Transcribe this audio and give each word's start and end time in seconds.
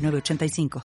985. 0.00 0.82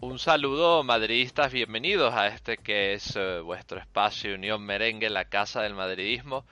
Un 0.00 0.18
saludo 0.18 0.82
madridistas, 0.82 1.52
bienvenidos 1.52 2.12
a 2.14 2.26
este 2.28 2.56
que 2.56 2.94
es 2.94 3.14
uh, 3.14 3.44
vuestro 3.44 3.78
espacio 3.78 4.34
Unión 4.34 4.62
Merengue, 4.62 5.10
la 5.10 5.26
casa 5.26 5.62
del 5.62 5.74
madridismo. 5.74 6.44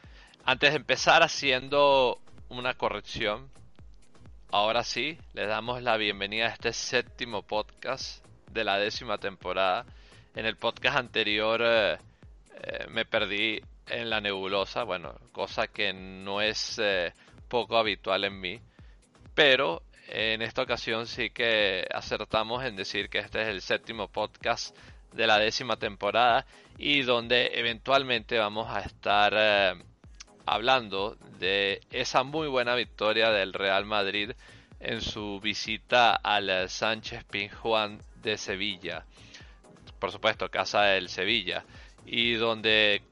Antes 0.44 0.70
de 0.70 0.76
empezar 0.76 1.24
haciendo 1.24 2.20
una 2.48 2.74
corrección, 2.74 3.50
ahora 4.52 4.84
sí, 4.84 5.18
les 5.32 5.48
damos 5.48 5.82
la 5.82 5.96
bienvenida 5.96 6.46
a 6.46 6.50
este 6.50 6.72
séptimo 6.72 7.42
podcast 7.42 8.25
de 8.56 8.64
la 8.64 8.78
décima 8.78 9.18
temporada. 9.18 9.84
En 10.34 10.46
el 10.46 10.56
podcast 10.56 10.96
anterior 10.96 11.60
eh, 11.62 11.98
eh, 12.62 12.86
me 12.88 13.04
perdí 13.04 13.60
en 13.86 14.10
la 14.10 14.20
nebulosa, 14.20 14.82
bueno, 14.82 15.14
cosa 15.30 15.68
que 15.68 15.92
no 15.92 16.40
es 16.40 16.80
eh, 16.82 17.12
poco 17.48 17.76
habitual 17.76 18.24
en 18.24 18.40
mí, 18.40 18.60
pero 19.34 19.82
en 20.08 20.40
esta 20.40 20.62
ocasión 20.62 21.06
sí 21.06 21.30
que 21.30 21.86
acertamos 21.92 22.64
en 22.64 22.76
decir 22.76 23.10
que 23.10 23.18
este 23.18 23.42
es 23.42 23.48
el 23.48 23.60
séptimo 23.60 24.08
podcast 24.08 24.74
de 25.12 25.26
la 25.26 25.38
décima 25.38 25.76
temporada 25.76 26.46
y 26.78 27.02
donde 27.02 27.52
eventualmente 27.54 28.38
vamos 28.38 28.68
a 28.70 28.80
estar 28.80 29.76
hablando 30.46 31.16
de 31.38 31.80
esa 31.90 32.22
muy 32.22 32.48
buena 32.48 32.74
victoria 32.74 33.30
del 33.30 33.52
Real 33.52 33.84
Madrid 33.84 34.32
en 34.80 35.00
su 35.00 35.40
visita 35.40 36.14
al 36.14 36.68
Sánchez 36.68 37.24
Pizjuán 37.24 38.00
de 38.30 38.38
Sevilla. 38.38 39.04
Por 39.98 40.10
supuesto, 40.10 40.50
casa 40.50 40.82
del 40.82 41.08
Sevilla. 41.08 41.64
Y 42.04 42.34
donde 42.34 43.02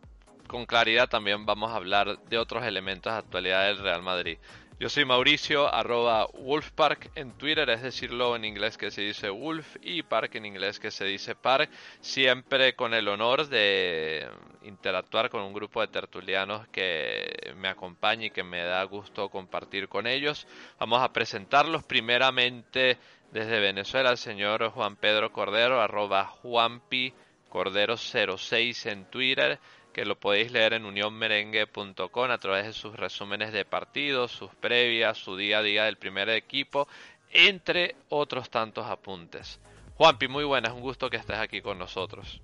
con 0.46 0.66
claridad 0.66 1.08
también 1.08 1.46
vamos 1.46 1.72
a 1.72 1.76
hablar 1.76 2.18
de 2.24 2.38
otros 2.38 2.64
elementos 2.64 3.12
de 3.12 3.18
actualidad 3.18 3.66
del 3.66 3.78
Real 3.78 4.02
Madrid. 4.02 4.38
Yo 4.80 4.88
soy 4.88 5.04
Mauricio, 5.04 5.72
arroba 5.72 6.26
Wolfpark 6.34 7.12
en 7.14 7.30
Twitter, 7.38 7.70
es 7.70 7.80
decirlo 7.80 8.34
en 8.34 8.44
inglés 8.44 8.76
que 8.76 8.90
se 8.90 9.02
dice 9.02 9.30
Wolf 9.30 9.76
y 9.82 10.02
Park 10.02 10.34
en 10.34 10.46
inglés 10.46 10.80
que 10.80 10.90
se 10.90 11.04
dice 11.04 11.36
Park, 11.36 11.70
siempre 12.00 12.74
con 12.74 12.92
el 12.92 13.06
honor 13.06 13.46
de 13.46 14.28
interactuar 14.64 15.30
con 15.30 15.42
un 15.42 15.52
grupo 15.52 15.80
de 15.80 15.88
tertulianos 15.88 16.66
que 16.68 17.54
me 17.56 17.68
acompaña 17.68 18.26
y 18.26 18.30
que 18.30 18.42
me 18.42 18.64
da 18.64 18.82
gusto 18.82 19.28
compartir 19.28 19.88
con 19.88 20.08
ellos. 20.08 20.48
Vamos 20.80 21.00
a 21.02 21.12
presentarlos 21.12 21.84
primeramente 21.84 22.98
desde 23.34 23.58
Venezuela 23.58 24.12
el 24.12 24.16
señor 24.16 24.70
Juan 24.70 24.94
Pedro 24.94 25.32
Cordero, 25.32 25.80
arroba 25.80 26.24
Juanpi 26.24 27.12
Cordero 27.48 27.96
06 27.96 28.86
en 28.86 29.06
Twitter 29.06 29.58
que 29.92 30.04
lo 30.04 30.18
podéis 30.18 30.52
leer 30.52 30.72
en 30.74 30.84
unionmerengue.com 30.84 32.30
a 32.30 32.38
través 32.38 32.66
de 32.66 32.72
sus 32.72 32.96
resúmenes 32.96 33.52
de 33.52 33.64
partidos, 33.64 34.30
sus 34.30 34.54
previas, 34.54 35.18
su 35.18 35.36
día 35.36 35.58
a 35.58 35.62
día 35.62 35.84
del 35.84 35.96
primer 35.96 36.28
equipo, 36.30 36.86
entre 37.32 37.96
otros 38.08 38.50
tantos 38.50 38.86
apuntes. 38.86 39.60
Juanpi, 39.96 40.28
muy 40.28 40.44
buenas, 40.44 40.72
un 40.72 40.80
gusto 40.80 41.10
que 41.10 41.16
estés 41.16 41.38
aquí 41.38 41.60
con 41.60 41.76
nosotros. 41.78 42.40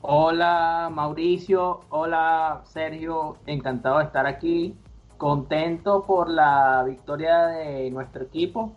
Hola 0.00 0.90
Mauricio, 0.90 1.80
hola 1.90 2.62
Sergio, 2.64 3.36
encantado 3.46 3.98
de 3.98 4.04
estar 4.04 4.26
aquí, 4.26 4.74
contento 5.18 6.04
por 6.04 6.30
la 6.30 6.84
victoria 6.84 7.48
de 7.48 7.90
nuestro 7.90 8.24
equipo, 8.24 8.72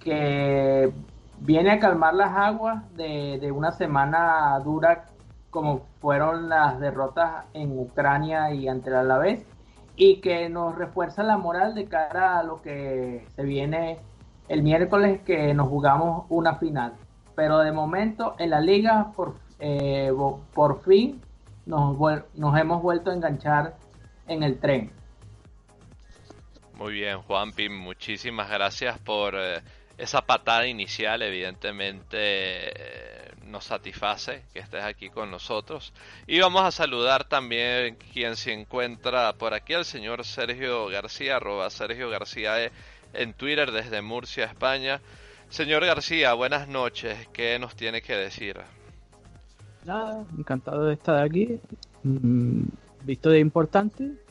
que 0.00 0.92
viene 1.40 1.70
a 1.70 1.78
calmar 1.78 2.14
las 2.14 2.36
aguas 2.36 2.82
de, 2.94 3.50
una 3.52 3.72
semana 3.72 4.58
dura 4.64 5.06
como 5.50 5.82
fueron 6.00 6.48
las 6.48 6.78
derrotas 6.78 7.46
en 7.54 7.78
Ucrania 7.78 8.52
y 8.52 8.68
ante 8.68 8.90
el 8.90 8.96
Alavés 8.96 9.46
y 9.96 10.20
que 10.20 10.48
nos 10.48 10.76
refuerza 10.76 11.22
la 11.22 11.38
moral 11.38 11.74
de 11.74 11.86
cara 11.86 12.38
a 12.38 12.42
lo 12.42 12.60
que 12.60 13.26
se 13.34 13.42
viene 13.44 13.98
el 14.48 14.62
miércoles 14.62 15.20
que 15.22 15.54
nos 15.54 15.68
jugamos 15.68 16.26
una 16.28 16.56
final. 16.56 16.92
Pero 17.34 17.58
de 17.58 17.72
momento 17.72 18.34
en 18.38 18.50
la 18.50 18.60
liga 18.60 19.12
por, 19.16 19.34
eh, 19.58 20.12
por 20.54 20.80
fin 20.82 21.20
nos 21.66 22.60
hemos 22.60 22.82
vuelto 22.82 23.10
a 23.10 23.14
enganchar 23.14 23.74
en 24.26 24.42
el 24.42 24.58
tren. 24.58 24.97
Muy 26.78 26.92
bien, 26.92 27.20
Juanpi, 27.22 27.68
muchísimas 27.68 28.48
gracias 28.48 29.00
por 29.00 29.34
eh, 29.36 29.60
esa 29.98 30.22
patada 30.22 30.64
inicial. 30.68 31.22
Evidentemente 31.22 32.16
eh, 32.16 33.32
nos 33.46 33.64
satisface 33.64 34.44
que 34.52 34.60
estés 34.60 34.84
aquí 34.84 35.10
con 35.10 35.28
nosotros. 35.28 35.92
Y 36.28 36.38
vamos 36.38 36.62
a 36.62 36.70
saludar 36.70 37.24
también 37.24 37.96
quien 38.12 38.36
se 38.36 38.52
encuentra 38.52 39.32
por 39.32 39.54
aquí, 39.54 39.72
el 39.72 39.84
señor 39.84 40.24
Sergio 40.24 40.86
García, 40.86 41.36
arroba 41.38 41.68
Sergio 41.68 42.10
García 42.10 42.64
e, 42.64 42.70
en 43.12 43.34
Twitter 43.34 43.72
desde 43.72 44.00
Murcia, 44.00 44.44
España. 44.44 45.00
Señor 45.48 45.84
García, 45.84 46.32
buenas 46.34 46.68
noches. 46.68 47.26
¿Qué 47.32 47.58
nos 47.58 47.74
tiene 47.74 48.02
que 48.02 48.14
decir? 48.14 48.56
Nada, 49.84 50.24
encantado 50.38 50.84
de 50.84 50.94
estar 50.94 51.24
aquí. 51.24 51.58
Mm, 52.04 52.66
victoria 53.02 53.40
importante. 53.40 54.27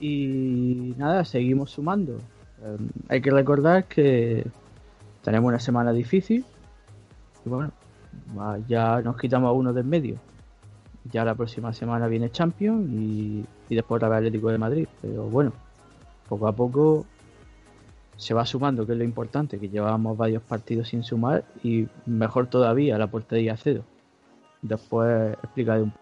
Y 0.00 0.94
nada, 0.96 1.24
seguimos 1.24 1.70
sumando. 1.70 2.18
Em, 2.64 2.88
hay 3.08 3.20
que 3.20 3.30
recordar 3.30 3.84
que 3.84 4.46
tenemos 5.22 5.48
una 5.48 5.60
semana 5.60 5.92
difícil 5.92 6.44
y 7.44 7.48
bueno, 7.48 7.72
ya 8.68 9.00
nos 9.02 9.16
quitamos 9.16 9.48
a 9.48 9.52
uno 9.52 9.72
de 9.72 9.80
en 9.80 9.88
medio. 9.88 10.16
Ya 11.10 11.24
la 11.24 11.34
próxima 11.34 11.72
semana 11.72 12.06
viene 12.06 12.30
Champions 12.30 12.88
y, 12.90 13.44
después 13.68 14.00
la 14.00 14.16
Atlético 14.16 14.50
de 14.50 14.58
Madrid. 14.58 14.88
Pero 15.02 15.24
bueno, 15.24 15.52
poco 16.28 16.48
a 16.48 16.52
poco 16.52 17.04
se 18.16 18.32
va 18.32 18.46
sumando, 18.46 18.86
que 18.86 18.92
es 18.92 18.98
lo 18.98 19.04
importante, 19.04 19.58
que 19.58 19.68
llevamos 19.68 20.16
varios 20.16 20.42
partidos 20.42 20.88
sin 20.88 21.02
sumar 21.02 21.44
y 21.62 21.86
mejor 22.06 22.46
todavía 22.46 22.96
la 22.96 23.08
portería 23.08 23.56
cero. 23.56 23.82
Después 24.62 25.36
explicaré 25.42 25.82
un 25.82 25.92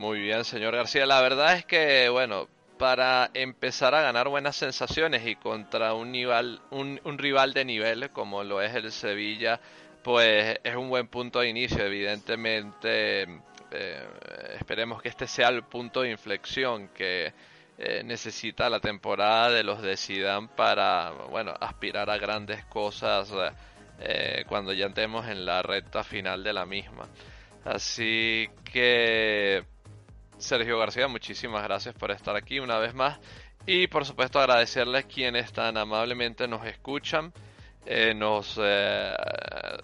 Muy 0.00 0.18
bien, 0.18 0.46
señor 0.46 0.74
García. 0.74 1.04
La 1.04 1.20
verdad 1.20 1.56
es 1.56 1.66
que, 1.66 2.08
bueno, 2.08 2.48
para 2.78 3.30
empezar 3.34 3.94
a 3.94 4.00
ganar 4.00 4.28
buenas 4.28 4.56
sensaciones 4.56 5.26
y 5.26 5.36
contra 5.36 5.92
un, 5.92 6.10
nivel, 6.10 6.58
un, 6.70 7.18
rival 7.18 7.52
de 7.52 7.66
nivel 7.66 8.08
como 8.08 8.42
lo 8.42 8.62
es 8.62 8.74
el 8.74 8.92
Sevilla, 8.92 9.60
pues 10.02 10.58
es 10.64 10.74
un 10.74 10.88
buen 10.88 11.06
punto 11.08 11.40
de 11.40 11.50
inicio. 11.50 11.84
Evidentemente, 11.84 13.24
eh, 13.70 14.08
esperemos 14.58 15.02
que 15.02 15.10
este 15.10 15.26
sea 15.26 15.48
el 15.48 15.64
punto 15.64 16.00
de 16.00 16.12
inflexión 16.12 16.88
que 16.94 17.34
eh, 17.76 18.02
necesita 18.02 18.70
la 18.70 18.80
temporada 18.80 19.50
de 19.50 19.64
los 19.64 19.82
de 19.82 19.98
Zidane 19.98 20.48
para, 20.56 21.10
bueno, 21.28 21.52
aspirar 21.60 22.08
a 22.08 22.16
grandes 22.16 22.64
cosas 22.64 23.30
eh, 24.00 24.44
cuando 24.48 24.72
ya 24.72 24.86
estemos 24.86 25.28
en 25.28 25.44
la 25.44 25.60
recta 25.60 26.02
final 26.02 26.42
de 26.42 26.54
la 26.54 26.64
misma. 26.64 27.06
Así 27.66 28.48
que 28.64 29.62
Sergio 30.40 30.78
García, 30.78 31.06
muchísimas 31.06 31.62
gracias 31.62 31.94
por 31.94 32.10
estar 32.10 32.34
aquí 32.34 32.58
una 32.58 32.78
vez 32.78 32.94
más. 32.94 33.18
Y 33.66 33.86
por 33.88 34.04
supuesto 34.04 34.40
agradecerles 34.40 35.04
quienes 35.04 35.52
tan 35.52 35.76
amablemente 35.76 36.48
nos 36.48 36.66
escuchan, 36.66 37.32
eh, 37.84 38.14
nos 38.14 38.58
eh, 38.60 39.14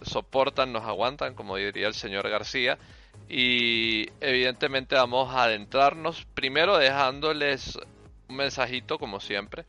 soportan, 0.03 0.73
nos 0.73 0.85
aguantan, 0.85 1.35
como 1.35 1.56
diría 1.56 1.87
el 1.87 1.94
señor 1.94 2.29
García. 2.29 2.79
Y 3.29 4.08
evidentemente 4.20 4.94
vamos 4.94 5.35
a 5.35 5.44
adentrarnos, 5.44 6.25
primero 6.35 6.79
dejándoles 6.79 7.79
un 8.29 8.37
mensajito 8.37 8.99
como 8.99 9.20
siempre, 9.20 9.64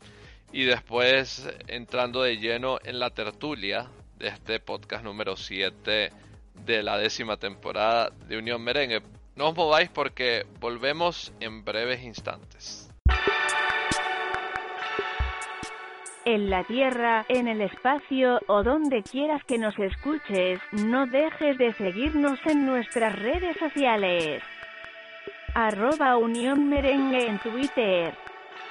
y 0.52 0.64
después 0.64 1.48
entrando 1.68 2.24
de 2.24 2.38
lleno 2.38 2.80
en 2.84 3.00
la 3.00 3.10
tertulia 3.10 3.90
de 4.18 4.30
este 4.30 4.60
podcast 4.60 5.04
número 5.04 5.36
7 5.36 6.12
de 6.66 6.84
la 6.84 6.98
décima 6.98 7.38
temporada 7.38 8.10
de 8.28 8.38
Unión 8.38 8.62
Merengue. 8.62 9.02
No 9.38 9.50
os 9.50 9.56
mováis 9.56 9.90
porque 9.90 10.46
volvemos 10.60 11.32
en 11.40 11.64
breves 11.64 12.04
instantes. 12.04 12.88
en 16.28 16.50
la 16.50 16.66
tierra, 16.66 17.26
en 17.30 17.48
el 17.48 17.62
espacio 17.62 18.42
o 18.48 18.62
donde 18.62 19.02
quieras 19.02 19.42
que 19.46 19.58
nos 19.58 19.80
escuches, 19.80 20.60
no 20.74 21.08
dejes 21.08 21.58
de 21.58 21.72
seguirnos 21.76 22.38
en 22.46 22.66
nuestras 22.66 23.18
redes 23.18 23.56
sociales. 23.58 24.44
Arroba 25.56 26.18
Unión 26.18 26.68
Merengue 26.68 27.28
en 27.28 27.40
Twitter. 27.40 28.14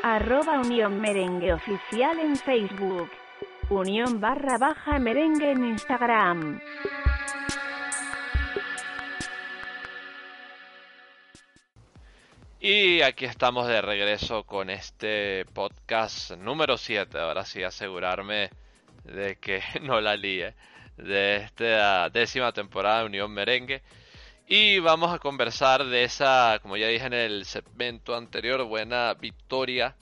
Arroba 0.03 0.61
Unión 0.61 1.01
Merengue 1.01 1.55
Oficial 1.55 2.19
en 2.19 2.37
Facebook. 2.37 3.09
Unión 3.71 4.21
barra 4.21 4.59
baja 4.59 4.99
merengue 4.99 5.53
en 5.53 5.65
Instagram. 5.65 6.61
Y 12.59 13.03
aquí 13.03 13.27
estamos 13.27 13.69
de 13.69 13.83
regreso 13.83 14.45
con 14.45 14.71
este 14.71 15.45
podcast 15.53 16.31
número 16.33 16.79
7. 16.79 17.19
Ahora 17.19 17.45
sí, 17.45 17.63
asegurarme 17.63 18.49
de 19.05 19.37
que 19.37 19.61
no 19.83 20.01
la 20.01 20.17
líe. 20.17 20.55
De 20.97 21.37
esta 21.37 22.09
décima 22.09 22.53
temporada 22.53 23.01
de 23.01 23.07
Unión 23.07 23.31
Merengue. 23.31 23.83
Y 24.49 24.79
vamos 24.79 25.13
a 25.13 25.19
conversar 25.19 25.85
de 25.85 26.05
esa, 26.05 26.59
como 26.63 26.79
ya 26.79 26.89
dije 26.89 27.05
en 27.05 27.13
el 27.13 27.45
segmento 27.45 28.17
anterior, 28.17 28.65
buena 28.65 29.13
victoria 29.13 29.95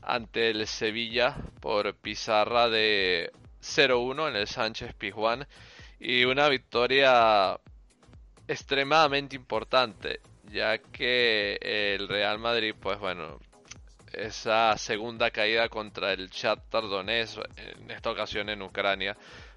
ante 0.00 0.50
el 0.50 0.66
Sevilla 0.66 1.36
por 1.60 1.94
pizarra 1.94 2.68
de 2.68 3.30
0-1 3.62 4.28
en 4.28 4.36
el 4.36 4.48
Sánchez 4.48 4.92
Pizjuán. 4.94 5.46
Y 6.00 6.24
una 6.24 6.48
victoria 6.48 7.60
extremadamente 8.48 9.36
importante 9.36 10.20
ya 10.52 10.78
que 10.78 11.58
el 11.62 12.08
Real 12.08 12.38
Madrid, 12.38 12.74
pues 12.78 12.98
bueno, 12.98 13.38
esa 14.12 14.76
segunda 14.76 15.30
caída 15.30 15.68
contra 15.68 16.12
el 16.12 16.28
Shakhtar 16.28 16.82
Donetsk, 16.84 17.38
en 17.56 17.90
esta 17.90 18.10
ocasión 18.10 18.48
en 18.50 18.62
Ucrania, 18.62 19.16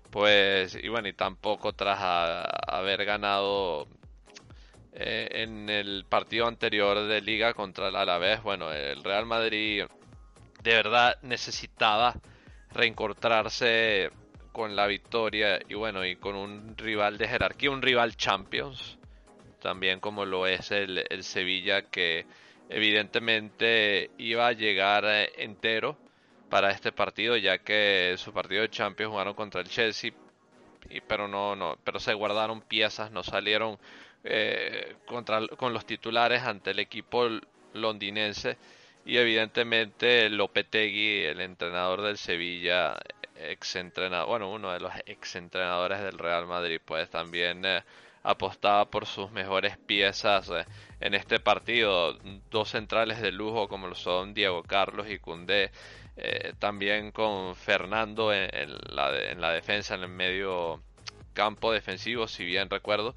pues, 0.10 0.76
y 0.76 0.88
bueno, 0.88 1.08
y 1.08 1.14
tampoco 1.14 1.74
tras 1.74 2.00
haber 2.68 3.04
ganado 3.06 3.88
eh, 4.94 5.28
en 5.32 5.70
el 5.70 6.06
partido 6.08 6.48
anterior 6.48 7.06
de 7.06 7.22
liga 7.22 7.54
contra 7.54 7.90
el 7.90 7.96
Alavés, 7.96 8.42
bueno, 8.42 8.72
el 8.72 9.04
Real 9.04 9.26
Madrid 9.26 9.84
de 10.64 10.74
verdad 10.74 11.18
necesitaba 11.22 12.16
reencontrarse 12.72 14.10
con 14.52 14.76
la 14.76 14.88
victoria 14.88 15.60
y 15.68 15.74
bueno, 15.74 16.06
y 16.06 16.16
con 16.16 16.36
un 16.36 16.78
rival 16.78 17.18
de 17.18 17.28
jerarquía, 17.28 17.72
un 17.72 17.82
rival 17.82 18.16
Champions, 18.16 18.95
también 19.66 20.00
como 20.00 20.26
lo 20.26 20.46
es 20.46 20.70
el, 20.70 21.04
Sevilla 21.24 21.82
que 21.82 22.28
evidentemente 22.70 24.12
iba 24.20 24.46
a 24.46 24.52
llegar 24.52 25.06
eh, 25.08 25.32
entero 25.38 25.98
para 26.52 26.70
este 26.70 26.92
partido 26.92 27.36
ya 27.36 27.58
que 27.58 28.14
su 28.20 28.32
partido 28.32 28.62
de 28.62 28.70
Champions 28.70 29.10
jugaron 29.10 29.34
contra 29.34 29.62
el 29.62 29.68
Chelsea 29.68 30.12
y, 30.88 31.02
pero 31.02 31.28
no 31.28 31.56
no 31.56 31.80
pero 31.84 32.00
se 32.00 32.14
guardaron 32.14 32.62
piezas 32.62 33.10
no 33.10 33.24
salieron 33.24 33.80
eh, 34.24 34.98
contra, 35.08 35.48
con 35.48 35.74
los 35.74 35.84
titulares 35.88 36.44
ante 36.44 36.70
el 36.70 36.78
equipo 36.78 37.28
londinense 37.74 38.60
y 39.04 39.18
evidentemente 39.18 40.30
Lopetegui 40.30 41.24
el 41.24 41.42
entrenador 41.42 42.04
del 42.04 42.20
Sevilla 42.20 42.96
ex 43.36 43.78
entrenador 43.78 44.28
bueno 44.28 44.52
uno 44.52 44.72
de 44.72 44.80
los 44.80 44.94
ex 45.08 45.36
entrenadores 45.38 46.02
del 46.04 46.20
Real 46.20 46.46
Madrid 46.46 46.80
pues 46.86 47.10
también 47.10 47.66
eh, 47.66 47.84
apostaba 48.26 48.90
por 48.90 49.06
sus 49.06 49.32
mejores 49.32 49.78
piezas 49.78 50.50
eh, 50.50 50.66
en 51.00 51.14
este 51.14 51.40
partido. 51.40 52.18
Dos 52.50 52.70
centrales 52.70 53.22
de 53.22 53.32
lujo 53.32 53.68
como 53.68 53.88
lo 53.88 53.96
son 53.96 54.34
Diego 54.34 54.64
Carlos 54.64 55.08
y 55.10 55.20
Cundé. 55.20 55.72
Eh, 56.18 56.54
también 56.60 57.12
con 57.12 57.56
Fernando 57.56 58.34
en, 58.34 58.50
la 58.90 59.32
en 59.32 59.42
la 59.42 59.52
defensa, 59.52 59.96
en 59.96 60.04
el 60.04 60.10
medio 60.10 60.82
campo 61.34 61.72
defensivo, 61.72 62.28
si 62.28 62.46
bien 62.46 62.70
recuerdo. 62.70 63.16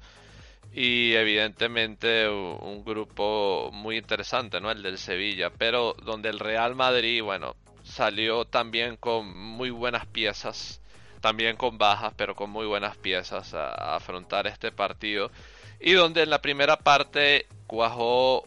Y 0.73 1.13
evidentemente 1.13 2.29
un 2.29 2.83
grupo 2.85 3.71
muy 3.73 3.97
interesante, 3.97 4.61
¿no? 4.61 4.69
El 4.69 4.83
del 4.83 4.97
Sevilla, 4.99 5.49
pero 5.49 5.95
donde 6.03 6.29
el 6.29 6.39
Real 6.39 6.75
Madrid, 6.75 7.23
bueno, 7.23 7.55
salió 7.83 8.45
también 8.45 8.97
con 8.97 9.35
muy 9.35 9.71
buenas 9.71 10.05
piezas 10.05 10.81
también 11.21 11.57
con 11.57 11.77
bajas, 11.77 12.13
pero 12.15 12.35
con 12.35 12.49
muy 12.49 12.65
buenas 12.65 12.97
piezas 12.97 13.53
a, 13.53 13.95
afrontar 13.95 14.47
este 14.47 14.71
partido. 14.71 15.31
Y 15.79 15.93
donde 15.93 16.23
en 16.23 16.29
la 16.29 16.41
primera 16.41 16.77
parte 16.77 17.47
cuajó 17.67 18.45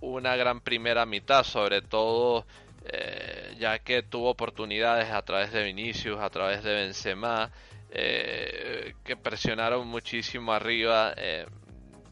una 0.00 0.36
gran 0.36 0.60
primera 0.60 1.06
mitad, 1.06 1.44
sobre 1.44 1.82
todo 1.82 2.44
eh, 2.84 3.54
ya 3.58 3.78
que 3.78 4.02
tuvo 4.02 4.30
oportunidades 4.30 5.10
a 5.10 5.22
través 5.22 5.52
de 5.52 5.64
Vinicius, 5.64 6.20
a 6.20 6.30
través 6.30 6.62
de 6.62 6.74
Benzema, 6.74 7.50
eh, 7.90 8.94
que 9.04 9.16
presionaron 9.16 9.86
muchísimo 9.86 10.52
arriba. 10.52 11.14
Eh, 11.16 11.46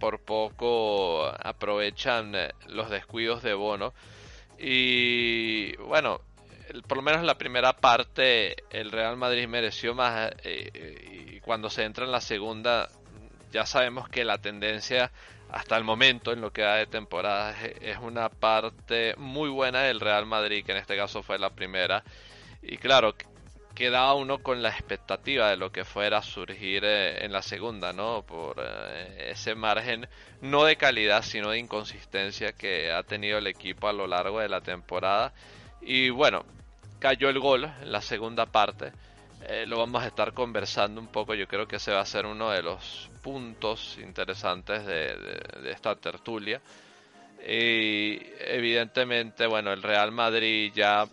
por 0.00 0.18
poco 0.18 1.26
aprovechan 1.26 2.34
los 2.66 2.90
descuidos 2.90 3.42
de 3.42 3.54
Bono. 3.54 3.92
Y 4.58 5.76
bueno, 5.76 6.20
por 6.86 6.98
lo 6.98 7.02
menos 7.02 7.20
en 7.20 7.26
la 7.26 7.38
primera 7.38 7.72
parte 7.74 8.56
el 8.70 8.90
Real 8.90 9.16
Madrid 9.16 9.46
mereció 9.48 9.94
más 9.94 10.30
eh, 10.44 11.32
y 11.34 11.40
cuando 11.40 11.70
se 11.70 11.84
entra 11.84 12.04
en 12.04 12.12
la 12.12 12.20
segunda 12.20 12.88
ya 13.50 13.66
sabemos 13.66 14.08
que 14.08 14.24
la 14.24 14.38
tendencia 14.38 15.10
hasta 15.50 15.76
el 15.76 15.84
momento 15.84 16.32
en 16.32 16.40
lo 16.40 16.52
que 16.52 16.62
da 16.62 16.76
de 16.76 16.86
temporada 16.86 17.56
es 17.80 17.98
una 17.98 18.28
parte 18.28 19.14
muy 19.16 19.48
buena 19.48 19.82
del 19.82 20.00
Real 20.00 20.26
Madrid 20.26 20.64
que 20.64 20.72
en 20.72 20.78
este 20.78 20.96
caso 20.96 21.22
fue 21.22 21.38
la 21.38 21.50
primera 21.50 22.04
y 22.62 22.76
claro 22.76 23.14
quedaba 23.74 24.14
uno 24.14 24.38
con 24.38 24.62
la 24.62 24.68
expectativa 24.68 25.48
de 25.48 25.56
lo 25.56 25.72
que 25.72 25.84
fuera 25.84 26.22
surgir 26.22 26.84
eh, 26.84 27.24
en 27.24 27.32
la 27.32 27.42
segunda, 27.42 27.92
¿no? 27.92 28.22
Por 28.22 28.56
eh, 28.62 29.30
ese 29.30 29.54
margen, 29.54 30.08
no 30.42 30.64
de 30.64 30.76
calidad, 30.76 31.22
sino 31.22 31.50
de 31.50 31.58
inconsistencia 31.58 32.52
que 32.52 32.92
ha 32.92 33.02
tenido 33.04 33.38
el 33.38 33.46
equipo 33.46 33.88
a 33.88 33.92
lo 33.92 34.06
largo 34.06 34.40
de 34.40 34.48
la 34.48 34.60
temporada. 34.60 35.32
Y 35.80 36.10
bueno, 36.10 36.44
cayó 37.00 37.30
el 37.30 37.40
gol 37.40 37.64
en 37.64 37.90
la 37.90 38.00
segunda 38.00 38.46
parte. 38.46 38.92
Eh, 39.48 39.64
lo 39.66 39.78
vamos 39.78 40.02
a 40.02 40.06
estar 40.06 40.32
conversando 40.32 41.00
un 41.00 41.08
poco. 41.08 41.34
Yo 41.34 41.48
creo 41.48 41.66
que 41.66 41.76
ese 41.76 41.92
va 41.92 42.00
a 42.00 42.06
ser 42.06 42.26
uno 42.26 42.50
de 42.50 42.62
los 42.62 43.10
puntos 43.22 43.98
interesantes 44.00 44.86
de, 44.86 45.16
esta 45.70 45.96
tertulia. 45.96 46.60
Y 47.44 48.20
evidentemente, 48.38 49.46
bueno, 49.46 49.72
el 49.72 49.82
Real 49.82 50.12
Madrid 50.12 50.70
ya 50.74 51.06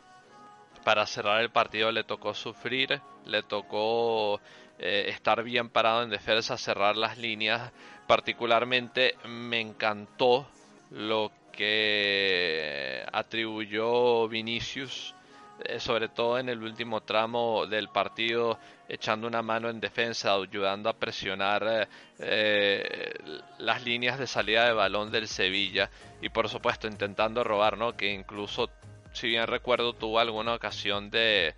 para 0.84 1.06
cerrar 1.06 1.42
el 1.42 1.50
partido 1.50 1.92
le 1.92 2.04
tocó 2.04 2.34
sufrir, 2.34 3.02
le 3.26 3.44
tocó 3.44 4.40
eh, 4.78 5.06
estar 5.08 5.42
bien 5.42 5.70
parado 5.70 6.04
en 6.04 6.10
defensa, 6.10 6.58
cerrar 6.58 6.98
las 6.98 7.18
líneas. 7.18 7.72
Particularmente 8.08 9.16
me 9.26 9.62
encantó 9.62 10.50
lo 10.92 11.32
que 11.54 13.06
atribuyó 13.12 14.28
Vinicius 14.28 15.17
eh, 15.64 15.80
sobre 15.80 16.10
todo 16.10 16.38
en 16.38 16.50
el 16.50 16.62
último 16.62 17.02
tramo 17.02 17.66
del 17.66 17.90
partido, 17.90 18.60
echando 18.88 19.28
una 19.28 19.42
mano 19.42 19.70
en 19.70 19.80
defensa, 19.80 20.34
ayudando 20.34 20.88
a 20.88 20.94
presionar 20.94 21.64
eh, 21.68 21.88
eh, 22.20 23.14
las 23.58 23.84
líneas 23.84 24.20
de 24.20 24.28
salida 24.28 24.66
de 24.66 24.74
balón 24.74 25.12
del 25.12 25.28
Sevilla 25.28 25.90
y 26.22 26.30
por 26.30 26.48
supuesto 26.48 26.88
intentando 26.88 27.44
robar, 27.44 27.76
¿no? 27.76 27.98
Que 27.98 28.14
incluso, 28.14 28.70
si 29.14 29.30
bien 29.30 29.48
recuerdo, 29.48 29.94
tuvo 29.94 30.20
alguna 30.20 30.54
ocasión 30.54 31.10
de 31.10 31.56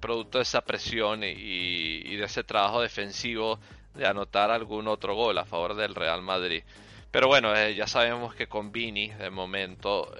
producto 0.00 0.38
de 0.38 0.42
esa 0.42 0.62
presión 0.62 1.22
y, 1.22 2.16
de 2.16 2.24
ese 2.24 2.44
trabajo 2.44 2.80
defensivo 2.80 3.58
de 3.94 4.06
anotar 4.06 4.50
algún 4.50 4.88
otro 4.88 5.14
gol 5.14 5.36
a 5.36 5.44
favor 5.44 5.74
del 5.74 5.94
Real 5.94 6.22
Madrid. 6.22 6.62
Pero 7.10 7.28
bueno, 7.28 7.52
ya 7.68 7.86
sabemos 7.86 8.34
que 8.34 8.46
con 8.46 8.72
Vini 8.72 9.08
de 9.08 9.28
momento 9.28 10.10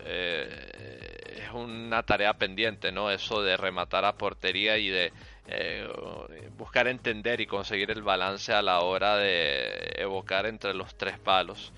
una 1.53 2.03
tarea 2.03 2.35
pendiente, 2.35 2.93
¿no? 2.93 3.11
Eso 3.11 3.43
de 3.43 3.57
rematar 3.57 4.05
a 4.05 4.17
portería 4.17 4.79
y 4.79 4.89
de 4.89 5.13
eh, 5.49 5.89
buscar 6.57 6.89
entender 6.89 7.41
y 7.41 7.47
conseguir 7.47 7.91
el 7.91 8.03
balance 8.03 8.53
a 8.53 8.63
la 8.63 8.81
hora 8.81 9.17
de 9.17 9.95
evocar 9.97 10.47
entre 10.47 10.75
los 10.75 10.97
tres 10.97 11.19
palos. 11.19 11.73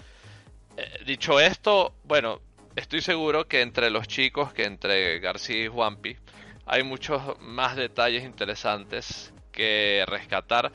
Eh, 0.76 1.04
dicho 1.06 1.40
esto, 1.40 1.94
bueno, 2.04 2.40
estoy 2.76 3.00
seguro 3.00 3.46
que 3.46 3.62
entre 3.62 3.90
los 3.90 4.08
chicos, 4.08 4.52
que 4.52 4.64
entre 4.64 5.18
García 5.20 5.64
y 5.64 5.68
Juanpi, 5.68 6.16
hay 6.66 6.82
muchos 6.82 7.38
más 7.40 7.76
detalles 7.76 8.24
interesantes 8.24 9.32
que 9.52 10.04
rescatar. 10.06 10.72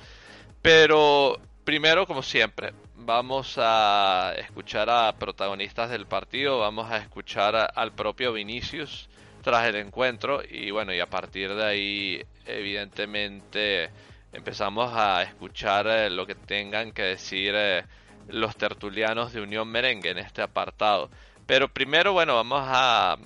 Pero 0.62 1.40
primero, 1.64 2.06
como 2.06 2.24
siempre, 2.24 2.74
vamos 3.00 3.56
a 3.58 4.34
escuchar 4.38 4.90
a 4.90 5.14
protagonistas 5.14 5.90
del 5.90 6.06
partido, 6.06 6.60
vamos 6.60 6.92
a 6.92 6.98
escuchar 6.98 7.72
al 7.74 7.94
propio 7.94 8.34
Vinicius 8.34 9.10
tras 9.42 9.68
el 9.68 9.78
encuentro 9.78 10.42
y 10.48 10.72
bueno, 10.72 10.94
y 10.94 11.00
a 11.00 11.06
partir 11.06 11.54
de 11.56 11.66
ahí 11.66 12.26
evidentemente 12.46 13.90
empezamos 14.34 14.92
a 14.94 15.24
escuchar 15.24 15.88
eh, 15.88 16.10
lo 16.10 16.26
que 16.26 16.36
tengan 16.36 16.92
que 16.92 17.04
decir 17.04 17.54
eh, 17.56 17.84
los 18.28 18.56
tertulianos 18.56 19.34
de 19.34 19.42
Unión 19.42 19.68
Merengue 19.70 20.12
en 20.12 20.20
este 20.20 20.42
apartado. 20.42 21.10
Pero 21.46 21.68
primero, 21.70 22.14
bueno, 22.14 22.36
vamos 22.36 22.62
a 22.64 23.18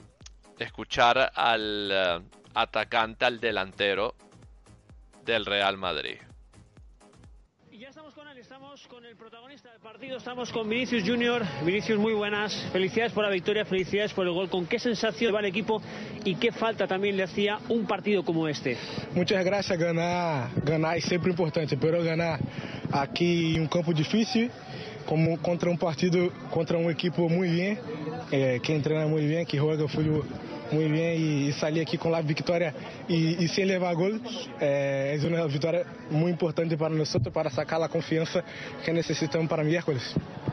escuchar 0.60 1.32
al, 1.36 1.90
eh, 1.92 2.20
atacante 2.54 3.26
al 3.26 3.40
delantero 3.40 4.16
del 5.26 5.46
Real 5.46 5.78
Madrid. 5.78 6.18
Con 8.88 9.06
el 9.06 9.16
protagonista 9.16 9.72
del 9.72 9.80
partido, 9.80 10.18
estamos 10.18 10.52
con 10.52 10.68
Vinicius 10.68 11.04
Junior. 11.08 11.44
Vinicius, 11.64 12.00
muy 12.00 12.14
buenas. 12.14 12.54
Felicidades 12.72 13.14
por 13.14 13.24
la 13.24 13.30
victoria, 13.30 13.66
felicidades 13.66 14.14
por 14.14 14.26
el 14.26 14.34
gol. 14.34 14.50
¿Con 14.50 14.66
qué 14.66 14.80
sensación 14.80 15.34
va 15.34 15.40
el 15.40 15.46
equipo 15.46 15.82
y 16.26 16.36
qué 16.36 16.52
falta 16.52 16.88
también 16.88 17.16
le 17.16 17.24
hacía 17.24 17.60
un 17.70 17.86
partido 17.86 18.26
como 18.26 18.48
este? 18.48 18.78
Muchas 19.14 19.46
gracias, 19.46 19.78
ganar, 19.78 20.50
ganar 20.64 20.98
es 20.98 21.06
siempre 21.06 21.32
importante, 21.32 21.78
pero 21.78 22.04
ganar 22.04 22.40
aquí 22.92 23.56
en 23.56 23.62
un 23.62 23.68
campo 23.68 23.94
difícil, 23.94 24.50
como 25.06 25.38
contra 25.42 25.70
un 25.70 25.78
partido, 25.78 26.32
contra 26.52 26.78
un 26.78 26.90
equipo 26.90 27.30
muy 27.30 27.50
bien, 27.50 27.80
eh, 28.32 28.60
que 28.64 28.76
entrena 28.76 29.08
muy 29.08 29.26
bien, 29.26 29.46
que 29.46 29.60
juega 29.60 29.88
fútbol 29.88 30.24
muy 30.74 30.86
bien 30.86 31.14
y, 31.20 31.48
y 31.48 31.52
salir 31.54 31.84
aquí 31.84 31.98
con 31.98 32.12
la 32.12 32.22
victoria 32.22 32.74
y, 33.08 33.44
y 33.44 33.48
sin 33.48 33.68
llevar 33.68 33.96
gol 33.96 34.20
eh, 34.60 35.14
es 35.16 35.24
una 35.24 35.46
victoria 35.46 35.84
muy 36.10 36.32
importante 36.32 36.76
para 36.76 36.94
nosotros 36.96 37.34
para 37.34 37.50
sacar 37.50 37.80
la 37.80 37.90
confianza 37.90 38.44
que 38.84 38.92
necesitamos 38.92 39.48
para 39.48 39.64
miércoles. 39.64 40.02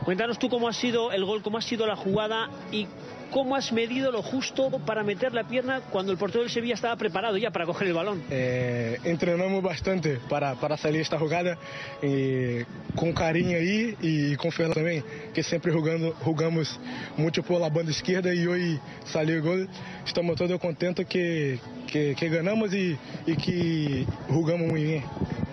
Cuéntanos 0.05 0.37
tú 0.37 0.49
cómo 0.49 0.67
ha 0.67 0.73
sido 0.73 1.11
el 1.11 1.25
gol, 1.25 1.41
cómo 1.41 1.57
ha 1.57 1.61
sido 1.61 1.85
la 1.87 1.95
jugada 1.95 2.49
y 2.71 2.87
cómo 3.31 3.55
has 3.55 3.71
medido 3.71 4.11
lo 4.11 4.21
justo 4.21 4.69
para 4.85 5.03
meter 5.03 5.33
la 5.33 5.45
pierna 5.45 5.81
cuando 5.89 6.11
el 6.11 6.17
portero 6.17 6.43
del 6.43 6.51
Sevilla 6.51 6.75
estaba 6.75 6.95
preparado 6.97 7.37
ya 7.37 7.49
para 7.49 7.65
coger 7.65 7.87
el 7.87 7.93
balón. 7.93 8.21
Eh, 8.29 8.99
entrenamos 9.03 9.63
bastante 9.63 10.19
para, 10.29 10.55
para 10.55 10.77
salir 10.77 11.01
esta 11.01 11.17
jugada 11.17 11.57
y 12.03 12.63
con 12.95 13.13
cariño 13.13 13.57
ahí 13.57 13.95
y 14.01 14.35
confiando 14.35 14.75
también 14.75 15.03
que 15.33 15.43
siempre 15.43 15.71
jugando, 15.71 16.13
jugamos 16.19 16.79
mucho 17.17 17.41
por 17.41 17.59
la 17.59 17.69
banda 17.69 17.91
izquierda 17.91 18.33
y 18.33 18.45
hoy 18.45 18.79
salió 19.05 19.35
el 19.35 19.41
gol. 19.41 19.69
Estamos 20.05 20.35
todos 20.35 20.59
contentos 20.59 21.05
que, 21.05 21.59
que, 21.87 22.15
que 22.17 22.29
ganamos 22.29 22.73
y, 22.73 22.97
y 23.25 23.35
que 23.35 24.05
jugamos 24.27 24.67
muy 24.67 24.83
bien. 24.83 25.03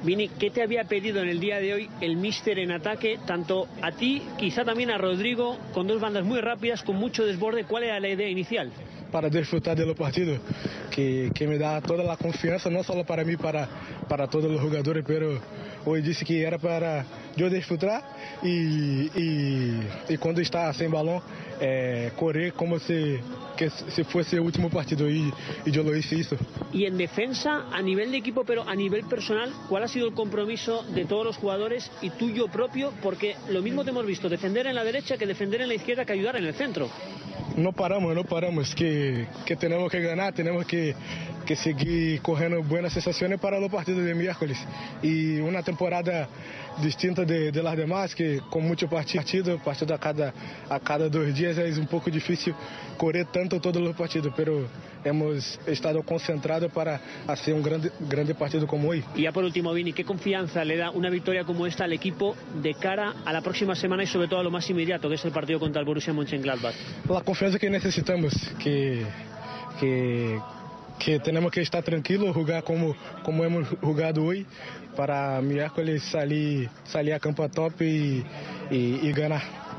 Vini, 0.08 0.30
¿qué 0.30 0.50
te 0.50 0.62
había 0.62 0.84
pedido 0.84 1.20
en 1.22 1.28
el 1.28 1.38
día 1.38 1.60
de 1.60 1.74
hoy 1.74 1.90
el 2.00 2.16
míster 2.16 2.58
en 2.58 2.70
ataque, 2.70 3.18
tanto 3.26 3.68
a 3.82 3.92
ti, 3.92 4.22
quizá 4.38 4.64
también 4.64 4.90
a 4.90 4.96
Rodrigo, 4.96 5.58
con 5.74 5.86
dos 5.86 6.00
bandas 6.00 6.24
muy 6.24 6.40
rápidas, 6.40 6.82
con 6.82 6.96
mucho 6.96 7.26
desborde? 7.26 7.64
¿Cuál 7.64 7.82
era 7.84 8.00
la 8.00 8.08
idea 8.08 8.26
inicial? 8.26 8.72
Para 9.10 9.30
disfrutar 9.30 9.76
del 9.76 9.94
partido, 9.94 10.38
que, 10.90 11.30
que 11.34 11.46
me 11.46 11.56
da 11.56 11.80
toda 11.80 12.04
la 12.04 12.16
confianza, 12.16 12.68
no 12.68 12.82
solo 12.82 13.04
para 13.04 13.24
mí, 13.24 13.36
para, 13.36 13.66
para 14.06 14.26
todos 14.26 14.50
los 14.50 14.60
jugadores, 14.60 15.02
pero 15.06 15.40
hoy 15.86 16.02
disse 16.02 16.24
que 16.24 16.42
era 16.42 16.58
para 16.58 17.04
eu 17.36 17.48
disfrutar 17.48 18.02
e, 18.42 19.10
e, 19.16 20.12
e 20.12 20.18
quando 20.18 20.40
está 20.40 20.72
sem 20.72 20.90
balão, 20.90 21.22
é, 21.60 22.10
correr 22.16 22.52
como 22.52 22.78
se, 22.78 23.20
que 23.56 23.70
se 23.70 24.04
fosse 24.04 24.38
o 24.38 24.44
último 24.44 24.70
partido 24.70 25.08
e, 25.08 25.32
e 25.66 25.76
eu 25.76 25.82
lo 25.82 25.96
hice 25.96 26.16
isso. 26.16 26.36
Y 26.72 26.84
en 26.84 26.98
defensa, 26.98 27.66
a 27.72 27.80
nivel 27.80 28.10
de 28.10 28.18
equipo, 28.18 28.44
pero 28.44 28.68
a 28.68 28.74
nivel 28.74 29.04
personal, 29.04 29.52
¿cuál 29.68 29.84
ha 29.84 29.88
sido 29.88 30.08
el 30.08 30.14
compromiso 30.14 30.82
de 30.94 31.04
todos 31.04 31.24
los 31.24 31.36
jugadores 31.36 31.90
y 32.02 32.10
tuyo 32.10 32.48
propio? 32.48 32.92
Porque 33.02 33.36
lo 33.48 33.62
mismo 33.62 33.84
te 33.84 33.90
hemos 33.90 34.04
visto 34.06 34.28
defender 34.28 34.66
en 34.66 34.74
la 34.74 34.84
derecha 34.84 35.16
que 35.16 35.26
defender 35.26 35.60
en 35.62 35.68
la 35.68 35.74
izquierda 35.74 36.04
que 36.04 36.12
ayudar 36.12 36.36
en 36.36 36.44
el 36.44 36.54
centro. 36.54 36.90
Não 37.56 37.72
paramos, 37.72 38.14
não 38.14 38.22
paramos, 38.22 38.72
que, 38.72 38.84
que 39.46 39.56
temos 39.56 39.90
que 39.90 40.00
ganhar, 40.00 40.32
temos 40.32 40.66
que, 40.66 40.94
que 41.46 41.56
seguir 41.56 42.20
correndo 42.20 42.62
boas 42.62 42.92
sensações 42.92 43.38
para 43.40 43.58
o 43.58 43.70
partido 43.70 44.04
de 44.04 44.14
miércoles. 44.14 44.58
E 45.02 45.40
uma 45.40 45.62
temporada 45.62 46.28
distinta 46.78 47.24
de, 47.24 47.50
de 47.50 47.62
las 47.62 47.76
demás, 47.76 48.14
que 48.14 48.40
com 48.50 48.60
muito 48.60 48.86
partido, 48.88 49.58
partido 49.58 49.94
a 49.94 49.98
cada, 49.98 50.34
a 50.70 50.78
cada 50.78 51.08
dois 51.10 51.34
dias, 51.34 51.58
é 51.58 51.68
um 51.80 51.86
pouco 51.86 52.10
difícil 52.10 52.54
correr 52.96 53.26
tanto 53.26 53.60
todos 53.60 53.82
os 53.82 53.96
partidos, 53.96 54.32
pero 54.36 54.68
hemos 55.04 55.58
estado 55.66 56.02
concentrados 56.02 56.70
para 56.72 57.00
hacer 57.26 57.54
un 57.54 57.62
grande, 57.62 57.90
grande 58.08 58.34
partido 58.34 58.66
como 58.66 58.88
hoy. 58.88 59.04
Y 59.14 59.22
ya 59.22 59.32
por 59.32 59.44
último, 59.44 59.72
Vini, 59.72 59.92
¿qué 59.92 60.04
confianza 60.04 60.64
le 60.64 60.76
da 60.76 60.90
una 60.90 61.10
victoria 61.10 61.44
como 61.44 61.66
esta 61.66 61.84
al 61.84 61.92
equipo 61.92 62.36
de 62.62 62.74
cara 62.74 63.14
a 63.24 63.32
la 63.32 63.40
próxima 63.40 63.74
semana 63.74 64.02
y 64.02 64.06
sobre 64.06 64.28
todo 64.28 64.40
a 64.40 64.42
lo 64.42 64.50
más 64.50 64.68
inmediato, 64.70 65.08
que 65.08 65.16
es 65.16 65.24
el 65.24 65.32
partido 65.32 65.58
contra 65.60 65.80
el 65.80 65.86
Borussia 65.86 66.12
Mönchengladbach? 66.12 66.74
La 67.08 67.20
confianza 67.22 67.58
que 67.58 67.70
necesitamos, 67.70 68.34
que, 68.62 69.04
que, 69.80 70.38
que 70.98 71.20
tenemos 71.20 71.50
que 71.50 71.62
estar 71.62 71.82
tranquilos, 71.82 72.34
jugar 72.34 72.62
como, 72.64 72.94
como 73.22 73.44
hemos 73.44 73.68
jugado 73.80 74.24
hoy, 74.24 74.46
para 74.96 75.40
miércoles 75.40 76.02
salir, 76.02 76.68
salir 76.84 77.14
a 77.14 77.20
campo 77.20 77.42
a 77.42 77.48
top 77.48 77.80
y, 77.82 78.24
y, 78.70 79.00
y 79.02 79.12
ganar. 79.12 79.77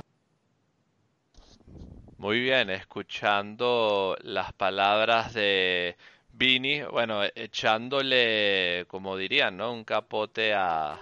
Muy 2.20 2.42
bien, 2.42 2.70
escuchando 2.70 4.18
las 4.24 4.52
palabras 4.52 5.34
de 5.34 5.96
Vini, 6.34 6.82
bueno, 6.82 7.22
echándole, 7.34 8.84
como 8.90 9.16
dirían, 9.16 9.56
¿no? 9.56 9.72
Un 9.72 9.86
capote 9.86 10.54
a, 10.54 11.00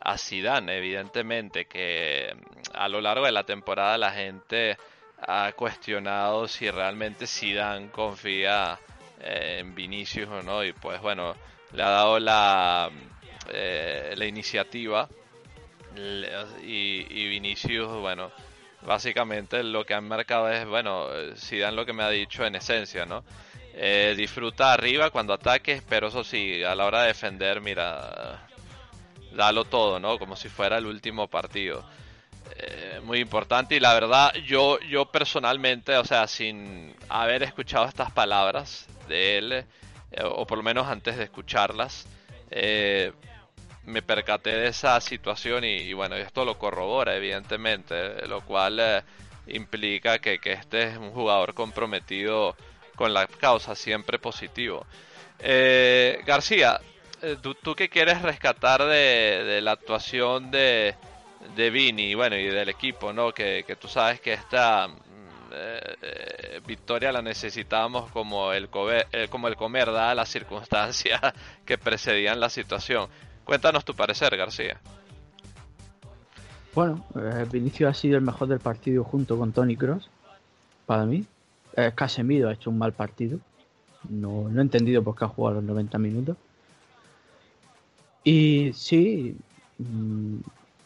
a 0.00 0.18
Zidane, 0.18 0.76
evidentemente, 0.76 1.64
que 1.64 2.36
a 2.74 2.88
lo 2.88 3.00
largo 3.00 3.24
de 3.24 3.32
la 3.32 3.44
temporada 3.44 3.96
la 3.96 4.12
gente 4.12 4.76
ha 5.26 5.50
cuestionado 5.52 6.46
si 6.46 6.70
realmente 6.70 7.26
Zidane 7.26 7.88
confía 7.88 8.78
eh, 9.22 9.60
en 9.60 9.74
Vinicius 9.74 10.28
o 10.28 10.42
no, 10.42 10.62
y 10.62 10.74
pues 10.74 11.00
bueno, 11.00 11.34
le 11.72 11.82
ha 11.82 11.88
dado 11.88 12.18
la, 12.20 12.90
eh, 13.48 14.12
la 14.14 14.26
iniciativa 14.26 15.08
y 16.62 17.28
Vinicius, 17.28 17.88
bueno, 17.98 18.30
básicamente 18.86 19.62
lo 19.62 19.84
que 19.84 19.94
han 19.94 20.06
marcado 20.06 20.50
es, 20.50 20.66
bueno, 20.66 21.08
si 21.36 21.58
dan 21.58 21.76
lo 21.76 21.86
que 21.86 21.92
me 21.92 22.02
ha 22.02 22.10
dicho 22.10 22.44
en 22.44 22.54
esencia, 22.54 23.06
¿no? 23.06 23.24
Eh, 23.74 24.14
disfruta 24.16 24.72
arriba 24.72 25.10
cuando 25.10 25.32
ataques, 25.32 25.82
pero 25.88 26.08
eso 26.08 26.22
sí, 26.22 26.62
a 26.62 26.74
la 26.74 26.86
hora 26.86 27.02
de 27.02 27.08
defender, 27.08 27.60
mira, 27.60 28.46
dalo 29.32 29.64
todo, 29.64 29.98
¿no? 29.98 30.18
Como 30.18 30.36
si 30.36 30.48
fuera 30.48 30.78
el 30.78 30.86
último 30.86 31.28
partido. 31.28 31.84
Eh, 32.56 33.00
muy 33.02 33.18
importante 33.18 33.74
y 33.74 33.80
la 33.80 33.94
verdad, 33.94 34.32
yo, 34.46 34.78
yo 34.80 35.06
personalmente, 35.06 35.96
o 35.96 36.04
sea, 36.04 36.28
sin 36.28 36.94
haber 37.08 37.42
escuchado 37.42 37.86
estas 37.86 38.12
palabras 38.12 38.86
de 39.08 39.38
él, 39.38 39.52
eh, 39.52 39.64
o 40.22 40.46
por 40.46 40.58
lo 40.58 40.64
menos 40.64 40.86
antes 40.86 41.16
de 41.16 41.24
escucharlas, 41.24 42.06
eh, 42.50 43.12
me 43.86 44.02
percaté 44.02 44.50
de 44.50 44.68
esa 44.68 45.00
situación 45.00 45.64
y, 45.64 45.92
bueno, 45.92 46.16
esto 46.16 46.44
lo 46.44 46.58
corrobora 46.58 47.16
evidentemente, 47.16 48.26
lo 48.26 48.40
cual 48.42 48.80
eh, 48.80 49.02
implica 49.46 50.18
que, 50.18 50.38
que, 50.38 50.52
este 50.52 50.84
es 50.84 50.96
un 50.96 51.10
jugador 51.10 51.54
comprometido 51.54 52.56
con 52.94 53.12
la 53.12 53.26
causa, 53.26 53.74
siempre 53.74 54.18
positivo. 54.18 54.86
Eh, 55.38 56.22
García, 56.24 56.80
eh, 57.22 57.36
¿tú, 57.42 57.54
¿tú, 57.54 57.74
qué 57.74 57.88
quieres 57.88 58.22
rescatar 58.22 58.84
de, 58.84 59.60
la 59.62 59.72
actuación 59.72 60.50
de, 60.50 60.94
de 61.56 61.70
Vini 61.70 62.14
bueno, 62.14 62.36
y 62.36 62.44
del 62.44 62.68
equipo? 62.68 63.12
¿no? 63.12 63.32
Que, 63.32 63.64
que 63.66 63.76
tú 63.76 63.88
sabes 63.88 64.20
que 64.20 64.32
esta 64.32 64.88
eh, 65.52 66.60
victoria 66.66 67.12
la 67.12 67.22
necesitábamos 67.22 68.10
como 68.10 68.52
el, 68.52 68.68
comer, 68.68 69.06
como 69.30 69.48
el 69.48 69.56
comer, 69.56 69.92
dadas 69.92 70.16
las 70.16 70.28
circunstancias 70.28 71.20
que 71.66 71.78
precedían 71.78 72.40
la 72.40 72.48
situación. 72.48 73.08
Cuéntanos 73.44 73.84
tu 73.84 73.94
parecer, 73.94 74.36
García. 74.36 74.80
Bueno, 76.74 77.04
eh, 77.14 77.46
Vinicio 77.50 77.88
ha 77.88 77.94
sido 77.94 78.16
el 78.16 78.24
mejor 78.24 78.48
del 78.48 78.58
partido 78.58 79.04
junto 79.04 79.38
con 79.38 79.52
Tony 79.52 79.76
Cross, 79.76 80.08
para 80.86 81.04
mí. 81.04 81.24
Eh, 81.76 81.92
Casemiro 81.94 82.48
ha 82.48 82.54
hecho 82.54 82.70
un 82.70 82.78
mal 82.78 82.92
partido. 82.92 83.38
No, 84.08 84.48
no 84.48 84.60
he 84.60 84.62
entendido 84.62 85.02
por 85.02 85.16
qué 85.16 85.24
ha 85.24 85.28
jugado 85.28 85.56
los 85.56 85.64
90 85.64 85.98
minutos. 85.98 86.36
Y 88.24 88.72
sí, 88.74 89.36
mmm, 89.78 90.38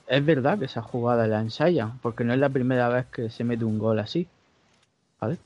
es 0.09 0.25
verdad 0.25 0.59
que 0.59 0.67
esa 0.67 0.83
jugada 0.83 1.27
la 1.27 1.41
ensaya, 1.41 1.93
porque 2.03 2.25
no 2.25 2.35
es 2.35 2.39
la 2.39 2.49
primera 2.49 2.89
vez 2.89 3.07
que 3.07 3.31
se 3.31 3.45
mete 3.45 3.65
un 3.65 3.79
gol 3.79 3.99
así. 3.99 4.27
¿Vale? 5.21 5.39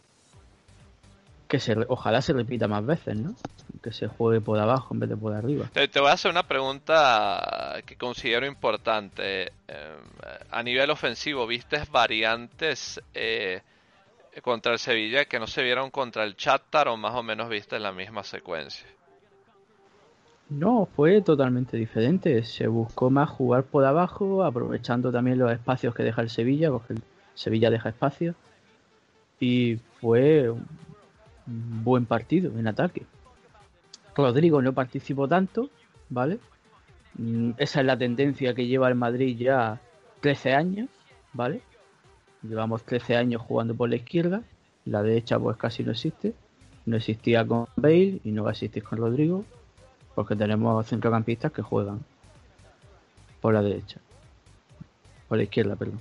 Que 1.53 1.61
se, 1.61 1.77
ojalá 1.89 2.23
se 2.23 2.33
repita 2.33 2.67
más 2.67 2.87
veces, 2.87 3.15
¿no? 3.15 3.35
Que 3.83 3.93
se 3.93 4.09
juegue 4.09 4.41
por 4.41 4.59
abajo 4.59 4.95
en 4.95 5.01
vez 5.01 5.11
de 5.11 5.19
por 5.19 5.35
arriba. 5.35 5.67
Te, 5.71 5.87
te 5.87 6.01
voy 6.01 6.09
a 6.09 6.13
hacer 6.13 6.31
una 6.31 6.45
pregunta 6.45 7.83
que 7.85 7.97
considero 7.97 8.47
importante. 8.47 9.53
Eh, 9.69 9.97
a 10.51 10.63
nivel 10.63 10.89
ofensivo, 10.89 11.47
¿viste 11.47 11.83
variantes 11.91 12.99
eh, 13.13 13.61
contra 14.41 14.73
el 14.73 14.79
Sevilla 14.79 15.27
que 15.27 15.39
no 15.39 15.47
se 15.47 15.63
vieron 15.63 15.91
contra 15.91 16.25
el 16.25 16.37
Shakhtar 16.37 16.89
o 16.89 16.97
más 16.97 17.15
o 17.17 17.23
menos 17.23 17.51
viste 17.51 17.79
la 17.79 17.93
misma 17.93 18.25
secuencia? 18.25 18.89
No, 20.49 20.89
fue 20.97 21.21
totalmente 21.21 21.77
diferente. 21.77 22.45
Se 22.45 22.67
buscó 22.67 23.11
más 23.11 23.29
jugar 23.29 23.65
por 23.65 23.85
abajo, 23.85 24.43
aprovechando 24.43 25.13
también 25.13 25.39
los 25.39 25.53
espacios 25.53 25.95
que 25.95 26.03
deja 26.03 26.23
el 26.23 26.31
Sevilla, 26.31 26.71
porque 26.71 26.95
el 26.95 27.03
Sevilla 27.35 27.69
deja 27.69 27.91
espacio. 27.91 28.35
Y 29.39 29.77
fue 30.01 30.51
buen 31.83 32.07
partido 32.07 32.59
en 32.59 32.67
ataque. 32.67 33.03
Rodrigo 34.15 34.61
no 34.63 34.73
participó 34.73 35.29
tanto, 35.29 35.71
¿vale? 36.09 36.39
Esa 37.59 37.81
es 37.81 37.87
la 37.87 37.97
tendencia 37.97 38.55
que 38.55 38.67
lleva 38.67 38.89
el 38.89 38.95
Madrid 38.95 39.37
ya 39.37 39.81
13 40.21 40.55
años, 40.55 40.89
¿vale? 41.33 41.63
Llevamos 42.43 42.83
13 42.85 43.17
años 43.17 43.43
jugando 43.43 43.75
por 43.75 43.89
la 43.89 43.97
izquierda, 43.97 44.43
la 44.85 45.03
derecha 45.03 45.39
pues 45.39 45.57
casi 45.57 45.83
no 45.85 45.93
existe. 45.93 46.35
no 46.85 46.97
existía 46.97 47.47
con 47.47 47.67
Bale 47.77 48.21
y 48.25 48.33
no 48.33 48.43
va 48.43 48.51
a 48.51 48.53
existir 48.53 48.83
con 48.83 48.99
Rodrigo, 48.99 49.45
porque 50.15 50.35
tenemos 50.35 50.87
centrocampistas 50.87 51.53
que 51.53 51.63
juegan 51.63 52.01
por 53.41 53.55
la 53.55 53.63
derecha, 53.63 54.01
por 55.29 55.39
la 55.39 55.45
izquierda, 55.45 55.77
perdón. 55.77 56.01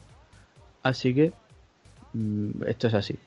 Así 0.84 1.13
que 1.13 1.34
mm, 2.13 2.63
esto 2.67 2.88
es 2.88 2.93
así. 2.93 3.20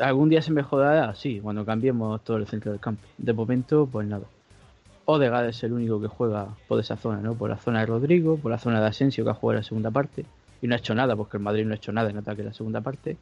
¿Algún 0.00 0.30
día 0.30 0.42
se 0.42 0.52
mejorará? 0.52 1.14
Sí, 1.14 1.40
cuando 1.40 1.64
cambiemos 1.64 2.22
todo 2.24 2.38
el 2.38 2.46
centro 2.46 2.72
del 2.72 2.80
campo. 2.80 3.02
De 3.18 3.32
momento, 3.32 3.86
pues 3.90 4.06
nada. 4.06 4.24
Odegaard 5.04 5.48
es 5.48 5.62
el 5.64 5.72
único 5.72 6.00
que 6.00 6.06
juega 6.06 6.48
por 6.68 6.80
esa 6.80 6.96
zona, 6.96 7.20
¿no? 7.20 7.34
Por 7.34 7.50
la 7.50 7.56
zona 7.56 7.80
de 7.80 7.86
Rodrigo, 7.86 8.36
por 8.36 8.50
la 8.50 8.58
zona 8.58 8.80
de 8.80 8.86
Asensio 8.86 9.24
que 9.24 9.30
ha 9.30 9.34
jugado 9.34 9.58
la 9.60 9.64
segunda 9.64 9.90
parte. 9.90 10.24
Y 10.62 10.66
no 10.66 10.74
ha 10.74 10.78
hecho 10.78 10.94
nada, 10.94 11.16
porque 11.16 11.36
el 11.36 11.42
Madrid 11.42 11.64
no 11.64 11.72
ha 11.72 11.76
hecho 11.76 11.92
nada 11.92 12.10
en 12.10 12.18
ataque 12.18 12.42
en 12.42 12.48
la 12.48 12.54
segunda 12.54 12.80
parte. 12.80 13.16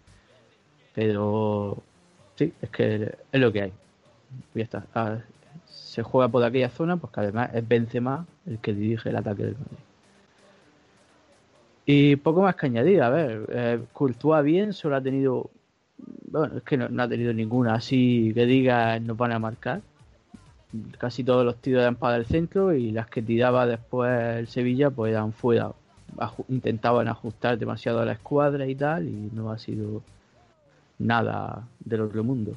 Pero 0.95 1.79
sí, 2.37 2.53
es 2.61 2.71
que 2.71 3.17
es 3.33 3.41
lo 3.41 3.53
que 3.53 3.63
hay. 3.63 3.73
Y 4.55 4.59
ya 4.59 4.65
está. 4.65 4.87
Ah, 4.95 5.19
se 5.67 6.03
juega 6.03 6.29
por 6.29 6.45
aquella 6.45 6.71
zona, 6.71 6.97
pues 6.97 7.13
que 7.13 7.21
además 7.21 7.51
es 7.55 7.67
Benzema 7.67 8.27
el 8.47 8.59
que 8.59 8.73
dirige 8.73 9.09
el 9.11 9.17
ataque 9.17 9.45
del 9.45 9.55
Madrid. 9.55 9.79
Y 11.91 12.17
poco 12.17 12.43
más 12.43 12.55
que 12.55 12.67
añadir, 12.67 13.01
a 13.01 13.09
ver, 13.09 13.47
eh, 13.49 13.81
bien, 14.45 14.75
solo 14.75 14.97
ha 14.97 15.01
tenido, 15.01 15.49
bueno, 16.31 16.59
es 16.59 16.63
que 16.63 16.77
no, 16.77 17.03
ha 17.03 17.09
tenido 17.09 17.33
ninguna 17.33 17.75
así 17.75 18.33
que 18.35 18.47
diga 18.47 18.99
nos 19.01 19.17
van 19.17 19.33
a 19.33 19.39
marcar. 19.39 19.83
Casi 20.99 21.25
todos 21.25 21.45
los 21.45 21.57
tiros 21.57 21.81
eran 21.81 21.97
para 21.97 22.17
el 22.17 22.27
centro 22.27 22.75
y 22.75 22.91
las 22.93 23.09
que 23.09 23.23
tiraba 23.23 23.67
después 23.67 24.11
el 24.37 24.49
Sevilla 24.49 24.91
pues 24.91 25.13
eran 25.13 25.33
fuera. 25.33 25.73
intentaban 26.49 27.09
ajustar 27.09 27.59
demasiado 27.59 28.01
a 28.01 28.05
la 28.05 28.13
escuadra 28.13 28.67
y 28.67 28.75
tal 28.75 29.09
y 29.09 29.31
no 29.33 29.51
ha 29.51 29.59
sido 29.59 30.03
nada 30.99 31.67
del 31.81 32.03
otro 32.03 32.23
mundo. 32.23 32.53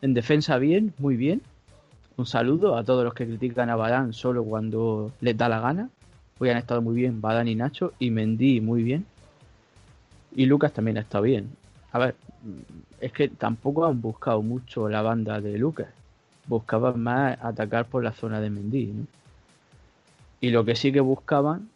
En 0.00 0.14
defensa 0.14 0.56
bien, 0.58 0.94
muy 0.98 1.16
bien. 1.16 1.42
Un 2.16 2.26
saludo 2.26 2.76
a 2.76 2.84
todos 2.84 3.04
los 3.04 3.14
que 3.14 3.26
critican 3.26 3.70
a 3.70 3.76
Barán 3.76 4.12
solo 4.12 4.44
cuando 4.44 5.12
les 5.20 5.36
da 5.36 5.48
la 5.48 5.60
gana 5.60 5.90
Hoy 6.40 6.48
han 6.48 6.56
estado 6.56 6.80
muy 6.80 6.94
bien 6.94 7.20
Badán 7.20 7.48
y 7.48 7.54
Nacho 7.54 7.92
y 7.98 8.10
Mendy 8.10 8.62
muy 8.62 8.82
bien. 8.82 9.04
Y 10.34 10.46
Lucas 10.46 10.72
también 10.72 10.96
ha 10.96 11.00
estado 11.00 11.24
bien. 11.24 11.50
A 11.92 11.98
ver, 11.98 12.14
es 13.00 13.12
que 13.12 13.28
tampoco 13.28 13.86
han 13.86 14.00
buscado 14.00 14.42
mucho 14.42 14.88
la 14.88 15.02
banda 15.02 15.40
de 15.40 15.58
Lucas. 15.58 15.88
Buscaban 16.46 17.02
más 17.02 17.38
atacar 17.42 17.86
por 17.86 18.02
la 18.02 18.12
zona 18.12 18.40
de 18.40 18.50
Mendy. 18.50 19.06
Y 20.40 20.50
lo 20.50 20.64
que 20.64 20.74
sí 20.74 20.92
que 20.92 21.00
buscaban, 21.00 21.68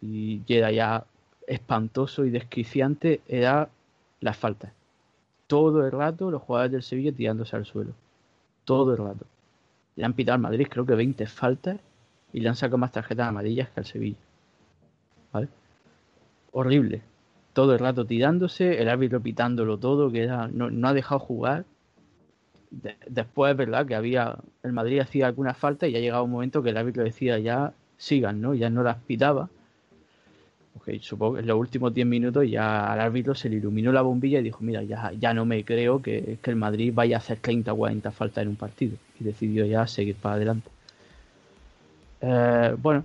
y 0.00 0.40
era 0.48 0.70
ya 0.72 1.04
espantoso 1.46 2.24
y 2.24 2.30
desquiciante, 2.30 3.20
era 3.28 3.68
las 4.20 4.36
faltas. 4.36 4.72
Todo 5.46 5.84
el 5.84 5.92
rato 5.92 6.30
los 6.30 6.42
jugadores 6.42 6.72
del 6.72 6.82
Sevilla 6.82 7.12
tirándose 7.12 7.54
al 7.56 7.66
suelo. 7.66 7.92
Todo 8.64 8.92
el 8.92 8.98
rato. 8.98 9.26
Le 9.96 10.04
han 10.04 10.14
pitado 10.14 10.34
al 10.34 10.40
Madrid 10.40 10.66
creo 10.68 10.86
que 10.86 10.94
20 10.94 11.26
faltas 11.26 11.78
y 12.32 12.40
le 12.40 12.48
han 12.48 12.56
sacado 12.56 12.78
más 12.78 12.90
tarjetas 12.90 13.28
amarillas 13.28 13.68
que 13.68 13.80
al 13.80 13.86
Sevilla. 13.86 14.16
¿Vale? 15.32 15.48
Horrible. 16.52 17.02
Todo 17.54 17.72
el 17.72 17.78
rato 17.78 18.04
tirándose, 18.04 18.82
el 18.82 18.88
árbitro 18.88 19.20
pitándolo 19.22 19.78
todo, 19.78 20.12
que 20.12 20.26
no, 20.26 20.88
ha 20.88 20.92
dejado 20.92 21.18
jugar. 21.20 21.64
después 23.08 23.52
es 23.52 23.56
verdad 23.56 23.86
que 23.86 23.94
había 23.94 24.36
el 24.62 24.72
Madrid 24.72 25.00
hacía 25.00 25.28
alguna 25.28 25.54
falta 25.54 25.86
y 25.86 25.92
ya 25.92 26.00
llegaba 26.00 26.22
un 26.22 26.32
momento 26.32 26.62
que 26.62 26.70
el 26.70 26.76
árbitro 26.76 27.04
decía 27.04 27.38
ya 27.38 27.72
sigan, 27.96 28.40
¿no? 28.42 28.54
Ya 28.54 28.68
no 28.68 28.82
las 28.82 28.98
pitaba. 28.98 29.48
Okay, 30.76 30.98
supongo 31.00 31.34
que 31.34 31.40
en 31.40 31.46
los 31.46 31.58
últimos 31.58 31.94
10 31.94 32.06
minutos 32.06 32.50
ya 32.50 32.92
al 32.92 33.00
árbitro 33.00 33.34
se 33.34 33.48
le 33.48 33.56
iluminó 33.56 33.92
la 33.92 34.02
bombilla 34.02 34.40
y 34.40 34.42
dijo, 34.42 34.58
mira, 34.60 34.82
ya, 34.82 35.12
ya 35.12 35.32
no 35.32 35.46
me 35.46 35.64
creo 35.64 36.02
que, 36.02 36.38
que 36.42 36.50
el 36.50 36.56
Madrid 36.56 36.92
vaya 36.92 37.16
a 37.16 37.20
hacer 37.20 37.38
30 37.38 37.72
o 37.72 37.76
40 37.76 38.10
faltas 38.10 38.42
en 38.42 38.48
un 38.48 38.56
partido. 38.56 38.96
Y 39.18 39.24
decidió 39.24 39.64
ya 39.64 39.86
seguir 39.86 40.16
para 40.16 40.34
adelante. 40.34 40.68
Eh, 42.26 42.74
bueno, 42.78 43.04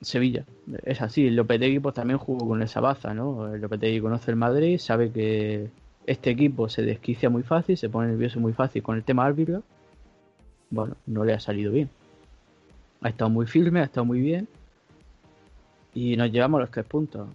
Sevilla, 0.00 0.44
es 0.84 1.02
así. 1.02 1.28
Lopetegui 1.30 1.80
pues 1.80 1.94
también 1.94 2.18
jugó 2.18 2.46
con 2.46 2.62
esa 2.62 2.80
baza, 2.80 3.14
¿no? 3.14 3.56
Lopetegui 3.56 4.00
conoce 4.00 4.30
el 4.30 4.36
Madrid, 4.36 4.78
sabe 4.78 5.10
que 5.10 5.68
este 6.06 6.30
equipo 6.30 6.68
se 6.68 6.82
desquicia 6.82 7.28
muy 7.30 7.42
fácil, 7.42 7.76
se 7.76 7.88
pone 7.88 8.08
nervioso 8.08 8.40
muy 8.40 8.52
fácil 8.52 8.82
con 8.82 8.96
el 8.96 9.04
tema 9.04 9.26
árbitro. 9.26 9.62
Bueno, 10.70 10.96
no 11.06 11.24
le 11.24 11.34
ha 11.34 11.40
salido 11.40 11.72
bien. 11.72 11.90
Ha 13.00 13.08
estado 13.08 13.30
muy 13.30 13.46
firme, 13.46 13.80
ha 13.80 13.84
estado 13.84 14.04
muy 14.04 14.20
bien. 14.20 14.48
Y 15.94 16.16
nos 16.16 16.30
llevamos 16.30 16.60
los 16.60 16.70
tres 16.70 16.86
puntos. 16.86 17.28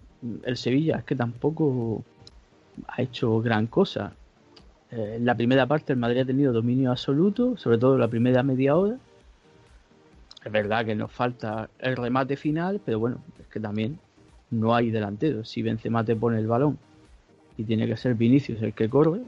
El 0.44 0.56
Sevilla 0.56 0.96
es 0.98 1.04
que 1.04 1.16
tampoco 1.16 2.02
ha 2.88 3.02
hecho 3.02 3.40
gran 3.40 3.66
cosa. 3.66 4.14
Eh, 4.90 5.16
en 5.16 5.26
la 5.26 5.34
primera 5.34 5.66
parte 5.66 5.92
el 5.92 5.98
Madrid 5.98 6.20
ha 6.20 6.24
tenido 6.24 6.52
dominio 6.52 6.90
absoluto, 6.90 7.56
sobre 7.58 7.78
todo 7.78 7.98
la 7.98 8.08
primera 8.08 8.42
media 8.42 8.76
hora 8.76 8.96
es 10.44 10.52
verdad 10.52 10.84
que 10.84 10.94
nos 10.94 11.10
falta 11.10 11.70
el 11.78 11.96
remate 11.96 12.36
final, 12.36 12.80
pero 12.84 12.98
bueno, 12.98 13.18
es 13.40 13.46
que 13.46 13.60
también 13.60 13.98
no 14.50 14.74
hay 14.74 14.90
delantero. 14.90 15.44
Si 15.44 15.62
Benzema 15.62 16.04
te 16.04 16.14
pone 16.14 16.38
el 16.38 16.46
balón 16.46 16.78
y 17.56 17.64
tiene 17.64 17.86
que 17.86 17.96
ser 17.96 18.14
Vinicius 18.14 18.60
el 18.62 18.74
que 18.74 18.88
corre, 18.88 19.22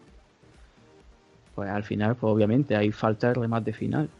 pues 1.54 1.70
al 1.70 1.84
final, 1.84 2.16
pues 2.16 2.30
obviamente 2.32 2.76
hay 2.76 2.92
falta 2.92 3.30
el 3.30 3.34
remate 3.34 3.72
final. 3.72 4.10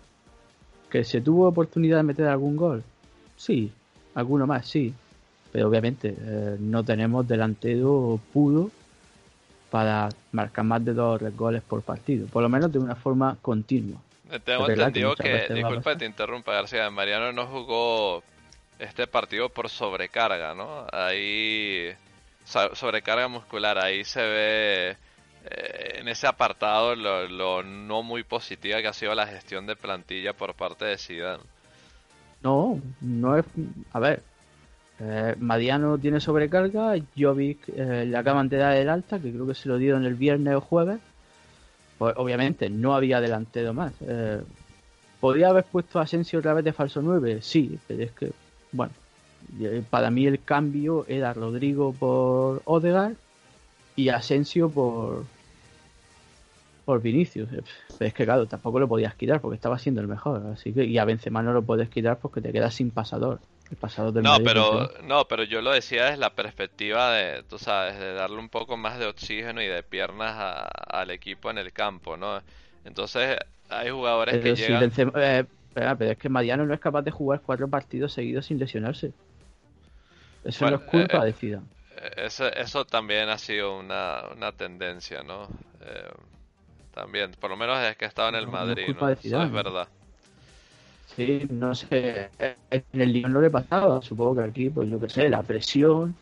¿Que 0.88 1.04
se 1.04 1.20
tuvo 1.20 1.48
oportunidad 1.48 1.98
de 1.98 2.02
meter 2.02 2.26
algún 2.28 2.56
gol? 2.56 2.82
Sí, 3.37 3.70
alguno 4.14 4.46
más, 4.46 4.66
sí. 4.66 4.94
Pero 5.52 5.68
obviamente 5.68 6.16
eh, 6.18 6.56
no 6.59 6.82
tenemos 6.82 7.28
delantero 7.28 8.18
puro 8.32 8.70
para 9.70 10.09
marcar 10.32 10.64
más 10.64 10.82
de 10.82 10.94
dos 10.94 11.20
goles 11.37 11.62
por 11.62 11.82
partido, 11.82 12.26
por 12.28 12.42
lo 12.42 12.48
menos 12.48 12.72
de 12.72 12.78
una 12.78 12.94
forma 12.94 13.37
continua. 13.42 14.00
Tengo 14.44 14.68
entendido 14.68 15.14
que, 15.14 15.46
disculpa 15.50 15.92
que 15.92 15.98
te 15.98 16.04
interrumpa 16.06 16.52
García, 16.52 16.90
Mariano 16.90 17.32
no 17.32 17.46
jugó 17.46 18.22
este 18.78 19.06
partido 19.06 19.48
por 19.48 19.68
sobrecarga, 19.68 20.54
¿no? 20.54 20.86
Ahí, 20.92 21.90
sobrecarga 22.44 23.28
muscular, 23.28 23.78
ahí 23.78 24.04
se 24.04 24.20
ve 24.20 24.96
eh, 25.48 25.98
en 26.00 26.08
ese 26.08 26.26
apartado 26.26 26.96
lo, 26.96 27.62
no 27.62 28.02
muy 28.02 28.24
positiva 28.24 28.82
que 28.82 28.88
ha 28.88 28.92
sido 28.92 29.14
la 29.14 29.28
gestión 29.28 29.66
de 29.66 29.76
plantilla 29.76 30.32
por 30.32 30.54
parte 30.54 30.86
de 30.86 30.98
Zidane. 30.98 31.42
No, 32.42 32.80
no 33.00 33.36
es, 33.36 33.44
a 33.92 34.00
ver, 34.00 34.22
eh, 34.98 35.36
Mariano 35.38 35.98
tiene 35.98 36.20
sobrecarga, 36.20 36.94
Jovic 37.16 37.68
eh, 37.68 38.04
le 38.06 38.16
acaban 38.16 38.48
de 38.48 38.56
dar 38.56 38.76
el 38.76 38.88
alta, 38.88 39.20
que 39.20 39.32
creo 39.32 39.46
que 39.46 39.54
se 39.54 39.68
lo 39.68 39.78
dieron 39.78 40.04
el 40.04 40.14
viernes 40.14 40.54
o 40.54 40.60
jueves, 40.60 40.98
pues 41.98 42.14
obviamente 42.16 42.68
no 42.70 42.94
había 42.94 43.20
delantero 43.20 43.72
más. 43.72 43.92
Eh, 44.00 44.40
¿Podría 45.20 45.48
haber 45.48 45.64
puesto 45.64 45.98
a 45.98 46.02
Asensio 46.02 46.38
otra 46.38 46.54
vez 46.54 46.64
de 46.64 46.72
falso 46.72 47.00
9? 47.02 47.38
Sí, 47.40 47.78
pero 47.87 48.02
es 48.02 48.12
que, 48.12 48.32
bueno, 48.72 48.92
eh, 49.61 49.82
para 49.88 50.11
mí 50.11 50.26
el 50.26 50.42
cambio 50.42 51.06
era 51.09 51.32
Rodrigo 51.32 51.92
por 51.92 52.62
Odegaard 52.64 53.14
y 53.96 54.09
Asensio 54.11 54.68
por 54.68 55.24
por 56.85 57.02
Vinicius. 57.02 57.52
Eh, 57.52 57.62
pero 57.98 58.09
es 58.09 58.14
que 58.14 58.24
claro, 58.24 58.46
tampoco 58.46 58.78
lo 58.78 58.88
podías 58.88 59.14
quitar 59.14 59.40
porque 59.40 59.56
estaba 59.56 59.78
siendo 59.78 60.00
el 60.00 60.09
mejor. 60.09 60.56
Y 60.64 60.98
a 60.98 61.04
Benzema 61.04 61.42
no 61.42 61.52
lo 61.52 61.62
puedes 61.62 61.88
quitar 61.88 62.18
porque 62.18 62.40
te 62.40 62.52
quedas 62.52 62.74
sin 62.74 62.90
pasador 62.90 63.40
no, 64.22 64.38
pero 64.44 64.90
no, 65.02 65.26
pero 65.26 65.42
yo 65.42 65.61
lo 65.61 65.72
decía 65.72 66.07
desde 66.07 66.18
la 66.18 66.35
perspectiva 66.35 67.12
de, 67.12 67.42
tú 67.42 67.59
sabes, 67.59 67.98
de 67.98 68.12
darle 68.12 68.38
un 68.38 68.48
poco 68.48 68.76
más 68.76 68.98
de 68.98 69.07
oxígeno 69.07 69.62
y 69.62 69.66
de 69.66 69.83
piernas 69.83 70.68
al 70.88 71.11
equipo 71.11 71.50
en 71.50 71.59
el 71.59 71.72
campo, 71.72 72.16
¿no? 72.16 72.40
Entonces 72.85 73.38
hay 73.68 73.90
jugadores 73.90 74.42
que 74.42 74.55
llegan. 74.55 74.92
Eh, 75.16 75.44
pero 75.74 75.96
es 76.00 76.18
que 76.18 76.29
Mariano 76.29 76.64
no 76.64 76.74
es 76.74 76.81
capaz 76.81 77.02
de 77.02 77.11
jugar 77.11 77.42
cuatro 77.44 77.68
partidos 77.68 78.12
seguidos 78.12 78.46
sin 78.46 78.59
lesionarse. 78.59 79.12
Eso 80.44 80.70
no 80.70 80.76
es 80.76 80.83
culpa 80.83 81.26
eh, 81.26 81.35
de. 81.40 81.55
Eh, 81.55 81.61
eso, 82.16 82.46
eso 82.46 82.85
también 82.85 83.29
ha 83.29 83.38
sido 83.38 83.79
una, 83.79 84.22
una 84.35 84.52
tendencia, 84.52 85.22
¿no? 85.22 85.48
también, 86.94 87.33
por 87.33 87.50
lo 87.50 87.59
menos 87.59 87.79
desde 87.79 87.94
que 87.96 88.07
estaba 88.07 88.31
en 88.31 88.37
el 88.37 88.48
Madrid, 88.48 88.96
¿no? 88.98 89.09
Eso 89.11 89.42
es 89.42 89.52
verdad. 89.52 89.87
Sí, 91.14 91.46
no 91.50 91.74
sé, 91.74 92.28
en 92.38 92.84
el 92.92 93.12
Lyon 93.12 93.32
no 93.32 93.40
le 93.40 93.50
pasaba, 93.50 94.02
supongo 94.02 94.36
que 94.36 94.42
aquí, 94.42 94.70
pues 94.70 94.90
yo 94.90 95.00
qué 95.00 95.08
sé, 95.08 95.28
la 95.28 95.42
presión, 95.42 96.14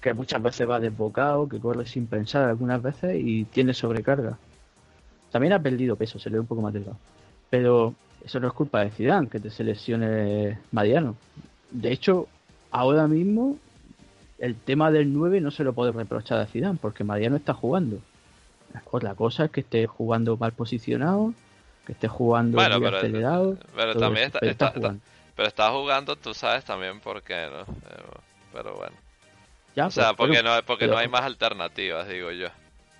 que 0.00 0.12
muchas 0.12 0.42
veces 0.42 0.68
va 0.68 0.78
desbocado, 0.78 1.48
que 1.48 1.58
corre 1.58 1.86
sin 1.86 2.06
pensar 2.06 2.48
algunas 2.48 2.82
veces 2.82 3.16
y 3.18 3.44
tiene 3.44 3.72
sobrecarga. 3.72 4.36
También 5.32 5.54
ha 5.54 5.62
perdido 5.62 5.96
peso, 5.96 6.18
se 6.18 6.28
le 6.28 6.34
ve 6.34 6.40
un 6.40 6.46
poco 6.46 6.60
más 6.60 6.74
delgado. 6.74 6.98
Pero 7.50 7.94
eso 8.24 8.38
no 8.38 8.48
es 8.48 8.52
culpa 8.52 8.84
de 8.84 8.90
Zidane, 8.90 9.28
que 9.28 9.40
te 9.40 9.50
seleccione 9.50 10.58
Mariano. 10.70 11.16
De 11.70 11.90
hecho, 11.90 12.28
ahora 12.70 13.08
mismo 13.08 13.56
el 14.38 14.54
tema 14.54 14.90
del 14.90 15.12
9 15.12 15.40
no 15.40 15.50
se 15.50 15.64
lo 15.64 15.72
puede 15.72 15.92
reprochar 15.92 16.38
a 16.38 16.46
Zidane, 16.46 16.78
porque 16.80 17.02
Mariano 17.02 17.36
está 17.36 17.54
jugando. 17.54 17.98
Otra 18.90 19.14
cosa 19.14 19.46
es 19.46 19.50
que 19.50 19.60
esté 19.60 19.86
jugando 19.86 20.36
mal 20.36 20.52
posicionado 20.52 21.32
que 21.84 21.92
esté 21.92 22.08
jugando 22.08 22.56
bueno, 22.56 22.80
pero, 22.80 22.96
acelerado. 22.96 23.58
Pero 23.74 23.96
también 23.96 24.30
está, 24.40 24.70
jugando. 24.70 25.00
pero 25.36 25.48
está 25.48 25.70
jugando, 25.70 26.16
tú 26.16 26.34
sabes 26.34 26.64
también 26.64 27.00
por 27.00 27.22
qué, 27.22 27.48
¿no? 27.50 27.60
Eh, 27.62 28.04
pero 28.52 28.74
bueno. 28.74 28.96
Ya, 29.76 29.86
o 29.86 29.90
sea, 29.90 30.14
pues, 30.14 30.28
porque, 30.28 30.42
no, 30.42 30.50
porque 30.64 30.86
no 30.86 30.96
hay 30.96 31.08
más 31.08 31.22
alternativas, 31.22 32.08
digo 32.08 32.30
yo. 32.30 32.48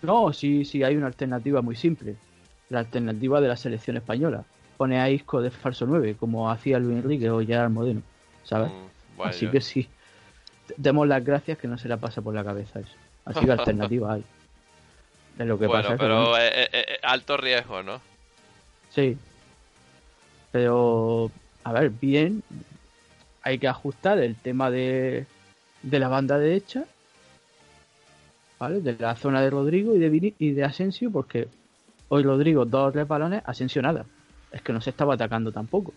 No, 0.02 0.32
sí, 0.32 0.64
sí, 0.64 0.82
hay 0.82 0.96
una 0.96 1.06
alternativa 1.06 1.62
muy 1.62 1.76
simple. 1.76 2.16
la 2.68 2.80
alternativa 2.80 3.40
de 3.40 3.48
la 3.48 3.56
selección 3.56 3.96
española. 3.96 4.44
Pone 4.76 5.00
a 5.00 5.08
Isco 5.08 5.40
de 5.40 5.50
falso 5.50 5.86
9, 5.86 6.16
como 6.18 6.50
hacía 6.50 6.78
Luis 6.78 6.98
Enrique 6.98 7.30
o 7.30 7.40
Gerard 7.40 7.70
Modeno, 7.70 8.02
¿sabes? 8.42 8.70
Mm, 8.70 9.16
bueno, 9.16 9.30
Así 9.30 9.46
que 9.46 9.60
sí, 9.60 9.88
demos 10.76 11.06
las 11.06 11.24
gracias 11.24 11.58
que 11.58 11.68
no 11.68 11.78
se 11.78 11.88
la 11.88 11.96
pasa 11.98 12.22
por 12.22 12.34
la 12.34 12.44
cabeza 12.44 12.80
eso. 12.80 12.96
Así 13.24 13.44
que 13.44 13.52
alternativa 13.52 14.14
hay. 14.14 14.24
Es 15.38 15.46
lo 15.46 15.58
que 15.58 15.66
bueno, 15.66 15.82
pasa 15.82 15.94
que, 15.94 15.98
pero 15.98 16.36
eh, 16.36 16.48
eh, 16.48 16.68
eh, 16.72 16.98
alto 17.02 17.36
riesgo, 17.36 17.82
¿no? 17.82 18.00
Sí. 18.94 19.16
Pero, 20.52 21.30
a 21.64 21.72
ver, 21.72 21.90
bien. 21.90 22.42
Hay 23.42 23.58
que 23.58 23.68
ajustar 23.68 24.18
el 24.18 24.36
tema 24.36 24.70
de, 24.70 25.26
de 25.82 25.98
la 25.98 26.08
banda 26.08 26.38
derecha. 26.38 26.84
¿Vale? 28.58 28.80
De 28.80 28.96
la 28.98 29.16
zona 29.16 29.42
de 29.42 29.50
Rodrigo 29.50 29.96
y 29.96 29.98
de, 29.98 30.34
y 30.38 30.52
de 30.52 30.64
Asensio, 30.64 31.10
porque 31.10 31.48
hoy 32.08 32.22
Rodrigo 32.22 32.64
dos 32.64 32.88
o 32.88 32.92
tres 32.92 33.06
balones, 33.06 33.42
Asensio 33.44 33.82
nada. 33.82 34.06
Es 34.52 34.62
que 34.62 34.72
no 34.72 34.80
se 34.80 34.90
estaba 34.90 35.14
atacando 35.14 35.50
tampoco. 35.50 35.92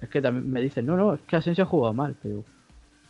Es 0.00 0.08
que 0.08 0.20
también 0.20 0.50
me 0.50 0.60
dicen, 0.60 0.84
no, 0.84 0.96
no, 0.96 1.14
es 1.14 1.20
que 1.20 1.36
Asensio 1.36 1.64
ha 1.64 1.68
jugado 1.68 1.94
mal, 1.94 2.16
pero 2.20 2.44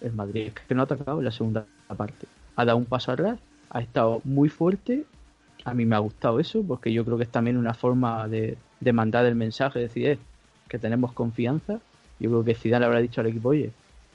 el 0.00 0.12
Madrid 0.12 0.48
es 0.48 0.52
que 0.52 0.74
no 0.74 0.82
ha 0.82 0.84
atacado 0.84 1.18
en 1.18 1.24
la 1.24 1.32
segunda 1.32 1.66
parte. 1.96 2.26
Ha 2.54 2.64
dado 2.64 2.78
un 2.78 2.84
paso 2.84 3.10
atrás, 3.10 3.40
ha 3.70 3.80
estado 3.80 4.20
muy 4.24 4.50
fuerte. 4.50 5.04
A 5.64 5.74
mí 5.74 5.86
me 5.86 5.96
ha 5.96 6.00
gustado 6.00 6.38
eso, 6.38 6.62
porque 6.62 6.92
yo 6.92 7.04
creo 7.04 7.16
que 7.16 7.24
es 7.24 7.30
también 7.30 7.56
una 7.56 7.74
forma 7.74 8.28
de, 8.28 8.56
de 8.80 8.92
mandar 8.92 9.26
el 9.26 9.34
mensaje, 9.34 9.78
decir, 9.78 10.06
eh, 10.06 10.18
que 10.68 10.78
tenemos 10.78 11.12
confianza. 11.12 11.80
Yo 12.18 12.30
creo 12.30 12.44
que 12.44 12.54
Zidane 12.54 12.80
le 12.80 12.86
habrá 12.86 13.00
dicho 13.00 13.20
al 13.20 13.26
equipo, 13.26 13.50
oye, 13.50 13.70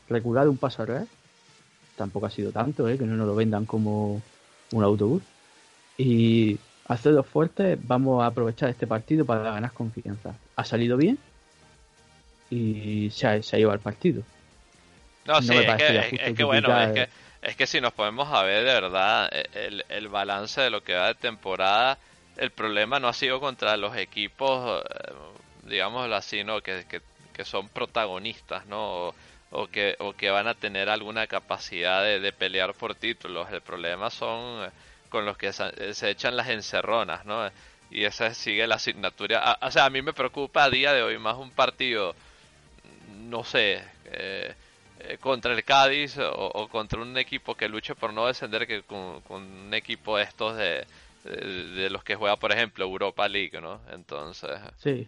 recular 0.10 0.48
un 0.48 0.58
paso 0.58 0.84
atrás. 0.84 1.08
Tampoco 1.96 2.26
ha 2.26 2.32
sido 2.32 2.52
tanto, 2.52 2.88
eh, 2.90 2.98
que 2.98 3.06
no 3.06 3.16
nos 3.16 3.28
lo 3.28 3.36
vendan 3.36 3.66
como 3.66 4.22
un 4.72 4.84
autobús. 4.84 5.24
Y 5.98 6.58
hacerlo 6.88 7.24
fuerte, 7.24 7.78
vamos 7.82 8.24
a 8.24 8.28
aprovechar 8.28 8.70
este 8.70 8.88
partido 8.88 9.26
para 9.26 9.44
ganar 9.44 9.72
confianza. 9.72 10.36
Ha 10.56 10.66
salido 10.66 10.98
bien 10.98 11.18
y 12.50 13.10
se 13.12 13.28
ha, 13.28 13.42
se 13.42 13.56
ha 13.56 13.60
llevado 13.60 13.76
el 13.76 13.82
partido. 13.82 14.24
No, 15.26 15.36
No 15.36 15.42
sí, 15.42 15.50
me 15.50 15.60
es 15.60 15.76
que, 15.76 16.20
es, 16.30 16.34
que 16.36 16.44
bueno, 16.44 16.80
es 16.82 16.92
que, 16.92 17.08
es 17.42 17.56
que 17.56 17.68
si 17.68 17.80
nos 17.80 17.94
podemos 17.94 18.28
a 18.30 18.44
ver 18.44 18.66
de 18.66 18.74
verdad 18.74 19.30
el, 19.54 19.86
el 19.88 20.08
balance 20.10 20.60
de 20.60 20.70
lo 20.70 20.84
que 20.84 20.96
va 20.96 21.08
de 21.08 21.16
temporada, 21.16 21.98
el 22.38 22.52
problema 22.52 23.00
no 23.00 23.08
ha 23.08 23.14
sido 23.14 23.40
contra 23.40 23.78
los 23.78 23.96
equipos, 23.96 24.84
eh, 24.84 25.14
digámoslo 25.64 26.16
así, 26.16 26.44
¿no? 26.44 26.62
Que, 26.62 26.86
que, 26.88 27.02
que 27.34 27.46
son 27.46 27.70
protagonistas, 27.70 28.66
¿no? 28.66 29.14
O, 29.52 29.68
que, 29.68 29.96
o 30.00 30.14
que 30.14 30.30
van 30.30 30.48
a 30.48 30.54
tener 30.54 30.90
alguna 30.90 31.28
capacidad 31.28 32.04
de, 32.04 32.20
de 32.20 32.32
pelear 32.32 32.74
por 32.74 32.96
títulos. 32.96 33.52
El 33.52 33.62
problema 33.62 34.10
son 34.10 34.66
eh, 34.66 34.70
con 35.10 35.26
los 35.26 35.38
que 35.38 35.52
se, 35.52 36.10
echan 36.10 36.38
las 36.38 36.50
encerronas, 36.50 37.26
¿no? 37.26 37.50
Y 37.90 38.06
esa 38.06 38.34
sigue 38.34 38.66
la 38.68 38.76
asignatura. 38.76 39.58
O 39.62 39.72
sea, 39.72 39.86
a 39.86 39.90
mí 39.90 40.02
me 40.02 40.14
preocupa 40.14 40.64
a 40.64 40.70
día 40.70 40.94
de 40.94 41.04
hoy 41.04 41.18
más 41.18 41.36
un 41.38 41.52
partido 41.52 42.16
no 43.32 43.44
sé, 43.44 43.84
eh, 44.06 44.56
contra 45.20 45.54
el 45.54 45.64
Cádiz 45.64 46.18
o, 46.18 46.32
o 46.32 46.68
contra 46.68 47.02
un 47.02 47.18
equipo 47.18 47.56
que 47.56 47.68
luche 47.68 47.96
por 47.96 48.14
no 48.14 48.28
descender 48.28 48.68
que 48.68 48.84
con, 48.84 49.22
con 49.22 49.44
un 49.44 49.74
equipo 49.74 50.18
de 50.18 50.24
estos 50.24 50.58
de, 50.58 50.86
de, 51.24 51.36
de 51.70 51.90
los 51.90 52.04
que 52.04 52.16
juega, 52.16 52.38
por 52.40 52.52
ejemplo, 52.52 52.86
Europa 52.86 53.28
League, 53.28 53.60
¿no? 53.62 53.82
Entonces... 53.92 54.52
Sí. 54.78 55.08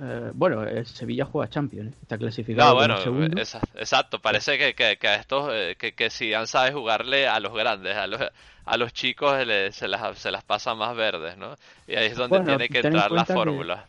Eh, 0.00 0.30
bueno, 0.34 0.64
el 0.64 0.86
Sevilla 0.86 1.24
juega 1.26 1.50
Champions, 1.50 1.92
¿eh? 1.92 1.98
está 2.02 2.18
clasificado 2.18 2.70
No, 2.70 2.74
bueno, 2.74 2.96
segundo. 2.96 3.36
esa- 3.36 3.66
exacto, 3.74 4.20
parece 4.22 4.56
que, 4.58 4.74
que, 4.74 4.96
que 4.98 5.08
a 5.08 5.16
estos, 5.16 5.50
eh, 5.52 5.76
que, 5.78 5.94
que 5.94 6.08
Zidane 6.10 6.46
sabe 6.46 6.72
jugarle 6.72 7.26
a 7.28 7.40
los 7.40 7.52
grandes, 7.52 7.96
a 7.96 8.06
los, 8.06 8.20
a 8.64 8.76
los 8.76 8.92
chicos 8.92 9.36
se, 9.72 9.88
las, 9.88 10.18
se 10.18 10.30
las 10.30 10.44
pasa 10.44 10.74
más 10.74 10.94
verdes, 10.96 11.36
¿no? 11.36 11.56
Y 11.86 11.96
ahí 11.96 12.06
es 12.06 12.16
donde 12.16 12.40
Bueno, 12.40 12.46
tiene 12.46 12.68
que 12.70 12.78
en 12.78 12.86
entrar 12.86 13.10
la 13.12 13.24
fórmula. 13.26 13.88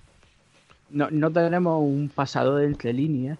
no, 0.89 1.09
no 1.11 1.31
tenemos 1.31 1.81
un 1.81 2.09
pasador 2.09 2.59
de 2.61 2.67
entre 2.67 2.93
líneas 2.93 3.39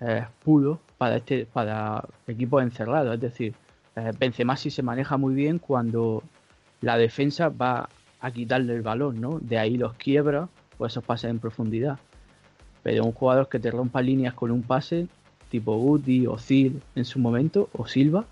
eh, 0.00 0.26
puro 0.44 0.80
para 0.98 1.16
este 1.16 1.46
para 1.46 2.04
equipos 2.26 2.62
encerrados. 2.62 3.14
Es 3.14 3.20
decir, 3.20 3.54
eh, 3.96 4.12
Benzema 4.18 4.56
sí 4.56 4.70
se 4.70 4.82
maneja 4.82 5.16
muy 5.16 5.34
bien 5.34 5.58
cuando 5.58 6.22
la 6.82 6.98
defensa 6.98 7.48
va 7.48 7.88
a 8.20 8.30
quitarle 8.30 8.74
el 8.74 8.82
balón, 8.82 9.20
¿no? 9.20 9.38
De 9.40 9.58
ahí 9.58 9.76
los 9.78 9.94
quiebra 9.94 10.48
o 10.78 10.86
esos 10.86 11.02
pases 11.02 11.30
en 11.30 11.38
profundidad. 11.38 11.98
Pero 12.82 13.04
un 13.04 13.12
jugador 13.12 13.48
que 13.48 13.58
te 13.58 13.70
rompa 13.70 14.02
líneas 14.02 14.34
con 14.34 14.50
un 14.50 14.62
pase, 14.62 15.06
tipo 15.48 15.76
Guti 15.76 16.26
o 16.26 16.36
Zil 16.38 16.82
en 16.94 17.04
su 17.04 17.18
momento, 17.18 17.70
o 17.72 17.86
Silva, 17.86 18.24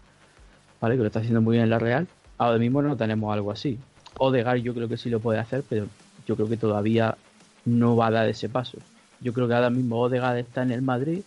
¿vale? 0.80 0.96
Que 0.96 1.00
lo 1.00 1.06
está 1.06 1.20
haciendo 1.20 1.40
muy 1.40 1.54
bien 1.54 1.64
en 1.64 1.70
la 1.70 1.78
Real. 1.78 2.08
Ahora 2.38 2.58
mismo 2.58 2.82
no 2.82 2.96
tenemos 2.96 3.32
algo 3.32 3.52
así. 3.52 3.78
Odegaard 4.18 4.58
yo 4.58 4.74
creo 4.74 4.88
que 4.88 4.96
sí 4.96 5.10
lo 5.10 5.20
puede 5.20 5.38
hacer, 5.38 5.62
pero 5.68 5.86
yo 6.26 6.36
creo 6.36 6.48
que 6.48 6.56
todavía 6.56 7.16
no 7.64 7.96
va 7.96 8.08
a 8.08 8.10
dar 8.10 8.28
ese 8.28 8.48
paso. 8.48 8.78
Yo 9.20 9.32
creo 9.32 9.46
que 9.46 9.54
ahora 9.54 9.70
mismo 9.70 10.00
Odegaard 10.00 10.38
está 10.38 10.62
en 10.62 10.72
el 10.72 10.82
Madrid, 10.82 11.22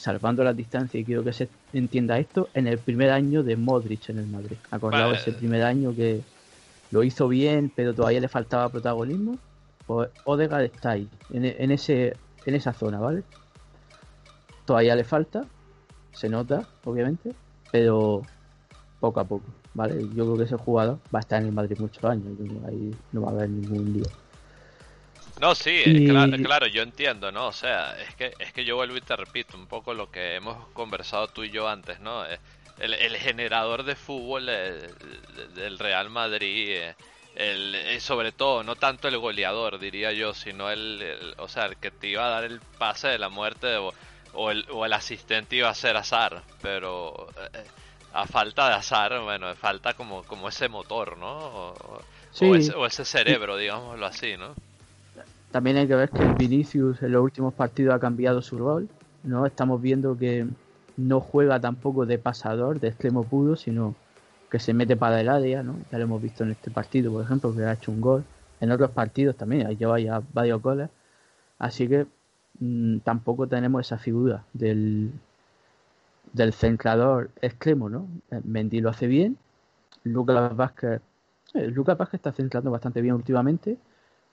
salvando 0.00 0.42
las 0.42 0.56
distancias, 0.56 0.98
y 0.98 1.04
quiero 1.04 1.22
que 1.22 1.34
se 1.34 1.48
entienda 1.74 2.18
esto, 2.18 2.48
en 2.54 2.66
el 2.66 2.78
primer 2.78 3.10
año 3.10 3.42
de 3.42 3.56
Modric 3.56 4.08
en 4.08 4.18
el 4.18 4.26
Madrid. 4.26 4.56
Acordaos 4.70 5.12
Vale. 5.12 5.18
ese 5.18 5.32
primer 5.32 5.62
año 5.62 5.94
que 5.94 6.22
lo 6.90 7.02
hizo 7.04 7.28
bien, 7.28 7.70
pero 7.74 7.92
todavía 7.94 8.20
le 8.20 8.28
faltaba 8.28 8.70
protagonismo. 8.70 9.36
Pues 9.86 10.08
Odegaard 10.24 10.64
está 10.64 10.92
ahí, 10.92 11.08
en, 11.30 11.44
en 11.44 11.70
ese, 11.70 12.16
en 12.46 12.54
esa 12.54 12.72
zona, 12.72 12.98
¿vale? 12.98 13.24
Todavía 14.64 14.96
le 14.96 15.04
falta, 15.04 15.44
se 16.12 16.30
nota, 16.30 16.66
obviamente, 16.84 17.34
pero 17.70 18.22
poco 19.00 19.20
a 19.20 19.24
poco, 19.24 19.44
¿vale? 19.74 20.00
Yo 20.14 20.24
creo 20.24 20.36
que 20.38 20.44
ese 20.44 20.56
jugador 20.56 20.98
va 21.14 21.18
a 21.18 21.20
estar 21.20 21.42
en 21.42 21.48
el 21.48 21.52
Madrid 21.52 21.76
muchos 21.78 22.02
años, 22.04 22.26
ahí 22.66 22.94
no 23.12 23.22
va 23.22 23.28
a 23.28 23.32
haber 23.32 23.50
ningún 23.50 23.92
lío. 23.92 24.06
No, 25.40 25.54
sí, 25.54 25.84
Y- 25.84 26.00
claro, 26.02 26.38
claro, 26.38 26.66
yo 26.66 26.82
entiendo, 26.82 27.32
¿no? 27.32 27.46
O 27.48 27.52
sea, 27.52 27.98
es 28.02 28.14
que, 28.14 28.34
es 28.38 28.52
que 28.52 28.64
yo 28.64 28.76
vuelvo 28.76 28.96
y 28.96 29.00
te 29.00 29.16
repito 29.16 29.56
un 29.56 29.66
poco 29.66 29.94
lo 29.94 30.10
que 30.10 30.34
hemos 30.36 30.68
conversado 30.70 31.28
tú 31.28 31.44
y 31.44 31.50
yo 31.50 31.66
antes, 31.68 31.98
¿no? 32.00 32.26
Eh, 32.26 32.38
El, 32.76 32.92
el 32.94 33.16
generador 33.16 33.82
de 33.84 33.96
fútbol 33.96 34.48
eh, 34.50 34.94
de- 35.34 35.48
del 35.48 35.78
Real 35.78 36.10
Madrid, 36.10 36.68
eh, 36.76 36.96
el, 37.34 38.00
sobre 38.00 38.32
todo, 38.32 38.62
no 38.64 38.76
tanto 38.76 39.08
el 39.08 39.16
goleador, 39.18 39.78
diría 39.78 40.12
yo, 40.12 40.34
sino 40.34 40.70
el, 40.70 41.34
o 41.38 41.48
sea, 41.48 41.66
el 41.66 41.78
que 41.78 41.90
te 41.90 42.08
iba 42.08 42.26
a 42.26 42.30
dar 42.30 42.44
el 42.44 42.60
pase 42.78 43.08
de 43.08 43.18
la 43.18 43.28
muerte 43.30 43.76
o, 43.76 43.94
o 44.32 44.50
el, 44.50 44.66
o 44.70 44.84
el 44.84 44.92
asistente 44.92 45.56
iba 45.56 45.68
a 45.70 45.74
ser 45.74 45.96
azar, 45.96 46.44
pero 46.60 47.32
a 48.10 48.26
falta 48.26 48.68
de 48.68 48.74
azar, 48.74 49.20
bueno, 49.22 49.54
falta 49.56 49.94
como, 49.94 50.24
como 50.26 50.48
ese 50.48 50.68
motor, 50.68 51.16
¿no? 51.16 51.28
O, 51.30 51.98
o- 51.98 52.06
Sí. 52.32 52.46
o 52.46 52.54
ese, 52.56 52.74
o 52.74 52.86
ese 52.86 53.04
cerebro, 53.04 53.56
digámoslo 53.56 54.06
así, 54.06 54.36
¿no? 54.36 54.54
También 55.50 55.76
hay 55.78 55.88
que 55.88 55.96
ver 55.96 56.10
que 56.10 56.24
Vinicius 56.34 57.02
en 57.02 57.12
los 57.12 57.22
últimos 57.22 57.54
partidos 57.54 57.94
ha 57.94 57.98
cambiado 57.98 58.40
su 58.40 58.58
rol, 58.58 58.88
¿no? 59.24 59.46
Estamos 59.46 59.80
viendo 59.82 60.16
que 60.16 60.46
no 60.96 61.20
juega 61.20 61.60
tampoco 61.60 62.06
de 62.06 62.18
pasador, 62.18 62.78
de 62.78 62.88
extremo 62.88 63.24
puro, 63.24 63.56
sino 63.56 63.94
que 64.50 64.58
se 64.58 64.74
mete 64.74 64.96
para 64.96 65.20
el 65.20 65.28
área, 65.28 65.62
¿no? 65.62 65.76
Ya 65.90 65.98
lo 65.98 66.04
hemos 66.04 66.22
visto 66.22 66.44
en 66.44 66.52
este 66.52 66.70
partido, 66.70 67.12
por 67.12 67.24
ejemplo, 67.24 67.54
que 67.54 67.64
ha 67.64 67.72
hecho 67.72 67.90
un 67.92 68.00
gol. 68.00 68.24
En 68.60 68.70
otros 68.70 68.90
partidos 68.90 69.36
también, 69.36 69.66
ha 69.66 69.72
llevado 69.72 69.98
ya 69.98 70.22
varios 70.32 70.62
goles. 70.62 70.90
Así 71.58 71.88
que 71.88 72.06
mm, 72.60 72.98
tampoco 73.00 73.46
tenemos 73.46 73.86
esa 73.86 73.98
figura 73.98 74.44
del, 74.52 75.12
del 76.32 76.52
centrador 76.52 77.30
extremo, 77.40 77.88
¿no? 77.88 78.08
Eh, 78.30 78.40
Mendy 78.44 78.80
lo 78.80 78.90
hace 78.90 79.06
bien. 79.06 79.36
Lucas 80.04 80.56
Vázquez, 80.56 81.00
eh, 81.54 81.66
Lucas 81.68 81.98
Vázquez 81.98 82.18
está 82.18 82.32
centrando 82.32 82.70
bastante 82.70 83.00
bien 83.00 83.14
últimamente, 83.14 83.78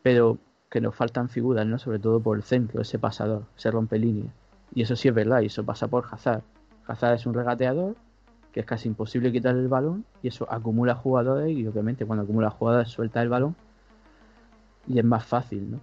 pero 0.04 0.38
que 0.70 0.82
nos 0.82 0.96
faltan 0.96 1.30
figuras, 1.30 1.66
¿no? 1.66 1.80
Sobre 1.80 2.00
todo 2.00 2.20
por 2.20 2.38
el 2.38 2.44
centro, 2.44 2.82
ese 2.82 3.00
pasador, 3.00 3.44
se 3.56 3.72
rompe 3.72 4.00
línea. 4.00 4.32
Y 4.74 4.82
eso 4.82 4.96
sí 4.96 5.08
es 5.08 5.14
verdad, 5.14 5.42
y 5.42 5.48
eso 5.48 5.64
pasa 5.64 5.88
por 5.88 6.06
Hazard. 6.12 6.44
Hazard 6.88 7.16
es 7.16 7.26
un 7.26 7.34
regateador 7.34 7.96
que 8.52 8.62
es 8.62 8.66
casi 8.66 8.88
imposible 8.88 9.32
quitarle 9.32 9.62
el 9.62 9.68
balón 9.68 10.06
y 10.24 10.30
eso 10.30 10.52
acumula 10.52 10.96
jugadores 10.96 11.56
y 11.56 11.68
obviamente 11.68 12.06
cuando 12.06 12.24
acumula 12.24 12.50
jugadores 12.50 12.90
suelta 12.90 13.22
el 13.22 13.30
balón 13.30 13.56
y 14.88 15.00
es 15.00 15.06
más 15.06 15.26
fácil, 15.26 15.72
¿no? 15.72 15.80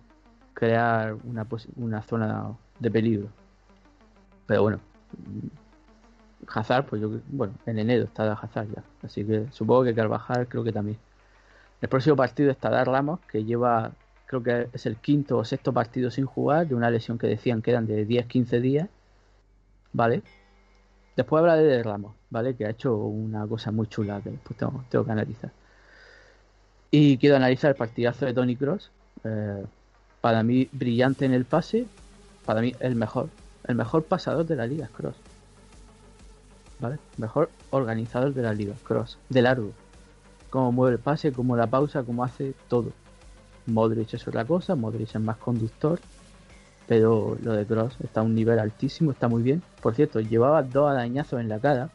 Crear 0.55 1.17
una, 1.25 2.03
zona 2.03 2.57
de 2.79 2.91
peligro. 2.91 3.29
Pero 4.47 4.63
bueno, 4.63 4.81
Hazard, 6.49 6.87
pues 6.87 7.03
yo, 7.03 7.11
bueno, 7.29 7.55
en 7.67 7.79
enero 7.79 8.05
estará 8.05 8.33
Hazard 8.33 8.69
ya, 8.69 8.83
así 9.03 9.25
que 9.25 9.47
supongo 9.51 9.85
que 9.85 9.95
Carvajal 9.95 10.49
creo 10.49 10.65
que 10.65 10.73
también. 10.73 10.99
El 11.81 11.89
próximo 11.89 12.17
partido 12.17 12.51
estará 12.51 12.83
Ramos, 12.85 13.21
que 13.21 13.45
lleva, 13.45 13.93
creo 14.27 14.43
que 14.43 14.69
es 14.73 14.87
el 14.87 14.97
quinto 14.97 15.39
o 15.39 15.45
sexto 15.45 15.73
partido 15.73 16.11
sin 16.11 16.27
jugar, 16.27 16.67
de 16.67 16.75
una 16.75 16.91
lesión 16.91 17.19
que 17.19 17.27
decían 17.27 17.63
que 17.63 17.71
eran 17.71 17.87
de 17.87 18.07
10-15 18.07 18.61
días. 18.61 18.89
¿Vale? 19.93 20.23
Después 21.17 21.41
hablaré 21.41 21.63
de 21.63 21.83
Ramos, 21.83 22.15
¿vale? 22.31 22.57
Que 22.57 22.67
ha 22.67 22.71
hecho 22.71 22.97
una 22.97 23.47
cosa 23.47 23.71
muy 23.71 23.87
chula 23.87 24.21
que 24.21 24.31
después 24.31 24.59
tengo, 24.59 25.05
que 25.05 25.13
analizar. 25.13 25.53
Y 26.91 27.19
quiero 27.19 27.37
analizar 27.37 27.71
el 27.71 27.77
partidazo 27.77 28.27
de 28.27 28.35
Tony 28.35 28.57
Cross. 28.57 28.91
para 30.21 30.43
mí, 30.43 30.69
brillante 30.73 31.25
en 31.25 31.35
el 31.35 31.45
pase. 31.45 31.87
Para 32.45 32.61
mí, 32.61 32.75
el 32.81 32.97
mejor. 32.97 33.29
El 33.67 33.77
mejor 33.77 34.05
pasador 34.05 34.47
de 34.47 34.57
la 34.57 34.67
liga 34.67 34.89
Cross. 34.89 35.17
¿Vale? 36.81 36.99
Mejor 37.17 37.51
organizador 37.71 38.35
de 38.35 38.43
la 38.43 38.53
liga, 38.53 38.75
Cross. 38.83 39.19
De 39.29 39.43
largo. 39.43 39.71
Cómo 40.51 40.73
mueve 40.73 40.97
el 40.97 41.01
pase, 41.01 41.33
cómo 41.33 41.57
la 41.57 41.69
pausa, 41.69 42.03
cómo 42.03 42.25
hace 42.25 42.55
todo. 42.69 42.93
Modric 43.67 44.15
es 44.15 44.27
otra 44.29 44.45
cosa, 44.45 44.75
Modric 44.75 45.15
es 45.15 45.21
más 45.21 45.37
conductor, 45.37 46.01
pero 46.87 47.37
lo 47.43 47.53
de 47.53 47.65
Cross 47.65 47.97
está 48.03 48.21
a 48.21 48.23
un 48.23 48.35
nivel 48.35 48.59
altísimo, 48.59 49.13
está 49.13 49.29
muy 49.29 49.43
bien. 49.43 49.63
Por 49.81 49.95
cierto, 49.95 50.21
llevaba 50.21 50.63
dos 50.63 50.91
arañazos 50.91 51.41
en 51.41 51.49
la 51.49 51.59
cara, 51.59 51.91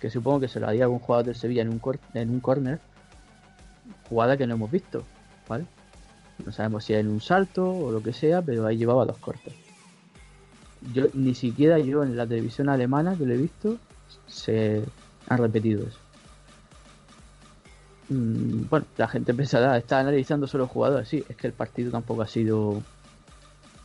que 0.00 0.10
supongo 0.10 0.40
que 0.40 0.48
se 0.48 0.58
lo 0.58 0.66
haría 0.66 0.84
algún 0.84 0.98
jugador 0.98 1.26
del 1.26 1.36
Sevilla 1.36 1.62
en 1.62 1.68
un, 1.68 1.80
en 2.14 2.30
un 2.30 2.40
corner, 2.40 2.80
jugada 4.08 4.36
que 4.36 4.46
no 4.46 4.54
hemos 4.54 4.70
visto, 4.70 5.04
¿vale? 5.48 5.64
No 6.44 6.50
sabemos 6.50 6.84
si 6.84 6.94
es 6.94 7.00
en 7.00 7.08
un 7.08 7.20
salto 7.20 7.70
o 7.70 7.92
lo 7.92 8.02
que 8.02 8.12
sea, 8.12 8.42
pero 8.42 8.66
ahí 8.66 8.76
llevaba 8.76 9.04
dos 9.04 9.18
cortes. 9.18 9.54
Yo 10.92 11.06
ni 11.14 11.34
siquiera 11.34 11.78
yo 11.78 12.02
en 12.02 12.16
la 12.16 12.26
televisión 12.26 12.68
alemana 12.68 13.16
que 13.16 13.24
lo 13.24 13.34
he 13.34 13.36
visto 13.36 13.78
se 14.26 14.82
ha 15.28 15.36
repetido 15.36 15.86
eso. 15.86 15.98
Mm, 18.12 18.68
bueno, 18.68 18.86
la 18.98 19.08
gente 19.08 19.32
pensará, 19.32 19.76
está 19.78 20.00
analizando 20.00 20.46
solo 20.46 20.66
jugadores, 20.66 21.08
sí, 21.08 21.24
es 21.28 21.36
que 21.36 21.46
el 21.46 21.52
partido 21.54 21.90
tampoco 21.90 22.22
ha 22.22 22.26
sido 22.26 22.82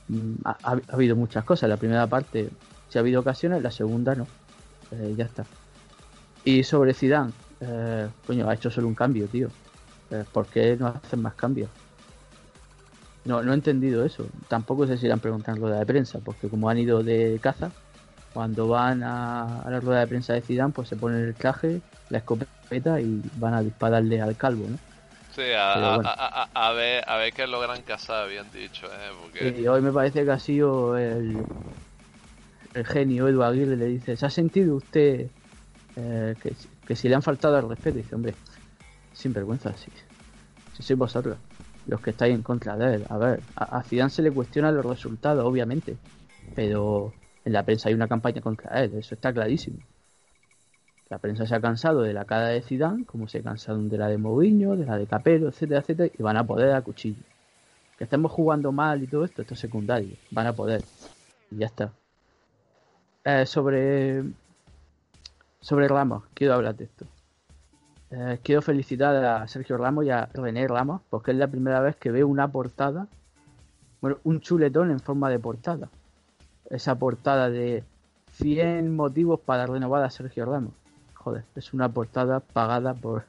mm, 0.09 0.33
ha, 0.43 0.77
habido 0.89 1.15
muchas 1.15 1.45
cosas. 1.45 1.69
La 1.69 1.77
primera 1.77 2.07
parte 2.07 2.49
si 2.89 2.97
ha 2.97 3.01
habido 3.01 3.21
ocasiones, 3.21 3.61
la 3.63 3.71
segunda 3.71 4.15
no. 4.15 4.27
Eh, 4.91 5.13
ya 5.17 5.25
está. 5.25 5.45
Y 6.43 6.63
sobre 6.63 6.93
Zidane, 6.93 7.31
eh, 7.59 8.07
coño, 8.25 8.49
ha 8.49 8.53
hecho 8.53 8.69
solo 8.71 8.87
un 8.87 8.95
cambio, 8.95 9.27
tío. 9.27 9.49
Eh, 10.11 10.23
¿Por 10.31 10.47
qué 10.47 10.77
no 10.77 10.87
hacen 10.87 11.21
más 11.21 11.35
cambios? 11.35 11.69
No, 13.25 13.43
no 13.43 13.51
he 13.51 13.55
entendido 13.55 14.05
eso. 14.05 14.25
Tampoco 14.47 14.87
sé 14.87 14.97
si 14.97 15.07
en 15.07 15.19
rueda 15.21 15.79
de 15.79 15.85
prensa, 15.85 16.19
porque 16.19 16.47
como 16.49 16.69
han 16.69 16.77
ido 16.77 17.03
de 17.03 17.39
caza, 17.41 17.71
cuando 18.33 18.69
van 18.69 19.03
a, 19.03 19.65
la 19.69 19.79
rueda 19.81 20.01
de 20.01 20.07
prensa 20.07 20.33
de 20.33 20.41
Zidane, 20.41 20.71
pues 20.73 20.87
se 20.87 20.95
ponen 20.95 21.23
el 21.23 21.35
traje, 21.35 21.81
la 22.09 22.19
escopeta 22.19 22.51
y 22.71 23.21
van 23.35 23.53
a 23.53 23.61
dispararle 23.61 24.21
al 24.21 24.35
calvo, 24.35 24.65
¿no? 24.69 24.77
Sí, 25.35 25.43
a, 25.55 26.71
ver, 26.73 27.03
a 27.07 27.17
ver 27.17 27.31
qué 27.31 27.45
logran 27.45 27.83
cazar, 27.83 28.23
habían 28.23 28.51
dicho, 28.51 28.87
¿eh? 29.39 29.55
Y 29.59 29.67
hoy 29.67 29.81
me 29.81 29.91
parece 29.91 30.25
que 30.25 30.31
ha 30.31 30.39
sido 30.39 30.97
el, 30.97 31.43
el 32.73 32.85
genio 32.85 33.27
Edu 33.27 33.43
Aguirre 33.43 33.77
le 33.77 33.85
dice, 33.85 34.17
¿se 34.17 34.25
ha 34.25 34.31
sentido 34.31 34.75
usted 34.75 35.29
eh, 35.95 36.35
que, 36.87 36.95
si 36.95 37.07
le 37.07 37.15
han 37.15 37.21
faltado 37.21 37.57
al 37.57 37.69
respeto? 37.69 37.97
dice, 37.97 38.15
hombre, 38.15 38.33
sin 39.13 39.31
vergüenza, 39.31 39.73
sí. 39.77 39.91
Si 40.75 40.83
sois 40.83 40.97
vosotros 40.97 41.37
los 41.87 42.01
que 42.01 42.11
estáis 42.11 42.35
en 42.35 42.43
contra 42.43 42.75
de 42.75 42.95
él. 42.95 43.05
A 43.09 43.17
ver, 43.17 43.41
a, 43.55 43.81
Zidane 43.83 44.09
se 44.09 44.21
le 44.21 44.31
cuestiona 44.31 44.71
los 44.71 44.85
resultados, 44.85 45.45
obviamente, 45.45 45.97
pero 46.53 47.13
en 47.45 47.53
la 47.53 47.63
prensa 47.63 47.89
hay 47.89 47.95
una 47.95 48.07
campaña 48.07 48.41
contra 48.41 48.83
él, 48.83 48.93
eso 48.95 49.15
está 49.15 49.33
clarísimo. 49.33 49.77
La 51.09 51.19
prensa 51.19 51.45
se 51.45 51.55
ha 51.55 51.61
cansado 51.61 52.01
de 52.01 52.13
la 52.13 52.25
cara 52.25 52.47
de 52.47 52.61
Zidane, 52.61 53.05
como 53.05 53.27
se 53.27 53.41
cansaron 53.41 53.87
de 53.89 53.97
la 53.97 54.09
de 54.09 54.17
Mourinho, 54.17 54.75
de 54.75 54.85
la 54.85 54.97
de 54.97 55.07
Capello, 55.07 55.47
etcétera, 55.47 55.79
etcétera, 55.79 56.11
y 56.17 56.21
van 56.21 56.37
a 56.37 56.45
poder 56.45 56.73
a 56.73 56.81
cuchillo. 56.81 57.21
Que 57.97 58.03
estemos 58.03 58.31
jugando 58.31 58.71
mal 58.71 59.01
y 59.01 59.07
todo 59.07 59.23
esto, 59.23 59.41
esto 59.41 59.53
es 59.53 59.59
secundario, 59.59 60.15
van 60.31 60.47
a 60.47 60.53
poder. 60.53 60.83
Y 61.49 61.57
ya 61.57 61.67
está. 61.67 61.91
Eh, 63.23 63.45
sobre 63.45 64.23
sobre 65.61 65.87
Ramos, 65.87 66.23
quiero 66.33 66.53
hablar 66.53 66.75
de 66.75 66.85
esto. 66.85 67.05
Eh, 68.09 68.39
quiero 68.41 68.61
felicitar 68.61 69.15
a 69.25 69.47
Sergio 69.47 69.77
Ramos 69.77 70.05
y 70.05 70.09
a 70.09 70.29
René 70.33 70.65
Ramos 70.65 71.01
porque 71.09 71.31
es 71.31 71.37
la 71.37 71.47
primera 71.47 71.81
vez 71.81 71.97
que 71.97 72.09
veo 72.09 72.27
una 72.27 72.47
portada, 72.47 73.07
bueno, 73.99 74.17
un 74.23 74.39
chuletón 74.39 74.91
en 74.91 74.99
forma 74.99 75.29
de 75.29 75.39
portada. 75.39 75.89
Esa 76.69 76.95
portada 76.95 77.49
de 77.49 77.83
100 78.33 78.95
motivos 78.95 79.39
para 79.41 79.65
renovar 79.65 80.03
a 80.03 80.09
Sergio 80.09 80.45
Ramos. 80.45 80.73
Joder, 81.27 81.43
es 81.57 81.73
una 81.73 81.89
portada 81.89 82.39
pagada 82.39 82.93
por 82.93 83.25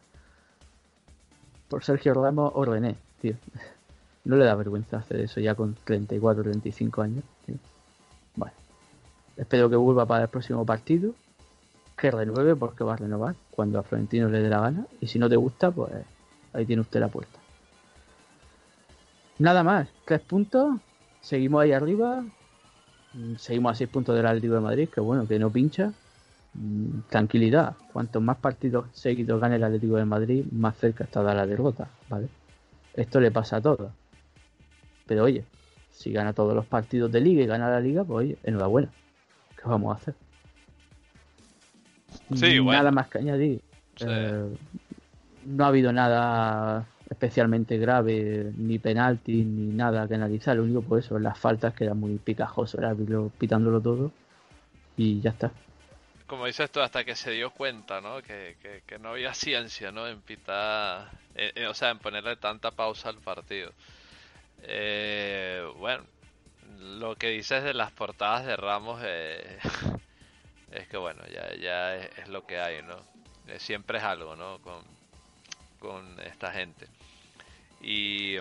por 1.69 1.83
Sergio 1.83 2.15
Ramos 2.15 2.53
o 2.55 2.65
tío. 3.21 3.35
No 4.25 4.37
le 4.37 4.45
da 4.45 4.55
vergüenza 4.55 4.99
hacer 4.99 5.19
eso 5.19 5.41
ya 5.41 5.57
con 5.57 5.75
34, 5.83 6.45
35 6.45 7.03
años. 7.03 7.25
Bueno, 8.37 8.55
espero 9.37 9.69
que 9.69 9.75
vuelva 9.75 10.07
para 10.07 10.23
el 10.23 10.29
próximo 10.29 10.65
partido 10.65 11.13
que 11.97 12.13
renueve 12.13 12.55
porque 12.55 12.85
va 12.85 12.93
a 12.93 12.99
renovar 12.99 13.35
cuando 13.51 13.81
a 13.81 13.83
Florentino 13.83 14.29
le 14.29 14.43
dé 14.43 14.49
la 14.49 14.61
gana. 14.61 14.87
Y 15.01 15.09
si 15.09 15.19
no 15.19 15.29
te 15.29 15.35
gusta, 15.35 15.73
pues 15.73 15.93
ahí 16.53 16.67
tiene 16.67 16.83
usted 16.83 17.01
la 17.01 17.09
puerta. 17.09 17.41
Nada 19.41 19.65
más, 19.65 19.89
tres 20.05 20.21
puntos. 20.21 20.79
Seguimos 21.21 21.63
ahí 21.63 21.73
arriba. 21.73 22.23
Mm, 23.15 23.35
seguimos 23.39 23.73
a 23.73 23.75
seis 23.75 23.91
puntos 23.91 24.15
del 24.15 24.25
Atlético 24.25 24.55
de 24.55 24.61
Madrid, 24.61 24.89
que 24.89 25.01
bueno, 25.01 25.27
que 25.27 25.41
no 25.41 25.51
pincha. 25.51 25.93
Tranquilidad. 27.09 27.77
Cuantos 27.93 28.23
más 28.23 28.37
partidos 28.39 28.87
seguidos 28.93 29.41
gane 29.41 29.57
el 29.57 29.65
Atlético 29.65 29.97
de 29.97 30.05
Madrid, 30.05 30.45
más 30.51 30.77
cerca 30.77 31.05
está 31.05 31.23
de 31.23 31.35
la 31.35 31.47
derrota, 31.47 31.89
¿vale? 32.09 32.29
Esto 32.95 33.21
le 33.21 33.31
pasa 33.31 33.57
a 33.57 33.61
todos. 33.61 33.93
Pero 35.07 35.25
oye, 35.25 35.45
si 35.91 36.13
gana 36.13 36.33
todos 36.33 36.55
los 36.55 36.67
partidos 36.67 37.13
de 37.13 37.21
liga 37.21 37.43
y 37.43 37.47
gana 37.47 37.71
la 37.71 37.81
liga, 37.81 38.05
pues 38.05 38.27
oye, 38.27 38.39
enhorabuena. 38.43 38.91
¿Qué 39.57 39.69
vamos 39.69 39.95
a 39.95 40.01
hacer? 40.01 40.15
Nada 42.31 42.91
más 42.91 43.09
que 43.09 43.19
añadir. 43.19 43.61
Eh, 44.01 44.57
no 45.47 45.65
ha 45.65 45.69
habido 45.69 45.93
nada 45.93 46.87
especialmente 47.09 47.79
grave, 47.79 48.53
ni 48.57 48.79
penalti, 48.79 49.45
ni 49.45 49.75
nada 49.75 50.07
que 50.07 50.15
analizar. 50.15 50.57
Lo 50.57 50.65
único, 50.65 50.83
por 50.83 50.99
eso, 50.99 51.19
las 51.19 51.39
faltas 51.39 51.75
que 51.75 51.85
era 51.85 51.95
muy 51.95 52.17
picajoso, 52.19 52.79
era 52.79 52.95
pitándolo 53.39 53.81
todo 53.81 54.13
y 54.97 55.21
ya 55.21 55.31
está. 55.31 55.51
Como 56.29 56.47
dices 56.47 56.71
tú, 56.71 56.81
hasta 56.81 57.05
que 57.05 57.17
se 57.17 57.33
dio 57.33 57.51
cuenta, 57.51 58.01
¿no? 58.01 58.23
Que, 58.23 58.57
no 59.01 59.11
había 59.11 59.35
ciencia, 59.35 59.91
¿no? 59.91 60.07
En 60.07 60.21
pitar, 60.21 61.11
eh, 61.35 61.53
eh, 61.57 61.67
o 61.67 61.75
sea, 61.75 61.91
en 61.91 61.99
ponerle 61.99 62.37
tanta 62.37 62.71
pausa 62.71 63.09
al 63.09 63.19
partido. 63.19 63.73
bueno, 65.77 66.05
lo 66.79 67.17
que 67.17 67.31
dices 67.31 67.65
de 67.65 67.75
las 67.75 67.91
portadas 67.93 68.47
de 68.47 68.57
Ramos, 68.57 69.03
es 70.73 70.89
que 70.89 70.97
bueno, 70.97 71.23
ya, 71.33 71.55
ya 71.57 71.97
es, 71.97 72.29
lo 72.29 72.47
que 72.47 72.61
hay, 72.61 72.83
¿no? 72.83 72.97
Eh, 73.49 73.59
siempre 73.59 73.99
es 73.99 74.05
algo, 74.05 74.37
¿no? 74.37 74.59
Con, 74.61 74.83
con 75.81 76.21
esta 76.21 76.53
gente. 76.53 76.87
Y 77.81 78.37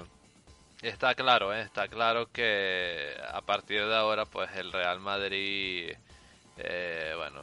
está 0.82 1.16
claro, 1.16 1.54
¿eh? 1.54 1.62
está 1.62 1.88
claro 1.88 2.32
que 2.32 3.16
a 3.32 3.42
partir 3.42 3.86
de 3.86 3.96
ahora, 3.96 4.26
pues 4.26 4.50
el 4.56 4.72
Real 4.72 5.00
Madrid, 5.00 5.94
eh, 6.58 7.14
bueno, 7.16 7.42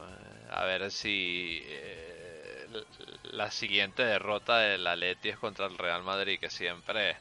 a 0.55 0.63
ver 0.63 0.89
si 0.89 1.61
eh, 1.65 2.65
la 3.31 3.51
siguiente 3.51 4.05
derrota 4.05 4.59
del 4.59 4.87
Atleti 4.87 5.29
es 5.29 5.37
contra 5.37 5.65
el 5.65 5.77
Real 5.77 6.03
Madrid, 6.03 6.39
que 6.39 6.49
siempre 6.49 7.17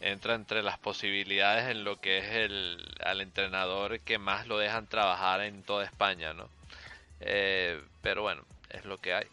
entra 0.00 0.34
entre 0.34 0.62
las 0.62 0.78
posibilidades 0.78 1.70
en 1.70 1.84
lo 1.84 2.00
que 2.00 2.18
es 2.18 2.24
el 2.24 2.82
al 3.04 3.20
entrenador 3.20 4.00
que 4.00 4.18
más 4.18 4.46
lo 4.46 4.56
dejan 4.56 4.86
trabajar 4.86 5.42
en 5.42 5.62
toda 5.62 5.84
España, 5.84 6.32
¿no? 6.32 6.48
Eh, 7.20 7.82
pero 8.00 8.22
bueno, 8.22 8.42
es 8.70 8.86
lo 8.86 8.96
que 8.98 9.12
hay. 9.12 9.26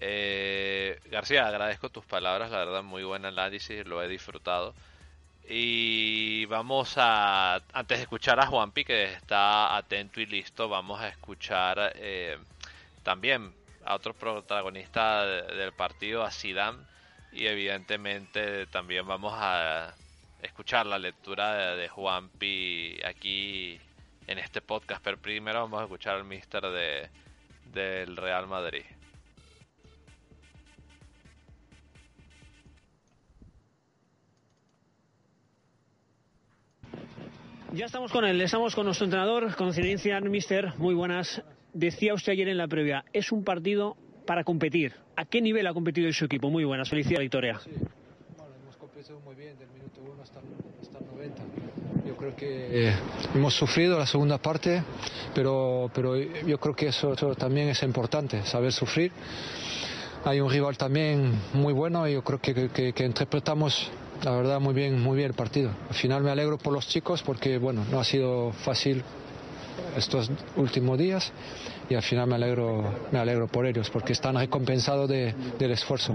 Eh, 0.00 0.98
García, 1.06 1.46
agradezco 1.46 1.90
tus 1.90 2.04
palabras, 2.04 2.50
la 2.50 2.58
verdad, 2.58 2.82
muy 2.82 3.04
buen 3.04 3.24
análisis, 3.24 3.86
lo 3.86 4.02
he 4.02 4.08
disfrutado. 4.08 4.74
Y 5.48 6.46
vamos 6.46 6.94
a, 6.96 7.62
antes 7.72 7.98
de 7.98 8.02
escuchar 8.02 8.40
a 8.40 8.46
Juanpi, 8.46 8.84
que 8.84 9.04
está 9.04 9.76
atento 9.76 10.20
y 10.20 10.26
listo, 10.26 10.68
vamos 10.68 11.00
a 11.00 11.08
escuchar 11.08 11.92
también 13.04 13.54
a 13.84 13.94
otro 13.94 14.14
protagonista 14.14 15.24
del 15.26 15.72
partido, 15.72 16.24
a 16.24 16.30
Zidane, 16.30 16.78
y 17.32 17.46
evidentemente 17.46 18.66
también 18.66 19.06
vamos 19.06 19.34
a 19.36 19.94
escuchar 20.42 20.86
la 20.86 20.98
lectura 20.98 21.54
de, 21.54 21.76
de 21.76 21.88
Juanpi 21.88 23.00
aquí 23.04 23.78
en 24.26 24.38
este 24.38 24.60
podcast, 24.60 25.02
pero 25.04 25.18
primero 25.18 25.60
vamos 25.60 25.80
a 25.80 25.84
escuchar 25.84 26.16
al 26.16 26.24
mister 26.24 26.62
de, 26.62 27.10
del 27.72 28.16
Real 28.16 28.46
Madrid. 28.46 28.84
Ya 37.72 37.86
estamos 37.86 38.12
con 38.12 38.24
él, 38.24 38.40
estamos 38.40 38.72
con 38.74 38.86
nuestro 38.86 39.04
entrenador, 39.04 39.56
con 39.56 39.72
Zinedine 39.72 40.28
mister, 40.28 40.74
muy 40.78 40.94
buenas. 40.94 41.42
Decía 41.74 42.14
usted 42.14 42.32
ayer 42.32 42.48
en 42.48 42.56
la 42.56 42.68
previa, 42.68 43.04
es 43.12 43.32
un 43.32 43.42
partido 43.42 43.96
para 44.26 44.44
competir. 44.44 44.94
¿A 45.16 45.24
qué 45.24 45.42
nivel 45.42 45.66
ha 45.66 45.74
competido 45.74 46.10
su 46.12 46.24
equipo? 46.24 46.48
Muy 46.48 46.64
buenas, 46.64 46.88
felicidades, 46.88 47.24
Victoria. 47.24 47.60
Sí, 47.62 47.70
hemos 48.62 48.76
competido 48.76 49.20
muy 49.20 49.34
bien 49.34 49.58
del 49.58 49.68
minuto 49.70 50.00
1 50.00 50.22
hasta, 50.22 50.40
hasta 50.80 50.98
el 50.98 51.06
90 51.06 51.42
yo 52.06 52.16
creo 52.16 52.36
que 52.36 52.88
eh, 52.88 52.94
hemos 53.34 53.54
sufrido 53.54 53.98
la 53.98 54.06
segunda 54.06 54.38
parte, 54.38 54.82
pero, 55.34 55.90
pero 55.94 56.16
yo 56.16 56.58
creo 56.60 56.76
que 56.76 56.88
eso, 56.88 57.14
también 57.34 57.68
es 57.68 57.82
importante, 57.82 58.42
saber 58.44 58.72
sufrir. 58.72 59.10
Hay 60.24 60.40
un 60.40 60.50
rival 60.50 60.76
también 60.76 61.32
muy 61.54 61.72
bueno 61.72 62.06
y 62.08 62.12
yo 62.12 62.22
creo 62.22 62.40
que, 62.40 62.68
que, 62.70 63.04
interpretamos 63.04 63.90
la 64.22 64.30
verdad 64.30 64.60
muy 64.60 64.74
bien, 64.74 65.02
muy 65.02 65.16
bien 65.16 65.30
el 65.30 65.34
partido. 65.34 65.70
Al 65.88 65.94
final 65.94 66.22
me 66.22 66.30
alegro 66.30 66.56
por 66.56 66.72
los 66.72 66.86
chicos 66.86 67.22
porque 67.22 67.58
bueno, 67.58 67.84
no 67.90 67.98
ha 67.98 68.04
sido 68.04 68.52
fácil 68.52 69.02
estos 69.96 70.30
últimos 70.56 70.98
días 70.98 71.32
y 71.88 71.94
al 71.94 72.02
final 72.02 72.26
me 72.26 72.34
alegro, 72.36 73.08
me 73.12 73.18
alegro 73.18 73.46
por 73.46 73.66
ellos 73.66 73.90
porque 73.90 74.12
están 74.12 74.36
recompensados 74.36 75.08
de, 75.08 75.34
del 75.58 75.72
esfuerzo. 75.72 76.14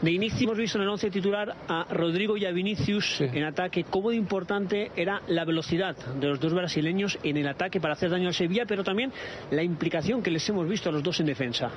De 0.00 0.10
inicio 0.10 0.44
hemos 0.44 0.58
visto 0.58 0.78
en 0.78 0.84
el 0.84 0.90
11 0.90 1.10
titular 1.10 1.54
a 1.68 1.86
Rodrigo 1.90 2.36
y 2.36 2.46
a 2.46 2.50
Vinicius 2.50 3.20
en 3.20 3.44
ataque. 3.44 3.84
¿Cómo 3.84 4.10
de 4.10 4.16
importante 4.16 4.90
era 4.96 5.22
la 5.28 5.44
velocidad 5.44 5.96
de 5.96 6.28
los 6.28 6.40
dos 6.40 6.54
brasileños 6.54 7.18
en 7.22 7.36
el 7.36 7.48
ataque 7.48 7.80
para 7.80 7.94
hacer 7.94 8.10
daño 8.10 8.28
al 8.28 8.34
Sevilla, 8.34 8.64
pero 8.66 8.84
también 8.84 9.12
la 9.50 9.62
implicación 9.62 10.22
que 10.22 10.30
les 10.30 10.48
hemos 10.48 10.68
visto 10.68 10.88
a 10.88 10.92
los 10.92 11.02
dos 11.02 11.20
en 11.20 11.26
defensa? 11.26 11.70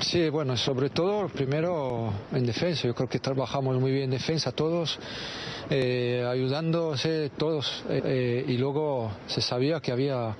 Sí, 0.00 0.30
bueno, 0.30 0.56
sobre 0.56 0.88
todo 0.88 1.28
primero 1.28 2.10
en 2.32 2.46
defensa. 2.46 2.88
Yo 2.88 2.94
creo 2.94 3.08
que 3.08 3.18
trabajamos 3.18 3.78
muy 3.78 3.92
bien 3.92 4.04
en 4.04 4.10
defensa 4.12 4.50
todos, 4.50 4.98
eh, 5.68 6.26
ayudándose 6.26 7.30
todos. 7.36 7.84
Eh, 7.90 8.00
eh, 8.04 8.44
y 8.48 8.56
luego 8.56 9.12
se 9.26 9.42
sabía 9.42 9.78
que 9.80 9.92
había 9.92 10.34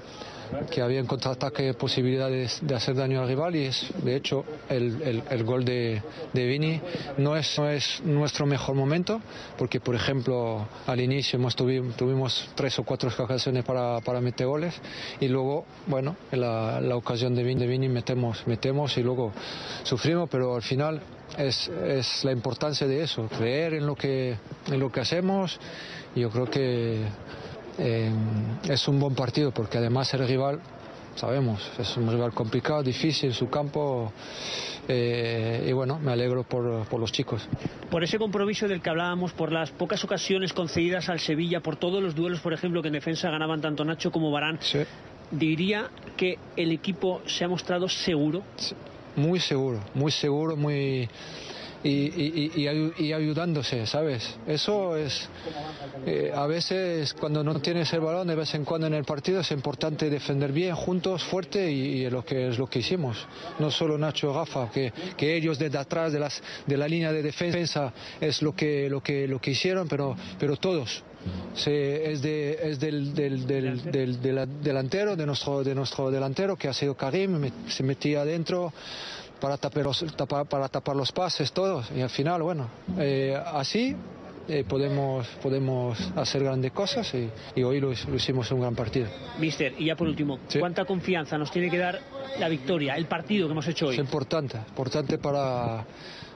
que 0.71 0.83
había 0.83 1.01
en 1.01 1.07
contraataque 1.07 1.75
posibilidades 1.75 2.59
de 2.63 2.75
hacer 2.75 2.95
daño 2.95 3.21
al 3.21 3.29
rival 3.29 3.57
y 3.57 3.65
es 3.67 3.87
de 4.03 4.17
hecho 4.17 4.45
el, 4.69 5.23
el, 5.31 5.45
gol 5.45 5.65
de, 5.65 6.03
de, 6.33 6.47
Vini 6.47 6.81
no 7.19 7.37
es, 7.37 7.59
no 7.59 7.69
es 7.69 8.01
nuestro 8.05 8.47
mejor 8.47 8.75
momento 8.75 9.21
porque 9.59 9.81
por 9.81 9.95
ejemplo 9.95 10.67
al 10.87 11.01
inicio 11.01 11.39
hemos 11.39 11.57
tuvimos, 11.57 11.97
tuvimos 11.97 12.49
tres 12.55 12.79
o 12.79 12.85
cuatro 12.85 13.11
ocasiones 13.17 13.65
para, 13.65 14.01
para 14.01 14.21
meter 14.21 14.47
goles 14.47 14.75
y 15.21 15.29
luego 15.29 15.65
bueno 15.87 16.17
en 16.31 16.41
la, 16.41 16.81
la 16.81 16.97
ocasión 16.97 17.35
de 17.35 17.43
Vini, 17.43 17.61
de 17.61 17.67
Vini 17.67 17.89
metemos, 17.89 18.47
metemos 18.47 18.97
y 18.97 19.03
luego 19.03 19.33
sufrimos 19.85 20.29
pero 20.29 20.55
al 20.57 20.63
final 20.63 21.01
es, 21.39 21.69
es 21.69 22.25
la 22.25 22.33
importancia 22.33 22.87
de 22.87 23.03
eso 23.03 23.29
creer 23.29 23.75
en 23.75 23.87
lo 23.87 23.95
que, 23.95 24.37
en 24.67 24.81
lo 24.81 24.91
que 24.91 25.01
hacemos. 25.01 25.59
Yo 26.15 26.31
creo 26.31 26.47
que 26.47 27.05
eh, 27.81 28.11
es 28.69 28.87
un 28.89 29.01
buen 29.01 29.15
partido 29.15 29.53
porque 29.53 29.79
además 29.79 30.13
el 30.13 30.29
rival, 30.29 30.61
sabemos, 31.15 31.67
es 31.79 31.97
un 31.97 32.11
rival 32.11 32.33
complicado, 32.33 32.83
difícil, 32.83 33.33
su 33.33 33.49
campo. 33.49 34.13
Eh, 34.87 35.67
y 35.69 35.73
bueno, 35.73 35.99
me 35.99 36.13
alegro 36.13 36.43
por, 36.43 36.87
por, 36.87 37.01
los 37.01 37.11
chicos. 37.11 37.49
Por 37.91 38.05
ese 38.05 38.19
compromiso 38.19 38.69
del 38.69 38.83
que 38.83 38.91
hablábamos, 38.91 39.33
por 39.33 39.51
las 39.51 39.71
pocas 39.71 40.05
ocasiones 40.05 40.53
concedidas 40.53 41.09
al 41.09 41.21
Sevilla, 41.21 41.61
por 41.61 41.77
todos 41.77 42.03
los 42.03 42.15
duelos, 42.15 42.41
por 42.41 42.53
ejemplo, 42.53 42.83
que 42.83 42.89
en 42.89 42.95
defensa 42.95 43.31
ganaban 43.31 43.61
tanto 43.61 43.85
Nacho 43.85 44.11
como 44.11 44.31
Barán, 44.31 44.59
diría 45.31 45.91
que 46.17 46.39
el 46.57 46.73
equipo 46.73 47.23
se 47.27 47.45
ha 47.45 47.49
mostrado 47.49 47.89
seguro. 47.89 48.43
Muy 49.17 49.41
seguro, 49.41 49.81
muy 49.95 50.11
seguro, 50.11 50.57
muy 50.57 51.09
y, 51.83 52.61
y, 52.99 53.13
ayudándose, 53.13 53.87
¿sabes? 53.87 54.37
Eso 54.47 54.97
es, 54.97 55.29
eh, 56.07 56.31
a 56.35 56.47
veces 56.47 57.15
cuando 57.15 57.43
no 57.43 57.59
tienes 57.61 57.93
el 57.93 58.01
balón, 58.01 58.29
de 58.29 58.35
vez 58.35 58.55
en 58.55 58.65
cuando 58.65 58.87
en 58.87 58.95
el 58.95 59.05
partido 59.05 59.41
es 59.41 59.51
importante 59.51 60.11
defender 60.11 60.53
bien, 60.53 60.75
juntos, 60.75 61.25
fuerte 61.25 61.71
y, 61.71 62.09
lo 62.11 62.25
que 62.25 62.49
es 62.49 62.59
lo 62.59 62.67
que 62.67 62.81
hicimos. 62.81 63.27
No 63.59 63.71
solo 63.71 63.97
Nacho 63.97 64.33
Rafa, 64.33 64.71
que, 64.71 64.93
que 65.17 65.37
ellos 65.37 65.59
desde 65.59 65.79
atrás 65.79 66.13
de, 66.13 66.21
las, 66.21 66.43
de 66.67 66.77
la 66.77 66.87
línea 66.87 67.13
de 67.13 67.23
defensa 67.23 67.93
es 68.21 68.43
lo 68.43 68.55
que, 68.55 68.91
lo 68.91 69.03
que, 69.03 69.27
lo 69.27 69.41
que 69.41 69.53
hicieron, 69.53 69.89
pero, 69.89 70.17
pero 70.39 70.57
todos. 70.57 71.03
Es 71.67 72.23
de, 72.23 72.59
es 72.63 72.81
del, 72.81 73.15
del, 73.15 73.47
del, 73.47 73.93
del, 74.23 74.63
delantero, 74.63 75.17
de 75.17 75.27
nuestro, 75.27 75.63
de 75.63 75.75
nuestro 75.75 76.11
delantero, 76.11 76.57
que 76.57 76.69
ha 76.69 76.73
sido 76.73 76.95
Karim, 76.95 77.51
se 77.69 77.83
metía 77.83 78.23
adentro 78.23 78.73
para 79.41 79.57
tapar 79.57 79.85
los, 79.85 80.05
para 80.49 80.69
tapar 80.69 80.97
los 80.97 81.13
pases, 81.13 81.53
todos. 81.53 81.91
Y 81.95 82.01
al 82.01 82.11
final, 82.11 82.43
bueno, 82.43 82.69
eh, 82.99 83.41
así 83.53 83.97
eh, 84.49 84.65
podemos, 84.69 85.27
podemos 85.43 85.99
hacer 86.17 86.43
grandes 86.43 86.73
cosas 86.73 87.13
y, 87.55 87.63
hoy 87.63 87.81
lo, 87.81 87.93
hicimos 87.93 88.51
en 88.51 88.57
un 88.57 88.63
gran 88.63 88.75
partido. 88.75 89.09
Mister, 89.39 89.75
y 89.79 89.87
ya 89.87 89.97
por 89.97 90.09
último, 90.09 90.39
¿cuánta 90.59 90.85
confianza 90.85 91.39
nos 91.39 91.51
tiene 91.51 91.71
que 91.71 91.79
dar 91.79 92.01
la 92.39 92.49
victoria, 92.49 92.97
el 92.97 93.07
partido 93.07 93.47
que 93.47 93.53
hemos 93.53 93.69
hecho 93.69 93.87
hoy? 93.87 93.95
Es 93.95 94.01
importante, 94.01 94.59
importante 94.59 95.19
para... 95.19 95.85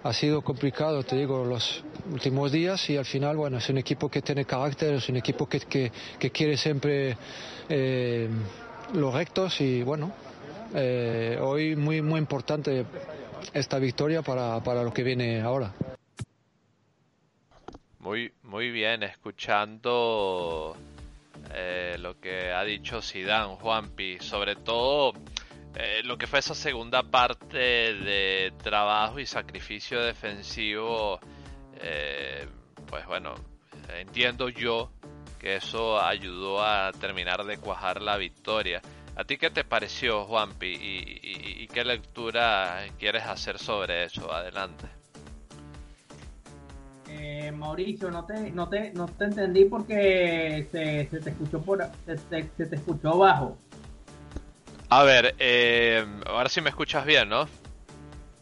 Ha 0.04 0.12
sido 0.12 0.42
complicado, 0.42 1.02
te 1.02 1.16
digo, 1.16 1.46
los 1.46 1.82
últimos 2.12 2.52
días 2.52 2.90
y 2.90 2.98
al 2.98 3.06
final, 3.06 3.38
bueno, 3.38 3.56
es 3.56 3.66
un 3.70 3.78
equipo 3.78 4.10
que 4.10 4.20
tiene 4.20 4.44
carácter, 4.44 4.92
es 4.92 5.08
un 5.08 5.16
equipo 5.16 5.48
que, 5.48 5.60
que, 5.60 5.90
que 6.18 6.30
quiere 6.30 6.58
siempre 6.58 7.16
eh, 7.70 8.28
los 8.92 9.14
rectos 9.14 9.58
y 9.62 9.82
bueno, 9.82 10.12
eh, 10.74 11.38
hoy 11.40 11.76
muy, 11.76 12.02
muy 12.02 12.18
importante 12.18 12.84
esta 13.52 13.78
victoria 13.78 14.22
para, 14.22 14.60
para 14.62 14.82
lo 14.82 14.92
que 14.92 15.04
viene 15.04 15.40
ahora. 15.40 15.72
Muy, 18.00 18.32
muy 18.42 18.70
bien, 18.70 19.02
escuchando 19.04 20.76
eh, 21.54 21.96
lo 21.98 22.18
que 22.20 22.52
ha 22.52 22.64
dicho 22.64 23.00
Zidane, 23.00 23.54
Juanpi, 23.56 24.18
sobre 24.18 24.56
todo 24.56 25.12
eh, 25.76 26.02
lo 26.02 26.18
que 26.18 26.26
fue 26.26 26.40
esa 26.40 26.54
segunda 26.54 27.04
parte 27.04 27.58
de 27.58 28.52
trabajo 28.62 29.20
y 29.20 29.26
sacrificio 29.26 30.02
defensivo, 30.02 31.20
pues 32.86 33.06
bueno, 33.06 33.34
entiendo 33.96 34.48
yo 34.48 34.90
que 35.38 35.56
eso 35.56 36.00
ayudó 36.00 36.62
a 36.62 36.90
terminar 36.92 37.44
de 37.44 37.58
cuajar 37.58 38.02
la 38.02 38.16
victoria. 38.16 38.80
¿A 39.16 39.24
ti 39.24 39.36
qué 39.36 39.50
te 39.50 39.62
pareció, 39.62 40.24
Juanpi? 40.24 40.66
¿Y, 40.66 41.68
qué 41.68 41.84
lectura 41.84 42.84
quieres 42.98 43.24
hacer 43.24 43.58
sobre 43.58 44.04
eso? 44.04 44.32
Adelante. 44.32 44.86
Eh, 47.08 47.52
Mauricio, 47.52 48.10
no 48.10 48.24
te, 48.24 48.50
no, 48.50 48.68
te, 48.68 48.92
no 48.92 49.06
te 49.08 49.24
entendí 49.24 49.64
porque 49.66 50.68
se, 50.70 51.04
te 51.04 51.30
escuchó 51.30 51.60
por 51.62 51.88
se, 52.06 52.42
te 52.42 52.76
escuchó 52.76 53.18
bajo. 53.18 53.56
A 54.88 55.02
ver, 55.04 55.34
eh, 55.38 56.04
ahora 56.26 56.48
sí 56.48 56.60
me 56.60 56.70
escuchas 56.70 57.06
bien, 57.06 57.28
¿no? 57.28 57.46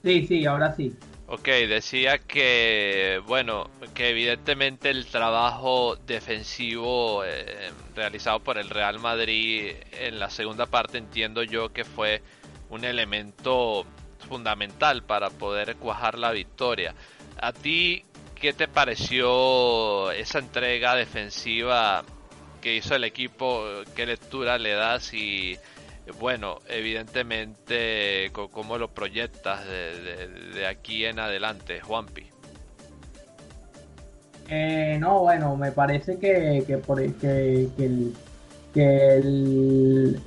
Sí, 0.03 0.27
sí, 0.27 0.47
ahora 0.47 0.75
sí. 0.75 0.95
Ok, 1.27 1.47
decía 1.47 2.19
que, 2.19 3.21
bueno, 3.27 3.71
que 3.95 4.11
evidentemente 4.11 4.91
el 4.91 5.07
trabajo 5.07 5.97
defensivo 5.97 7.25
eh, 7.25 7.71
realizado 7.95 8.41
por 8.41 8.59
el 8.59 8.69
Real 8.69 8.99
Madrid 8.99 9.73
en 9.93 10.19
la 10.19 10.29
segunda 10.31 10.67
parte 10.67 10.99
entiendo 10.99 11.43
yo 11.43 11.73
que 11.73 11.85
fue 11.85 12.23
un 12.71 12.85
elemento 12.85 13.87
fundamental 14.29 15.05
para 15.05 15.31
poder 15.31 15.77
cuajar 15.77 16.19
la 16.19 16.33
victoria. 16.33 16.95
¿A 17.41 17.53
ti 17.53 18.05
qué 18.35 18.53
te 18.53 18.69
pareció 18.69 20.11
esa 20.11 20.39
entrega 20.39 20.95
defensiva 20.97 22.05
que 22.61 22.77
hizo 22.77 22.95
el 22.95 23.05
equipo? 23.05 23.65
¿Qué 23.95 24.07
lectura 24.07 24.59
le 24.59 24.73
das 24.73 25.15
y 25.15 25.57
bueno, 26.19 26.59
evidentemente, 26.69 28.31
¿cómo 28.33 28.77
lo 28.77 28.89
proyectas 28.89 29.61
de, 29.67 30.67
aquí 30.67 31.05
en 31.05 31.21
adelante, 31.21 31.81
Juanpi? 31.81 32.27
Eh, 34.49 34.99
no, 35.01 35.21
bueno, 35.21 35.57
me 35.57 35.71
parece 35.71 36.19
que, 36.19 36.65
que, 36.67 36.79
por, 36.79 37.01
que, 37.15 37.69
el, 38.75 40.21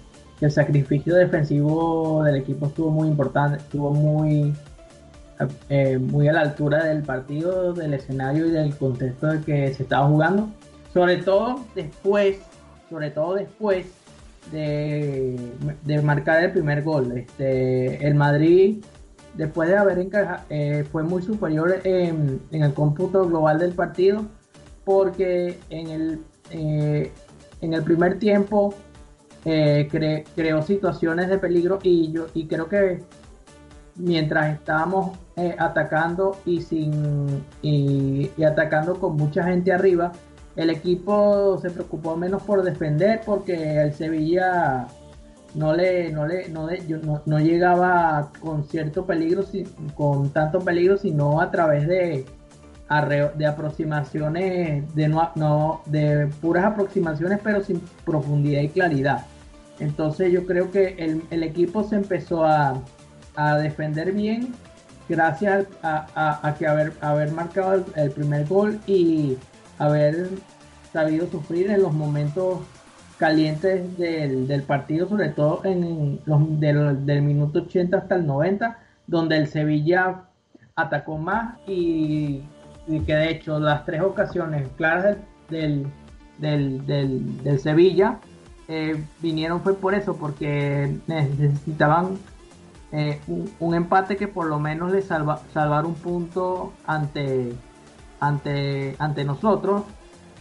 sacrificio 0.49 1.15
defensivo 1.15 2.23
del 2.23 2.37
equipo 2.37 2.67
estuvo 2.67 2.91
muy 2.91 3.09
importante, 3.09 3.57
estuvo 3.57 3.91
muy, 3.91 4.53
eh, 5.69 5.97
muy 5.97 6.27
a 6.29 6.33
la 6.33 6.41
altura 6.41 6.85
del 6.85 7.03
partido, 7.03 7.73
del 7.73 7.95
escenario 7.95 8.47
y 8.47 8.51
del 8.51 8.75
contexto 8.77 9.27
de 9.27 9.41
que 9.41 9.73
se 9.73 9.83
estaba 9.83 10.07
jugando. 10.07 10.49
Sobre 10.93 11.17
todo 11.17 11.65
después, 11.75 12.37
sobre 12.89 13.11
todo 13.11 13.35
después 13.35 14.04
de, 14.55 16.01
marcar 16.01 16.43
el 16.43 16.51
primer 16.51 16.83
gol. 16.83 17.17
Este, 17.17 18.05
el 18.05 18.15
Madrid, 18.15 18.83
después 19.35 19.69
de 19.69 19.77
haber 19.77 19.99
encajado, 19.99 20.43
eh, 20.49 20.85
fue 20.91 21.03
muy 21.03 21.21
superior 21.21 21.81
en, 21.83 22.41
el 22.51 22.73
cómputo 22.73 23.27
global 23.27 23.59
del 23.59 23.73
partido, 23.73 24.25
porque 24.83 25.59
en 25.69 25.89
el, 25.89 26.19
eh, 26.51 27.11
en 27.61 27.73
el 27.73 27.83
primer 27.83 28.19
tiempo 28.19 28.73
eh, 29.43 29.87
creó 30.35 30.61
situaciones 30.61 31.29
de 31.29 31.37
peligro 31.37 31.79
y, 31.83 32.11
yo, 32.11 32.27
y 32.33 32.47
creo 32.47 32.67
que 32.67 33.03
mientras 33.95 34.53
estábamos 34.53 35.17
atacando 35.57 36.37
y, 36.45 36.61
sin, 36.61 37.43
y 37.61 38.43
atacando 38.43 38.99
con 38.99 39.17
mucha 39.17 39.43
gente 39.43 39.73
arriba, 39.73 40.13
el 40.55 40.69
equipo 40.69 41.57
se 41.61 41.69
preocupó 41.69 42.15
menos 42.15 42.43
por 42.43 42.63
defender 42.63 43.21
porque 43.25 43.81
el 43.81 43.93
Sevilla 43.93 44.87
no 45.53 45.73
le 45.73 46.11
no 46.11 46.25
le 46.25 46.49
no, 46.49 47.39
llegaba 47.39 48.31
con 48.39 48.63
cierto 48.65 49.05
peligro 49.05 49.43
con 49.95 50.29
tanto 50.29 50.59
peligro 50.59 50.97
sino 50.97 51.41
a 51.41 51.51
través 51.51 51.87
de 51.87 52.25
de 52.87 53.47
aproximaciones 53.47 54.93
de 54.95 55.07
no, 55.07 55.81
de 55.87 56.27
puras 56.39 56.65
aproximaciones 56.65 57.39
pero 57.43 57.63
sin 57.63 57.81
profundidad 58.05 58.61
y 58.61 58.69
claridad. 58.69 59.25
Entonces 59.79 60.31
yo 60.31 60.45
creo 60.45 60.71
que 60.71 61.21
el, 61.31 61.43
equipo 61.43 61.83
se 61.83 61.95
empezó 61.95 62.45
a, 62.45 62.81
defender 63.61 64.13
bien 64.13 64.53
gracias 65.09 65.65
a, 65.81 66.55
que 66.57 66.67
haber, 66.67 66.93
haber 67.01 67.31
marcado 67.31 67.83
el 67.95 68.11
primer 68.11 68.45
gol 68.45 68.79
y 68.87 69.35
haber 69.77 70.29
sabido 70.91 71.27
sufrir 71.27 71.69
en 71.69 71.81
los 71.81 71.93
momentos 71.93 72.59
calientes 73.17 73.97
del, 73.97 74.63
partido, 74.63 75.07
sobre 75.07 75.29
todo 75.29 75.61
en 75.63 76.19
los 76.25 76.59
del, 76.59 77.21
minuto 77.21 77.59
80 77.59 77.97
hasta 77.97 78.15
el 78.15 78.25
90, 78.25 78.77
donde 79.07 79.37
el 79.37 79.47
Sevilla 79.47 80.23
atacó 80.75 81.17
más 81.17 81.55
y, 81.67 82.43
que 82.87 83.15
de 83.15 83.31
hecho 83.31 83.59
las 83.59 83.85
tres 83.85 84.01
ocasiones 84.01 84.67
claras 84.77 85.17
del, 85.49 85.87
del, 86.37 87.59
Sevilla 87.59 88.19
eh, 88.67 89.01
vinieron 89.21 89.61
fue 89.61 89.75
por 89.75 89.95
eso, 89.95 90.17
porque 90.17 90.97
necesitaban 91.07 92.17
eh, 92.91 93.19
un, 93.59 93.75
empate 93.75 94.17
que 94.17 94.27
por 94.27 94.47
lo 94.47 94.59
menos 94.59 94.91
le 94.91 95.01
salva, 95.01 95.41
salvar 95.53 95.85
un 95.85 95.95
punto 95.95 96.73
ante, 96.85 97.53
ante, 98.19 98.95
ante 98.99 99.23
nosotros. 99.23 99.83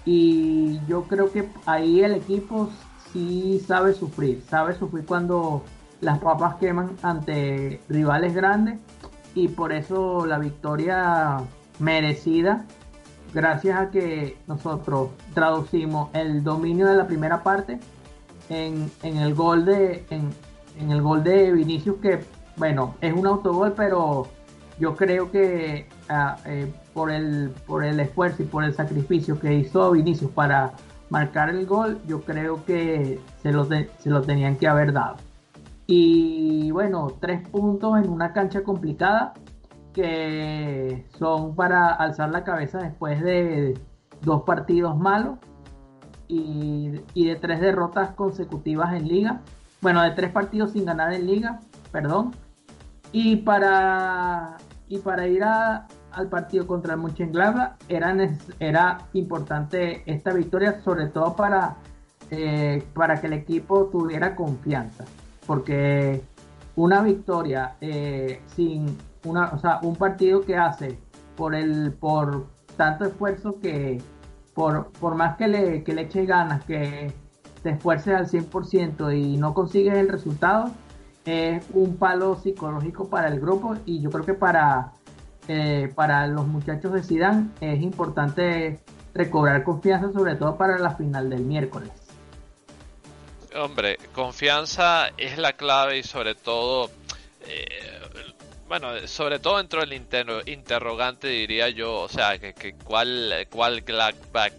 Y 0.05 0.81
yo 0.87 1.05
creo 1.05 1.33
que 1.33 1.49
ahí 1.67 2.03
el 2.03 2.13
equipo 2.15 2.71
sí 3.13 3.63
sabe 3.67 3.95
sufrir, 3.95 4.43
sabe 4.49 4.75
sufrir 4.75 5.07
cuando 5.07 5.63
las 6.01 6.19
papas 6.19 6.57
queman 6.57 6.91
ante 7.03 7.81
rivales 7.89 8.35
grandes. 8.35 8.79
Y 9.35 9.49
por 9.49 9.73
eso 9.73 10.27
la 10.27 10.39
victoria 10.39 11.39
merecida 11.79 12.65
gracias 13.35 13.79
a 13.79 13.91
que 13.91 14.39
nosotros 14.47 15.11
traducimos 15.35 16.09
el 16.15 16.45
dominio 16.45 16.87
de 16.87 16.97
la 16.97 17.07
primera 17.07 17.43
parte 17.43 17.81
en, 18.49 18.91
el 19.03 19.35
gol 19.35 19.65
de 19.65 20.07
en, 20.11 20.91
el 20.91 21.03
gol 21.03 21.25
de 21.25 21.53
Vinicius 21.53 21.97
que 22.01 22.21
bueno 22.57 22.95
es 23.01 23.13
un 23.13 23.27
autogol 23.27 23.73
pero 23.77 24.29
yo 24.79 24.97
creo 24.97 25.31
que 25.31 25.89
ah, 26.09 26.37
eh, 26.47 26.73
por 26.93 27.11
el, 27.11 27.53
por 27.67 27.85
el 27.85 28.01
esfuerzo 28.01 28.43
y 28.43 28.47
por 28.47 28.65
el 28.65 28.75
sacrificio 28.75 29.39
que 29.39 29.55
hizo 29.55 29.93
Vinicius 29.93 30.31
para 30.31 30.73
marcar 31.11 31.51
el 31.51 31.67
gol, 31.67 32.01
yo 32.07 32.23
creo 32.23 32.65
que 32.65 33.21
se 33.43 33.53
lo, 33.53 33.65
se 33.65 34.11
lo 34.11 34.23
tenían 34.23 34.57
que 34.57 34.67
haber 34.67 34.93
dado. 34.93 35.17
Y 35.87 36.71
bueno, 36.71 37.13
tres 37.21 37.47
puntos 37.49 38.03
en 38.03 38.09
una 38.11 38.33
cancha 38.33 38.63
complicada 38.63 39.35
que 39.93 41.07
son 41.19 41.55
para 41.55 41.93
alzar 41.93 42.31
la 42.31 42.43
cabeza 42.43 42.79
después 42.79 43.23
de 43.23 43.79
dos 44.23 44.43
partidos 44.43 44.97
malos 44.97 45.39
y, 46.27 47.01
y 47.13 47.27
de 47.27 47.37
tres 47.37 47.61
derrotas 47.61 48.11
consecutivas 48.13 48.95
en 48.95 49.07
liga. 49.07 49.43
Bueno, 49.81 50.03
de 50.03 50.11
tres 50.13 50.33
partidos 50.33 50.73
sin 50.73 50.87
ganar 50.87 51.13
en 51.13 51.27
liga, 51.27 51.61
perdón. 51.93 52.33
Y 53.17 53.37
para, 53.37 54.57
y 54.89 54.99
para 54.99 55.29
ir 55.29 55.45
a, 55.45 55.87
al 56.11 56.29
partido 56.29 56.67
contra 56.67 56.95
el 56.95 57.01
Mönchengladbach 57.01 57.77
era, 57.89 58.13
era 58.59 59.07
importante 59.13 60.03
esta 60.05 60.33
victoria, 60.33 60.83
sobre 60.83 61.07
todo 61.07 61.37
para, 61.37 61.77
eh, 62.33 62.83
para 62.93 63.21
que 63.21 63.29
el 63.29 63.35
equipo 63.35 63.85
tuviera 63.85 64.35
confianza, 64.35 65.05
porque 65.47 66.25
una 66.75 67.03
victoria 67.03 67.77
eh, 67.81 68.43
sin 68.47 68.99
una, 69.25 69.51
o 69.53 69.61
sea, 69.61 69.79
un 69.85 69.95
partido 69.95 70.41
que 70.41 70.57
hace 70.57 70.99
por 71.37 71.55
el 71.55 71.93
por 71.93 72.49
tanto 72.77 73.05
esfuerzo 73.05 73.61
que 73.61 74.03
por, 74.55 74.91
por 74.91 75.15
más 75.15 75.37
que 75.37 75.47
le, 75.47 75.85
que 75.85 75.95
le 75.95 76.03
eche 76.03 76.27
ganas, 76.27 76.65
que 76.65 77.13
te 77.63 77.71
esfuerces 77.71 78.13
al 78.13 78.27
100% 78.27 79.17
y 79.17 79.37
no 79.37 79.55
consigues 79.55 79.95
el 79.95 80.09
resultado, 80.09 80.73
es 81.25 81.65
un 81.73 81.97
palo 81.97 82.37
psicológico 82.37 83.09
para 83.09 83.29
el 83.29 83.41
grupo 83.41 83.77
y 83.87 84.01
yo 84.01 84.11
creo 84.11 84.25
que 84.25 84.35
para 84.35 84.93
eh, 85.47 85.93
para 85.95 86.27
los 86.27 86.47
muchachos 86.47 86.93
de 86.93 87.03
Sidán 87.03 87.53
es 87.61 87.83
importante 87.83 88.81
recobrar 89.13 89.63
confianza, 89.63 90.11
sobre 90.13 90.37
todo 90.37 90.57
para 90.57 90.79
la 90.79 90.97
final 90.97 91.29
del 91.29 91.41
miércoles. 91.41 91.91
Hombre, 93.55 93.99
confianza 94.15 95.11
es 95.19 95.37
la 95.37 95.53
clave 95.53 95.99
y 95.99 96.03
sobre 96.03 96.35
todo, 96.35 96.91
eh, 97.47 97.69
bueno, 98.69 99.07
sobre 99.07 99.39
todo 99.39 99.59
dentro 99.59 99.81
del 99.81 99.93
interrogante 100.47 101.29
diría 101.29 101.69
yo, 101.69 102.01
o 102.01 102.09
sea, 102.09 102.39
que, 102.39 102.75
cuál, 102.83 103.47
cuál 103.51 103.83
Gladbach 103.83 104.55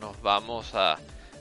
nos 0.00 0.20
vamos 0.22 0.74
a, 0.74 0.96